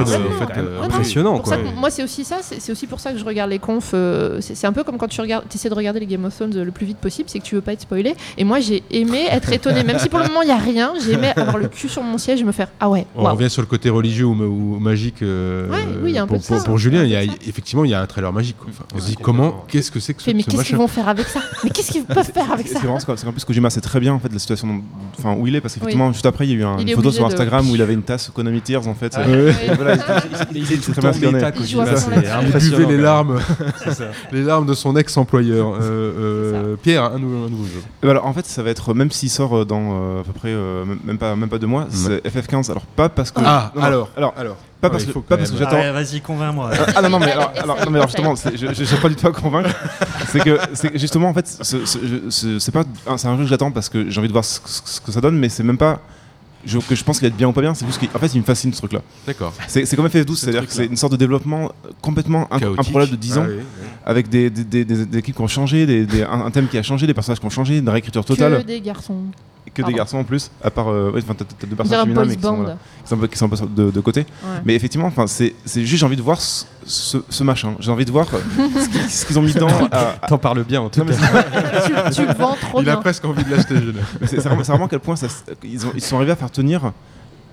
C'est 0.05 0.85
impressionnant 0.85 1.41
moi 1.77 1.89
c'est 1.89 2.03
aussi 2.03 2.23
ça, 2.23 2.37
c'est 2.41 2.59
c'est 2.59 2.71
aussi 2.71 2.87
pour 2.87 2.99
ça 2.99 3.11
que 3.11 3.17
je 3.17 3.25
regarde 3.25 3.49
les 3.49 3.59
confs. 3.59 3.91
euh, 3.93 4.39
c'est 4.41 4.55
c'est 4.55 4.67
un 4.67 4.73
peu 4.73 4.83
comme 4.83 4.97
quand 4.97 5.07
tu 5.07 5.21
regardes, 5.21 5.45
essaies 5.53 5.69
de 5.69 5.73
regarder 5.73 5.99
les 5.99 6.05
Game 6.07 6.25
of 6.25 6.35
Thrones 6.35 6.58
le 6.63 6.71
plus 6.71 6.85
vite 6.85 6.97
possible, 6.97 7.29
c'est 7.29 7.39
que 7.39 7.43
tu 7.43 7.55
veux 7.55 7.61
pas 7.61 7.73
être 7.73 7.81
spoilé. 7.81 8.15
Et 8.37 8.43
moi 8.43 8.59
j'ai 8.59 8.83
aimé 8.91 9.25
être 9.31 9.51
étonné, 9.51 9.83
même 9.83 9.99
si 9.99 10.09
pour 10.09 10.19
le 10.19 10.27
moment 10.27 10.41
il 10.41 10.49
y 10.49 10.51
a 10.51 10.57
rien, 10.57 10.93
j'ai 11.03 11.13
aimé 11.13 11.29
avoir 11.35 11.57
le 11.57 11.67
cul 11.67 11.89
sur 11.89 12.03
mon 12.03 12.17
siège 12.17 12.41
et 12.41 12.43
me 12.43 12.51
faire 12.51 12.67
ah 12.79 12.89
ouais. 12.89 13.05
On 13.15 13.23
revient 13.23 13.49
sur 13.49 13.61
le 13.61 13.67
côté 13.67 13.89
religieux 13.89 14.25
ou, 14.25 14.33
ma- 14.33 14.45
ou 14.45 14.79
magique. 14.79 15.21
euh, 15.21 15.67
Ouais, 15.69 15.77
oui, 16.03 16.11
il 16.11 16.15
y 16.15 16.17
a 16.17 16.23
un 16.23 16.27
peu 16.27 16.35
pour, 16.35 16.43
ça, 16.43 16.55
pour-. 16.63 16.77
Julien, 16.77 17.03
il 17.03 17.09
y 17.09 17.15
a, 17.15 17.23
peu 17.25 17.31
effectivement, 17.47 17.83
il 17.85 17.91
y 17.91 17.93
a 17.93 18.01
un 18.01 18.05
trailer 18.05 18.31
magique. 18.31 18.57
quoi. 18.57 18.67
Enfin, 18.69 18.83
on 18.95 18.99
se 18.99 19.05
dit 19.07 19.15
comment, 19.15 19.65
qu'est-ce 19.67 19.91
que 19.91 19.99
c'est 19.99 20.13
que 20.13 20.21
ce, 20.21 20.29
mais 20.31 20.41
ce 20.41 20.45
qu'est-ce 20.45 20.57
machin 20.57 20.67
qu'ils 20.69 20.77
vont 20.77 20.87
faire 20.87 21.07
avec 21.09 21.27
ça? 21.27 21.41
Mais 21.63 21.69
qu'est-ce 21.69 21.91
qu'ils 21.91 22.03
peuvent 22.05 22.31
faire 22.31 22.51
avec 22.51 22.67
C'est 22.67 22.73
ça? 22.75 22.79
c'est 23.17 23.25
qu'en 23.25 23.31
plus 23.31 23.43
Kojima 23.45 23.69
sait 23.69 23.81
très 23.81 23.99
bien 23.99 24.13
en 24.13 24.19
fait 24.19 24.31
la 24.31 24.39
situation 24.39 24.67
dont- 24.67 24.81
enfin, 25.17 25.35
où 25.37 25.45
il 25.47 25.55
est 25.55 25.61
parce 25.61 25.73
qu'effectivement 25.73 26.07
Oui. 26.07 26.13
juste 26.13 26.25
après 26.25 26.45
il 26.47 26.51
y 26.51 26.53
a 26.53 26.57
eu 26.57 26.63
un- 26.63 26.77
une 26.77 26.89
est 26.89 26.95
photo 26.95 27.11
sur 27.11 27.27
de- 27.27 27.31
Instagram 27.33 27.69
où 27.69 27.75
il 27.75 27.81
avait 27.81 27.93
une 27.93 28.03
tasse 28.03 28.29
Konami 28.33 28.61
Tears 28.61 28.87
en 28.87 28.93
fait. 28.95 29.15
Euh, 29.17 29.47
ouais. 29.47 29.55
et 29.67 29.73
voilà, 29.75 29.95
il- 30.55 30.65
sait 30.65 30.91
très 30.91 31.01
bien 31.01 31.13
est. 31.13 32.87
Les 32.87 32.97
larmes, 32.97 33.39
les 34.31 34.43
larmes 34.43 34.65
de 34.65 34.73
son 34.73 34.95
ex-employeur. 34.95 35.77
Euh, 36.53 36.73
euh, 36.73 36.75
Pierre, 36.75 37.03
un, 37.03 37.19
nouveau- 37.19 37.45
un 37.45 37.49
nouveau 37.49 37.65
jeu. 37.65 37.79
Et 38.01 38.05
bah 38.05 38.11
alors, 38.11 38.25
en 38.25 38.33
fait, 38.33 38.45
ça 38.45 38.61
va 38.63 38.69
être, 38.69 38.93
même 38.93 39.11
s'il 39.11 39.29
sort 39.29 39.59
euh, 39.59 39.65
dans 39.65 39.81
euh, 39.93 40.21
à 40.21 40.23
peu 40.23 40.33
près, 40.33 40.49
euh, 40.49 40.85
même- 41.03 41.17
pas, 41.17 41.35
même 41.35 41.49
pas 41.49 41.57
deux 41.59 41.67
mois, 41.67 41.87
c'est 41.89 42.25
FF15. 42.27 42.69
Alors, 42.71 42.83
pas 42.83 43.09
parce 43.09 43.31
que. 43.31 43.41
Ah, 43.43 43.71
non, 43.75 43.81
non, 43.81 43.87
alors, 43.87 44.09
alors, 44.17 44.33
alors. 44.37 44.55
Pas 44.81 44.87
Ouais, 44.87 44.91
parce 44.93 45.03
que, 45.05 45.11
faut 45.11 45.21
pas 45.21 45.35
parce 45.37 45.51
que 45.51 45.57
j'attends. 45.57 45.75
Ah, 45.83 45.91
Vas-y, 45.91 46.21
convainc-moi. 46.21 46.69
Ah, 46.73 46.85
ah, 46.95 47.01
non, 47.01 47.09
non, 47.09 47.19
mais 47.19 47.31
alors, 47.33 47.51
alors, 47.61 47.77
non, 47.83 47.91
mais 47.91 47.97
alors 47.99 48.07
justement, 48.35 48.35
je 48.35 48.73
j'ai 48.85 48.97
pas 48.97 49.09
du 49.09 49.15
tout 49.15 49.27
à 49.27 49.31
convaincre. 49.33 49.69
c'est 50.29 50.39
que, 50.39 50.57
justement, 50.95 51.27
en 51.29 51.33
fait, 51.33 51.47
c'est 51.47 52.71
pas, 52.71 52.83
un- 53.07 53.17
c'est 53.17 53.27
un 53.27 53.35
jeu 53.37 53.43
que 53.43 53.49
j'attends 53.49 53.71
parce 53.71 53.89
que 53.89 54.09
j'ai 54.09 54.19
envie 54.19 54.27
de 54.29 54.33
voir 54.33 54.45
ce, 54.45 54.59
ce- 54.65 54.81
ce 54.85 55.01
que 55.01 55.11
ça 55.11 55.19
donne, 55.21 55.37
mais 55.37 55.49
c'est 55.49 55.63
même 55.63 55.77
pas 55.77 55.99
je- 56.65 56.79
que 56.79 56.95
je 56.95 57.03
pense 57.03 57.19
qu'il 57.19 57.27
va 57.27 57.31
être 57.31 57.37
bien 57.37 57.47
ou 57.47 57.51
pas 57.53 57.61
bien. 57.61 57.73
C'est 57.73 57.85
juste 57.85 57.99
qu'en 58.11 58.19
fait, 58.19 58.33
il 58.33 58.39
me 58.39 58.43
fascine 58.45 58.71
ce 58.73 58.79
truc-là. 58.79 59.01
D'accord. 59.25 59.53
C'est 59.67 59.85
c'est 59.85 59.95
comme 59.95 60.07
FF12, 60.07 60.35
c'est-à-dire 60.35 60.65
que 60.67 60.73
c'est 60.73 60.85
une 60.85 60.97
sorte 60.97 61.11
de 61.13 61.17
développement 61.17 61.71
complètement 62.01 62.45
inc- 62.51 62.79
improbable 62.79 63.11
de 63.11 63.15
10 63.15 63.37
ans, 63.37 63.43
Ah 63.45 63.49
oui, 63.49 63.55
oui. 63.57 63.87
avec 64.05 64.29
des, 64.29 64.49
des, 64.49 64.63
des- 64.63 64.85
des- 64.85 65.05
des 65.05 65.17
équipes 65.17 65.35
qui 65.35 65.41
ont 65.41 65.47
changé, 65.47 65.85
des, 65.85 66.05
des- 66.05 66.23
un, 66.23 66.41
un 66.45 66.51
thème 66.51 66.67
qui 66.67 66.77
a 66.77 66.83
changé, 66.83 67.07
des 67.07 67.13
personnages 67.13 67.39
qui 67.39 67.45
ont 67.45 67.49
changé, 67.49 67.77
une 67.77 67.89
réécriture 67.89 68.25
totale. 68.25 68.57
Que 68.61 68.67
des 68.67 68.81
garçons. 68.81 69.23
Que 69.73 69.81
des 69.83 69.93
garçons 69.93 70.17
en 70.17 70.23
plus, 70.23 70.51
à 70.63 70.69
part 70.71 70.89
euh, 70.89 71.11
ouais, 71.11 71.21
enfin, 71.23 71.33
t'as- 71.35 71.45
deux 71.45 71.73
On 71.73 71.75
personnages 71.75 71.87
dirait 71.87 71.97
un 71.99 72.03
féminins 72.03 72.21
boys 72.21 72.25
mais 72.29 72.35
qui 72.35 72.41
sont, 72.41 72.55
voilà, 72.55 72.77
qui 73.03 73.09
sont 73.09 73.15
un 73.15 73.17
peu, 73.19 73.27
qui 73.27 73.37
sont 73.37 73.45
un 73.45 73.49
peu 73.49 73.81
de, 73.85 73.91
de 73.91 73.99
côté. 74.01 74.21
Ouais. 74.21 74.61
Mais 74.65 74.75
effectivement, 74.75 75.07
enfin, 75.07 75.27
c'est 75.27 75.53
c'est 75.65 75.85
juste 75.85 75.99
j'ai 75.99 76.05
envie 76.05 76.15
de 76.17 76.21
voir 76.21 76.41
ce, 76.41 76.65
ce- 76.85 77.17
ce 77.29 77.43
machin. 77.43 77.75
J'ai 77.79 77.91
envie 77.91 78.05
de 78.05 78.11
voir 78.11 78.27
euh, 78.33 78.39
ce 79.07 79.25
qu'ils 79.25 79.37
ont 79.39 79.41
mis 79.41 79.53
dedans. 79.53 79.67
T'en 80.27 80.37
parles 80.37 80.63
bien 80.63 80.81
en 80.81 80.89
tout 80.89 81.03
cas. 81.03 81.13
tu, 82.11 82.25
vends 82.37 82.55
trop 82.59 82.81
Il 82.81 82.89
a 82.89 82.97
presque 82.97 83.25
envie 83.25 83.43
de 83.43 83.51
l'acheter, 83.51 83.75
C'est 84.25 84.37
vraiment, 84.37 84.61
vraiment 84.61 84.85
à 84.85 84.89
quel 84.89 84.99
point 84.99 85.15
ça 85.15 85.27
ils, 85.63 85.85
ont, 85.85 85.91
ils 85.95 86.01
sont 86.01 86.17
arrivés 86.17 86.31
à 86.31 86.35
faire 86.35 86.51
tenir 86.51 86.91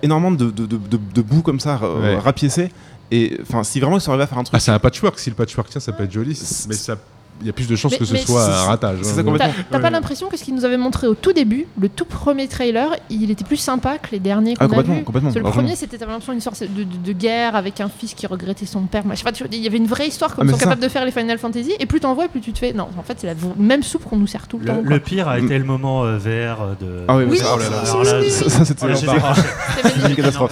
énormément 0.03 0.31
de, 0.31 0.45
de, 0.51 0.65
de, 0.65 0.77
de- 0.77 0.99
de 1.13 1.21
bouts 1.21 1.41
comme 1.41 1.59
ça, 1.59 1.79
euh, 1.83 2.01
Ouais. 2.01 2.17
rapiécés. 2.17 2.71
Et 3.09 3.37
enfin, 3.41 3.63
si 3.63 3.79
vraiment 3.79 3.97
ils 3.97 4.01
sont 4.01 4.11
arrivés 4.11 4.25
à 4.25 4.27
faire 4.27 4.37
un 4.37 4.43
truc. 4.43 4.53
Ah, 4.55 4.59
c'est 4.59 4.71
un 4.71 4.79
patchwork. 4.79 5.17
Si 5.17 5.29
le 5.29 5.35
patchwork 5.35 5.69
tient, 5.69 5.79
ça 5.79 5.91
peut 5.93 6.03
être 6.03 6.11
joli. 6.11 6.37
Mais 6.67 6.75
ça, 6.75 6.97
y 7.45 7.49
a 7.49 7.53
plus 7.53 7.67
de 7.67 7.75
chances 7.75 7.91
Mais- 7.91 7.97
que 7.99 8.05
ce 8.05 8.15
soit 8.17 8.45
un 8.45 8.63
ratage. 8.65 8.99
c'est 9.03 9.11
hein. 9.11 9.15
ça 9.17 9.23
complètement. 9.23 9.53
T'as 9.71 9.79
pas 9.79 9.89
l'impression 9.89 10.27
que 10.29 10.37
ce 10.37 10.43
qu'ils 10.43 10.55
nous 10.55 10.65
avaient 10.65 10.77
montré 10.77 11.07
au 11.07 11.15
tout 11.15 11.33
début, 11.33 11.67
le 11.79 11.89
tout 11.89 12.05
premier 12.05 12.47
trailer, 12.47 12.89
il 13.09 13.29
était 13.31 13.43
plus 13.43 13.57
sympa 13.57 13.97
que 13.97 14.07
les 14.11 14.19
derniers 14.19 14.55
qu'on 14.55 14.61
Ah, 14.61 14.65
a 14.65 14.67
complètement, 14.67 14.95
vus 14.95 15.03
complètement. 15.03 15.29
Parce 15.31 15.41
que 15.41 15.47
le 15.47 15.53
premier, 15.53 15.75
c'était 15.75 15.97
l'impression 15.97 16.31
d'une 16.33 16.41
sorte 16.41 16.61
de, 16.63 16.83
de- 16.83 16.97
de 17.05 17.11
guerre 17.13 17.55
avec 17.55 17.79
un 17.81 17.89
fils 17.89 18.13
qui 18.13 18.25
regrettait 18.27 18.65
son 18.65 18.81
père. 18.81 19.03
il 19.51 19.59
y 19.59 19.67
avait 19.67 19.77
une 19.77 19.87
vraie 19.87 20.07
histoire 20.07 20.35
comme 20.35 20.47
Ah, 20.49 20.51
sont 20.51 20.57
capables 20.57 20.81
de 20.81 20.87
faire 20.89 21.05
les 21.05 21.11
Final 21.11 21.37
Fantasy. 21.37 21.73
Et 21.79 21.85
plus 21.85 21.99
t'en 21.99 22.13
vois, 22.13 22.27
plus 22.27 22.41
tu 22.41 22.53
te 22.53 22.59
fais. 22.59 22.73
Non, 22.73 22.87
en 22.97 23.03
fait, 23.03 23.17
c'est 23.19 23.27
la 23.27 23.33
même 23.57 23.83
soupe 23.83 24.03
qu'on 24.05 24.17
nous 24.17 24.27
sert 24.27 24.47
tout 24.47 24.57
le, 24.57 24.65
Le, 24.65 24.71
temps. 24.71 24.81
le 24.83 24.87
quoi. 24.89 24.99
pire 24.99 25.27
a 25.27 25.39
été 25.39 25.57
le 25.57 25.63
moment 25.63 26.03
euh, 26.05 26.17
VR 26.17 26.75
de. 26.79 27.03
Ah 27.07 27.17
oui, 27.17 27.25
Oui, 27.29 27.37
ça, 27.37 27.45
oh 27.53 27.57
oui, 27.59 28.29
ça, 28.31 28.49
ça, 28.49 28.65
c'était 28.65 28.85
magnifique. 28.87 30.15
catastrophe, 30.15 30.51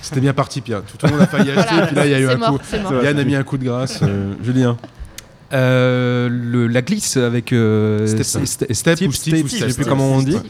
C'était 0.00 0.20
bien 0.20 0.32
parti, 0.32 0.60
Pierre. 0.60 0.82
Tout 0.98 1.06
le 1.06 1.12
monde 1.12 1.22
a 1.22 1.26
failli 1.26 1.50
acheter, 1.50 1.74
puis 1.86 1.96
là, 1.96 2.06
il 2.06 2.12
y 2.12 2.14
a 2.14 2.20
eu 2.20 2.28
un 2.28 2.36
coup. 2.36 2.58
Yann 3.02 3.18
a 3.18 3.24
mis 3.24 3.36
un 3.36 3.42
coup 3.42 3.58
de 3.58 3.64
grâce. 3.64 4.00
euh, 4.02 4.34
Julien. 4.42 4.76
Euh, 5.54 6.28
le, 6.30 6.66
la 6.66 6.82
glisse 6.82 7.16
avec 7.16 7.52
euh, 7.52 8.06
Step. 8.06 8.22
Ste- 8.22 8.44
Ste- 8.44 8.72
Step 8.72 8.72
Step 8.96 9.08
ou 9.08 9.12
Steve 9.12 9.44
ou 9.44 9.48
je 9.48 9.52
sais 9.52 9.58
Step. 9.70 9.74
plus 9.76 9.84
comment 9.86 10.10
on 10.12 10.20
dit. 10.22 10.36
Annecy, 10.36 10.42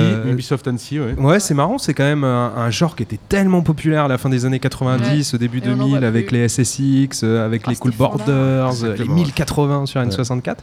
Euh, 0.00 0.32
Ubisoft 0.32 0.66
Annecy, 0.66 0.98
ouais. 0.98 1.14
Ouais, 1.18 1.38
c'est 1.40 1.54
marrant, 1.54 1.78
c'est 1.78 1.94
quand 1.94 2.04
même 2.04 2.24
un, 2.24 2.52
un 2.56 2.70
genre 2.70 2.96
qui 2.96 3.04
était 3.04 3.18
tellement 3.28 3.62
populaire 3.62 4.04
à 4.04 4.08
la 4.08 4.18
fin 4.18 4.28
des 4.28 4.44
années 4.44 4.58
90, 4.58 5.34
au 5.34 5.38
début 5.38 5.58
Et 5.58 5.68
on 5.68 5.72
en 5.74 5.76
2000, 5.76 5.98
voit 5.98 6.06
avec 6.08 6.26
plus. 6.28 6.36
les 6.36 6.48
SSX, 6.48 7.22
euh, 7.22 7.44
avec 7.46 7.62
Ah, 7.66 7.70
les 7.70 7.76
Cool. 7.76 7.92
Borders, 7.92 8.66
les 8.72 8.90
Exactement. 8.90 9.14
1080 9.14 9.86
sur 9.86 10.00
N64. 10.00 10.56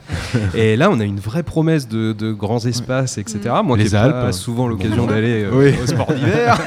Et 0.54 0.76
là, 0.76 0.90
on 0.90 1.00
a 1.00 1.04
une 1.04 1.18
vraie 1.20 1.42
promesse 1.42 1.88
de, 1.88 2.12
de 2.12 2.32
grands 2.32 2.64
espaces, 2.66 3.16
etc. 3.18 3.38
Moi, 3.64 3.76
Les 3.78 3.86
qui 3.86 3.96
Alpes. 3.96 4.12
pas 4.12 4.32
souvent 4.32 4.66
l'occasion 4.68 5.06
d'aller 5.06 5.44
euh, 5.44 5.50
Oui. 5.52 5.74
au 5.82 5.86
sport 5.86 6.12
d'hiver. 6.12 6.58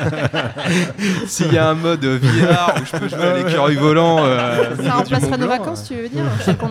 S'il 1.28 1.54
y 1.54 1.58
a 1.58 1.70
un 1.70 1.76
mode 1.76 2.04
VR 2.04 2.74
où 2.82 2.86
je 2.86 2.98
peux 3.00 3.08
jouer 3.10 3.26
à 3.28 3.38
l'écureuil 3.38 3.76
volant, 3.76 4.20
euh, 4.24 4.76
Ça 4.78 5.20
Mont 5.20 5.38
nos 5.38 5.48
vacances, 5.48 5.86
tu 5.88 5.96
veux 5.96 6.10
dire? 6.10 6.24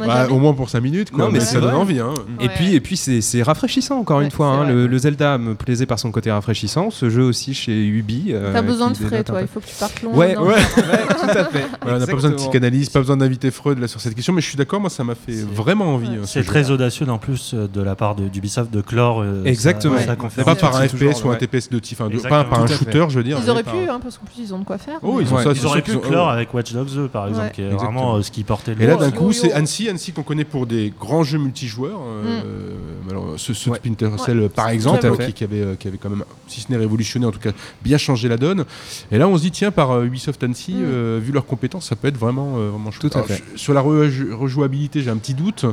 Bah, 0.09 0.22
jamais 0.24 0.32
au 0.34 0.38
moins 0.38 0.52
pour 0.54 0.68
5 0.70 0.80
minutes, 0.80 1.11
quoi. 1.11 1.24
Non, 1.26 1.30
mais 1.30 1.40
ça 1.40 1.61
donne 1.61 1.70
vrai. 1.70 1.78
envie. 1.78 2.00
Hein. 2.00 2.14
Et 2.40 2.44
Ouais. 2.44 2.50
puis, 2.54 2.74
et 2.74 2.80
puis 2.80 2.96
c'est, 2.96 3.20
c'est 3.20 3.42
rafraîchissant 3.42 3.98
encore 3.98 4.18
Ouais, 4.18 4.24
une 4.24 4.30
fois. 4.30 4.46
hein. 4.48 4.64
vrai. 4.64 4.72
Le, 4.72 4.86
le 4.86 4.98
Zelda 4.98 5.38
me 5.38 5.54
plaisait 5.54 5.86
par 5.86 5.98
son 5.98 6.11
côté 6.11 6.30
rafraîchissant. 6.32 6.90
Ce 6.90 7.09
jeu 7.11 7.22
aussi 7.22 7.54
chez 7.54 7.86
Ubi. 7.86 8.26
euh, 8.30 8.52
T'as 8.52 8.62
besoin 8.62 8.90
de 8.90 8.96
frais, 8.96 9.22
toi. 9.24 9.40
Il 9.42 9.46
faut 9.48 9.61
que 9.61 9.66
tu 9.66 9.74
partes 9.78 10.02
loin. 10.02 10.14
Ouais, 10.14 10.36
ouais, 10.36 10.46
ouais, 10.48 10.54
tout 11.20 11.38
à 11.38 11.44
fait. 11.44 11.66
Voilà, 11.82 11.96
on 11.96 12.00
n'a 12.00 12.06
pas 12.06 12.12
besoin 12.14 12.30
de 12.30 12.36
psychanalyse, 12.36 12.88
pas 12.90 13.00
besoin 13.00 13.16
d'inviter 13.16 13.50
Freud 13.50 13.78
là, 13.78 13.88
sur 13.88 14.00
cette 14.00 14.14
question, 14.14 14.32
mais 14.32 14.40
je 14.40 14.46
suis 14.48 14.56
d'accord, 14.56 14.80
moi 14.80 14.90
ça 14.90 15.04
m'a 15.04 15.14
fait 15.14 15.42
vraiment 15.54 15.94
envie. 15.94 16.09
Ouais. 16.09 16.14
hein, 16.16 16.26
ce 16.26 16.40
C'est 16.40 16.44
très 16.44 16.70
audacieux 16.70 17.09
en 17.09 17.18
plus 17.18 17.52
euh, 17.54 17.68
de 17.68 17.80
la 17.82 17.94
part 17.94 18.14
d'Ubisoft 18.14 18.72
de 18.72 18.80
clore. 18.80 19.20
euh, 19.22 19.44
Exactement. 19.44 19.96
Pas 20.44 20.54
par 20.54 20.76
un 20.76 20.88
FPS 20.88 21.24
ou 21.24 21.30
un. 21.30 21.34
TPS 21.36 21.68
de 21.70 21.78
type, 21.78 21.98
pas 22.28 22.44
par 22.44 22.62
un 22.62 22.66
shooter, 22.66 23.06
je 23.11 23.16
veux 23.18 23.24
dire. 23.24 23.38
Ils 23.42 23.50
auraient 23.50 23.62
pu, 23.62 23.88
hein, 23.88 24.00
parce 24.02 24.18
qu'en 24.18 24.24
plus, 24.24 24.42
ils 24.42 24.54
ont 24.54 24.59
de 24.59 24.64
quoi 24.64 24.78
faire. 24.78 24.98
Oh, 25.02 25.20
ils 25.20 25.66
auraient 25.66 25.82
pu 25.82 25.96
clore 25.98 26.28
avec 26.30 26.52
Watch 26.54 26.72
Dogs 26.72 26.92
2 26.94 27.09
par 27.09 27.28
exemple, 27.28 27.50
qui 27.52 27.62
est 27.62 27.68
vraiment 27.68 28.16
euh, 28.16 28.22
ce 28.22 28.30
qui 28.30 28.44
portait 28.44 28.74
le 28.74 28.82
Et 28.82 28.86
là, 28.86 28.96
d'un 28.96 29.11
coup, 29.11 29.32
c'est 29.32 29.52
Annecy, 29.52 29.88
Annecy 29.89 30.12
qu'on 30.12 30.22
connaît 30.22 30.45
pour 30.45 30.66
des 30.66 30.93
grands 30.99 31.22
jeux 31.24 31.39
multijoueurs. 31.39 32.01
euh, 32.01 32.72
alors, 33.11 33.34
ce, 33.39 33.55
ce 33.55 33.70
Ouais. 33.70 33.76
Splinter 33.78 34.11
Cell, 34.24 34.49
par 34.55 34.68
exemple, 34.68 35.16
qui, 35.26 35.32
qui 35.32 35.45
avait, 35.45 35.61
euh, 35.62 35.74
qui 35.76 35.89
avait 35.89 35.99
quand 35.99 36.11
même, 36.11 36.24
si 36.47 36.61
ce 36.61 36.70
n'est 36.70 36.76
révolutionné, 36.78 37.24
en 37.26 37.30
tout 37.30 37.39
cas, 37.39 37.53
bien 37.82 37.97
changé 37.99 38.28
la 38.28 38.36
donne. 38.36 38.64
Et 39.11 39.18
là, 39.18 39.26
on 39.28 39.36
se 39.36 39.43
dit, 39.43 39.51
tiens, 39.51 39.70
par 39.70 39.91
euh, 39.93 40.05
Ubisoft 40.05 40.43
Annecy, 40.45 40.72
Mm. 40.74 40.82
euh, 40.84 41.20
vu 41.22 41.32
leurs 41.32 41.47
compétences, 41.47 41.89
ça 41.89 41.97
peut 41.97 42.09
être 42.09 42.18
vraiment, 42.18 42.55
euh, 42.59 42.70
vraiment 42.70 42.91
chouette. 42.91 43.11
Tout 43.12 43.18
à 43.18 43.22
Alors, 43.22 43.26
fait. 43.28 43.43
je- 43.55 43.59
Sur 43.59 43.72
la 43.74 43.82
re- 43.82 44.32
rejouabilité, 44.32 45.01
j'ai 45.03 45.11
un 45.11 45.16
petit 45.16 45.34
doute. 45.34 45.64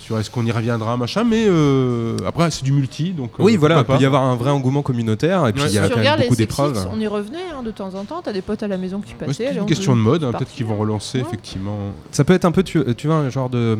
Sur 0.00 0.18
est-ce 0.18 0.30
qu'on 0.30 0.44
y 0.46 0.50
reviendra, 0.50 0.96
machin, 0.96 1.24
mais 1.24 1.44
euh, 1.46 2.16
après, 2.26 2.50
c'est 2.50 2.64
du 2.64 2.72
multi, 2.72 3.10
donc. 3.12 3.32
euh, 3.38 3.42
Oui, 3.44 3.56
voilà, 3.56 3.78
il 3.78 3.84
peut 3.84 4.02
y 4.02 4.06
avoir 4.06 4.22
un 4.24 4.34
vrai 4.34 4.50
engouement 4.50 4.80
communautaire. 4.82 5.46
Et 5.46 5.52
puis, 5.52 5.62
Ouais. 5.62 5.68
il 5.68 5.74
y 5.74 5.78
a 5.78 5.88
quand 5.88 5.96
même 6.00 6.20
beaucoup 6.20 6.36
d'épreuves. 6.36 6.88
on 6.92 6.98
y 6.98 7.06
revenait 7.06 7.38
hein, 7.56 7.62
de 7.62 7.70
temps 7.70 7.94
en 7.94 8.04
temps. 8.04 8.22
T'as 8.22 8.32
des 8.32 8.40
potes 8.42 8.62
à 8.62 8.68
la 8.68 8.78
maison 8.78 9.00
qui 9.00 9.12
Ouais, 9.12 9.26
passaient. 9.26 9.48
c'est 9.48 9.54
une 9.56 9.60
on 9.62 9.66
question 9.66 9.94
de 9.94 10.00
mode, 10.00 10.24
hein, 10.24 10.32
peut-être 10.32 10.50
qu'ils 10.50 10.64
vont 10.66 10.76
relancer, 10.76 11.18
Ouais. 11.18 11.24
effectivement. 11.28 11.76
Ça 12.12 12.24
peut 12.24 12.32
être 12.32 12.46
un 12.46 12.52
peu, 12.52 12.62
tu, 12.62 12.82
tu 12.96 13.06
vois, 13.06 13.16
un 13.16 13.30
genre 13.30 13.50
de 13.50 13.78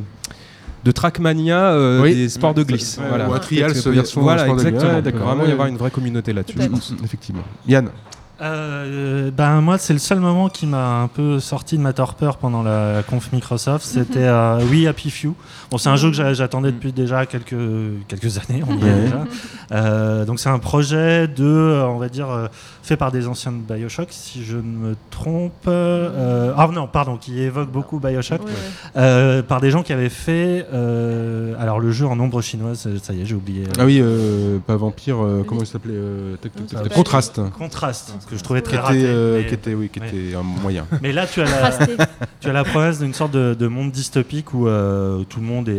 de 0.82 0.92
Trackmania 0.92 1.72
euh, 1.72 2.00
Oui. 2.02 2.14
des 2.14 2.28
sports 2.30 2.54
de 2.54 2.62
glisse. 2.62 2.96
ouais, 2.98 3.04
voilà. 3.08 3.28
ou 3.28 3.34
un 3.34 3.38
trial, 3.38 3.66
Peut-être 3.70 3.82
ce 3.82 3.88
que- 3.90 3.94
version 3.94 4.22
Voilà, 4.22 4.44
sport 4.44 4.56
de 4.56 4.62
glisse. 4.62 4.74
exactement. 4.74 4.94
Ouais, 4.94 5.02
Il 5.04 5.12
peut 5.12 5.18
vraiment 5.18 5.44
y 5.46 5.52
avoir 5.52 5.66
une 5.68 5.76
vraie 5.76 5.90
communauté 5.90 6.32
là-dessus. 6.32 6.56
Effectivement. 7.04 7.42
Yann 7.68 7.90
Euh, 8.40 9.30
ben 9.30 9.60
moi, 9.60 9.76
c'est 9.76 9.92
le 9.92 9.98
seul 9.98 10.18
moment 10.18 10.48
qui 10.48 10.66
m'a 10.66 11.00
un 11.02 11.08
peu 11.08 11.40
sorti 11.40 11.76
de 11.76 11.82
ma 11.82 11.92
torpeur 11.92 12.38
pendant 12.38 12.62
la 12.62 13.02
conf 13.06 13.32
Microsoft. 13.32 13.84
C'était 13.84 14.24
euh, 14.24 14.60
We 14.70 14.86
Happy 14.86 15.10
Few. 15.10 15.34
Bon, 15.70 15.76
c'est 15.78 15.90
un 15.90 15.96
jeu 15.96 16.08
que 16.08 16.16
j'a- 16.16 16.32
j'attendais 16.32 16.72
depuis 16.72 16.92
déjà 16.92 17.26
quelques 17.26 17.54
quelques 18.08 18.38
années. 18.38 18.62
On 18.66 18.74
y 18.76 18.80
est 18.80 18.84
Ouais. 18.84 19.00
déjà. 19.02 19.24
Euh, 19.72 20.24
donc 20.24 20.40
c'est 20.40 20.48
un 20.48 20.58
projet 20.58 21.28
de, 21.28 21.44
euh, 21.44 21.86
on 21.86 21.98
va 21.98 22.08
dire, 22.08 22.28
fait 22.90 22.96
par 22.96 23.12
des 23.12 23.28
anciens 23.28 23.52
de 23.52 23.58
Bioshock, 23.58 24.08
si 24.10 24.44
je 24.44 24.56
ne 24.56 24.62
me 24.62 24.96
trompe. 25.10 25.52
Euh, 25.68 26.52
ah 26.56 26.68
non, 26.72 26.88
pardon, 26.88 27.16
qui 27.18 27.40
évoque 27.40 27.70
beaucoup 27.70 28.00
Bioshock. 28.00 28.40
Euh, 28.96 29.42
par 29.44 29.60
des 29.60 29.70
gens 29.70 29.84
qui 29.84 29.92
avaient 29.92 30.08
fait, 30.08 30.66
euh, 30.74 31.54
alors 31.60 31.78
le 31.78 31.92
jeu 31.92 32.04
en 32.04 32.18
ombre 32.18 32.42
chinoise, 32.42 32.88
ça 33.00 33.12
y 33.12 33.22
est, 33.22 33.26
j'ai 33.26 33.36
oublié. 33.36 33.62
Ah 33.78 33.84
oui, 33.84 34.00
euh, 34.02 34.58
pas 34.58 34.74
Vampire, 34.74 35.22
euh, 35.24 35.44
comment 35.46 35.60
il 35.60 35.68
s'appelait 35.68 35.94
euh, 35.94 36.34
Contraste. 36.92 37.40
Contraste, 37.56 38.12
que 38.28 38.36
je 38.36 38.42
trouvais 38.42 38.60
Qui 38.60 38.70
très 38.70 38.78
était, 38.78 38.86
raté. 39.12 39.36
mais- 39.38 39.46
qui 39.46 39.54
était, 39.54 39.74
oui, 39.74 39.88
qui 39.88 40.00
mais- 40.00 40.08
était 40.08 40.34
un 40.34 40.42
moyen. 40.42 40.84
Mais 41.02 41.12
là, 41.12 41.26
tu 41.28 41.40
as 41.40 41.44
la, 41.44 41.50
Contrasté. 41.70 41.96
tu 42.40 42.48
as 42.50 42.52
la 42.52 42.64
promesse 42.64 42.98
d'une 42.98 43.14
sorte 43.14 43.30
de, 43.30 43.54
de 43.54 43.66
monde 43.68 43.92
dystopique 43.92 44.52
où 44.52 44.66
euh, 44.66 45.22
tout 45.28 45.38
le 45.38 45.46
monde 45.46 45.68
est, 45.68 45.78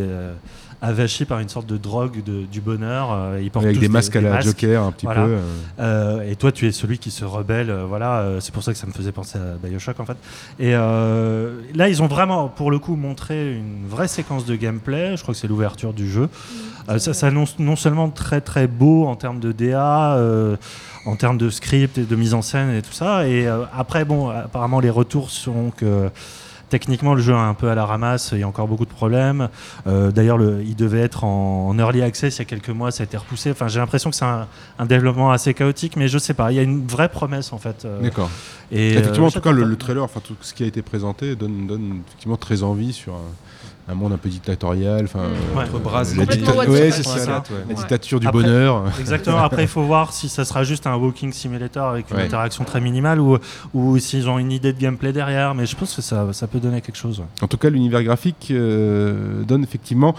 avachis 0.82 1.26
par 1.26 1.40
une 1.40 1.50
sorte 1.50 1.68
de 1.68 1.78
drogue 1.78 2.24
de- 2.24 2.44
du 2.46 2.60
bonheur. 2.62 3.12
euh, 3.12 3.40
ils 3.42 3.52
portent 3.52 3.66
Avec 3.66 3.76
tous 3.78 3.82
des 3.82 3.90
masques 3.90 4.16
à 4.16 4.22
la 4.22 4.32
masques. 4.32 4.48
Joker, 4.48 4.84
un 4.84 4.92
petit 4.92 5.06
Voilà. 5.06 5.24
peu. 5.26 5.30
euh. 5.32 5.40
Euh, 5.80 6.30
et 6.32 6.36
toi, 6.36 6.52
tu 6.52 6.68
es 6.68 6.72
celui 6.72 6.98
qui 6.98 7.12
se 7.12 7.24
rebelle. 7.24 7.70
euh, 7.70 7.86
voilà, 7.88 8.20
euh, 8.22 8.40
c'est 8.40 8.54
pour 8.54 8.64
ça 8.64 8.72
que 8.74 8.80
ça 8.80 8.88
me 8.88 8.92
faisait 8.92 9.12
penser 9.12 9.38
à 9.38 9.58
Bioshock 9.68 10.00
en 10.00 10.06
fait. 10.06 10.18
Et 10.60 10.74
euh, 10.74 11.54
là, 11.76 11.88
ils 11.90 12.02
ont 12.02 12.08
vraiment, 12.08 12.48
pour 12.50 12.72
le 12.72 12.80
coup, 12.80 12.96
montré 12.96 13.54
une 13.56 13.88
vraie 13.88 14.08
séquence 14.08 14.46
de 14.46 14.56
gameplay. 14.56 15.16
Je 15.18 15.22
crois 15.22 15.34
que 15.34 15.40
c'est 15.40 15.48
l'ouverture 15.48 15.94
du 15.94 16.10
jeu. 16.10 16.30
Euh, 16.90 16.98
ça 16.98 17.14
s'annonce 17.14 17.60
non 17.60 17.76
seulement 17.76 18.10
très 18.10 18.42
très 18.42 18.66
beau 18.68 19.06
en 19.06 19.16
termes 19.16 19.40
de 19.40 19.52
DA. 19.52 20.16
euh, 20.18 20.56
en 21.08 21.16
termes 21.16 21.40
de 21.40 21.50
script 21.50 21.98
et 21.98 22.04
de 22.04 22.16
mise 22.16 22.36
en 22.36 22.44
scène 22.44 22.70
et 22.76 22.84
tout 22.84 22.92
ça. 22.94 23.28
Et 23.28 23.48
euh, 23.48 23.64
après, 23.76 24.06
bon, 24.06 24.30
apparemment, 24.30 24.80
les 24.80 24.92
retours 24.92 25.32
sont 25.32 25.72
que 25.76 26.10
techniquement, 26.72 27.14
le 27.14 27.22
jeu 27.22 27.34
est 27.34 27.38
un 27.38 27.54
peu 27.54 27.70
à 27.70 27.76
la 27.76 27.86
ramasse, 27.86 28.30
il 28.34 28.40
y 28.40 28.44
a 28.44 28.48
encore 28.48 28.68
beaucoup 28.68 28.86
de 28.86 28.90
problèmes. 28.92 29.50
Euh, 29.86 30.10
D'ailleurs, 30.12 30.40
le- 30.40 30.64
il 30.64 30.76
devait 30.76 31.02
être 31.02 31.24
en, 31.24 31.68
en 31.70 31.78
early 31.78 32.02
access 32.02 32.38
il 32.38 32.40
y 32.40 32.42
a 32.42 32.46
quelques 32.46 32.70
mois, 32.70 32.90
ça 32.90 33.04
a 33.04 33.06
été 33.06 33.16
repoussé. 33.18 33.52
Enfin, 33.52 33.68
j'ai 33.68 33.80
l'impression 33.80 34.10
que 34.10 34.16
c'est 34.16 34.26
un, 34.26 34.48
un 34.80 34.86
développement 34.88 35.30
assez 35.32 35.54
chaotique, 35.54 35.96
mais 35.98 36.08
je 36.08 36.18
sais 36.18 36.34
pas, 36.34 36.52
il 36.52 36.56
y 36.56 36.60
a 36.60 36.64
une 36.64 36.88
vraie 36.88 37.10
promesse 37.10 37.54
en 37.54 37.60
fait. 37.60 37.86
euh, 37.86 38.02
D'accord. 38.02 38.32
Et 38.72 38.94
effectivement, 38.94 39.26
euh, 39.26 39.30
en 39.30 39.32
tout 39.32 39.42
cas, 39.42 39.52
le, 39.52 39.76
trailer, 39.76 40.04
enfin 40.04 40.22
tout 40.24 40.36
ce 40.42 40.54
qui 40.56 40.64
a 40.64 40.66
été 40.66 40.82
présenté 40.82 41.36
donne, 41.36 41.68
donne 41.68 42.02
effectivement 42.08 42.38
très 42.38 42.64
envie 42.64 42.94
sur 42.94 43.14
un, 43.14 43.18
un 43.90 43.94
monde 43.96 44.14
un 44.14 44.18
peu 44.18 44.30
dictatorial, 44.30 45.04
enfin 45.06 45.20
Mm. 45.20 45.58
Ouais. 45.58 45.64
euh, 45.64 45.68
Entre 45.68 45.80
Braz, 45.80 46.16
la, 46.16 46.26
dicta- 46.26 46.56
ouais, 46.56 46.92
ça, 46.92 47.10
Ouais. 47.14 47.26
la, 47.28 47.38
Ouais. 47.68 47.74
dictature 47.76 48.20
du 48.20 48.28
Après- 48.28 48.42
bonheur. 48.44 48.84
Exactement. 49.00 49.38
Après, 49.44 49.64
il 49.64 49.68
faut 49.68 49.84
voir 49.84 50.14
si 50.14 50.30
ça 50.30 50.46
sera 50.46 50.64
juste 50.64 50.88
un 50.88 50.96
walking 50.96 51.32
simulator 51.34 51.90
avec 51.90 52.10
une 52.12 52.18
Ouais. 52.18 52.24
interaction 52.26 52.64
très 52.64 52.80
minimale 52.80 53.20
ou, 53.20 53.38
ou 53.74 53.98
s'ils 54.00 54.30
ont 54.30 54.40
une 54.40 54.52
idée 54.52 54.72
de 54.74 54.80
gameplay 54.80 55.12
derrière. 55.14 55.54
Mais 55.56 55.66
je 55.66 55.76
pense 55.76 55.96
que 55.96 56.02
ça, 56.02 56.28
ça 56.32 56.48
peut 56.48 56.60
donner 56.60 56.82
quelque 56.82 56.98
chose. 56.98 57.20
ouais. 57.20 57.26
En 57.42 57.48
tout 57.48 57.58
cas, 57.58 57.70
l'univers 57.70 58.04
graphique 58.04 58.48
euh, 58.52 59.44
donne 59.44 59.64
effectivement 59.64 60.16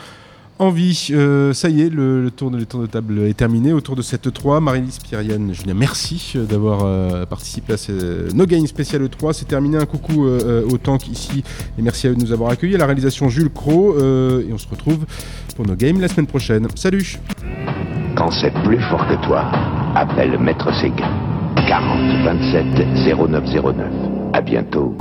envie. 0.62 1.08
Euh, 1.10 1.52
ça 1.52 1.68
y 1.68 1.82
est, 1.82 1.88
le, 1.90 2.22
le 2.22 2.30
tour 2.30 2.50
de, 2.50 2.56
le 2.58 2.66
tour 2.66 2.80
de 2.80 2.86
table 2.86 3.20
est 3.20 3.36
terminé. 3.36 3.72
Autour 3.72 3.96
de 3.96 4.02
cette 4.02 4.26
E3, 4.26 4.60
Marie-Lise 4.60 4.98
Pyriane, 4.98 5.52
Julien, 5.52 5.74
merci 5.74 6.32
euh, 6.36 6.44
d'avoir 6.44 6.80
euh, 6.84 7.26
participé 7.26 7.74
à 7.74 7.76
ce 7.76 8.32
No 8.34 8.46
Game 8.46 8.66
spécial 8.66 9.02
E3. 9.02 9.32
C'est 9.32 9.48
terminé. 9.48 9.76
Un 9.76 9.86
coucou 9.86 10.26
euh, 10.26 10.62
euh, 10.64 10.70
au 10.72 10.78
Tank 10.78 11.08
ici. 11.08 11.44
Et 11.78 11.82
merci 11.82 12.06
à 12.06 12.10
eux 12.10 12.14
de 12.14 12.20
nous 12.20 12.32
avoir 12.32 12.50
accueillis. 12.50 12.74
À 12.74 12.78
la 12.78 12.86
réalisation, 12.86 13.28
Jules 13.28 13.50
Cro. 13.50 13.94
euh, 13.98 14.42
et 14.48 14.52
on 14.52 14.58
se 14.58 14.68
retrouve 14.68 15.04
pour 15.56 15.66
No 15.66 15.74
Game 15.74 16.00
la 16.00 16.08
semaine 16.08 16.26
prochaine. 16.26 16.66
Salut 16.74 17.18
Quand 18.16 18.30
c'est 18.30 18.52
plus 18.64 18.80
fort 18.90 19.06
que 19.08 19.14
toi, 19.26 19.44
appelle 19.94 20.38
Maître 20.38 20.72
Séguin. 20.80 21.10
40 21.68 22.24
27 22.24 22.66
0909. 23.16 23.86
À 24.32 24.40
bientôt. 24.40 24.96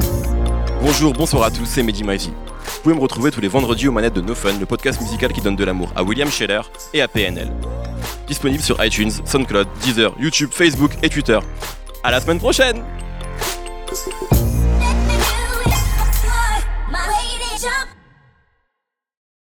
Bonjour, 0.82 1.14
bonsoir 1.14 1.44
à 1.44 1.52
tous, 1.52 1.66
c'est 1.66 1.84
Mehdi 1.84 2.04
Maizy. 2.04 2.32
Vous 2.66 2.82
pouvez 2.84 2.96
me 2.96 3.02
retrouver 3.02 3.32
tous 3.32 3.42
les 3.42 3.48
vendredis 3.48 3.88
aux 3.88 3.92
manettes 3.92 4.14
de 4.14 4.22
No 4.22 4.36
Fun, 4.36 4.58
le 4.60 4.66
podcast 4.66 5.02
musical 5.02 5.32
qui 5.32 5.42
donne 5.42 5.56
de 5.56 5.64
l'amour 5.64 5.92
à 5.96 6.04
William 6.04 6.30
Scheller 6.30 6.62
et 6.94 7.02
à 7.02 7.08
PNL. 7.08 7.52
Disponible 8.28 8.64
sur 8.64 8.84
iTunes, 8.84 9.12
SoundCloud, 9.26 9.68
Deezer, 9.84 10.14
YouTube, 10.20 10.50
Facebook 10.52 10.92
et 11.04 11.10
Twitter. 11.10 11.40
À 12.04 12.12
la 12.12 12.20
semaine 12.20 12.40
prochaine 12.40 12.84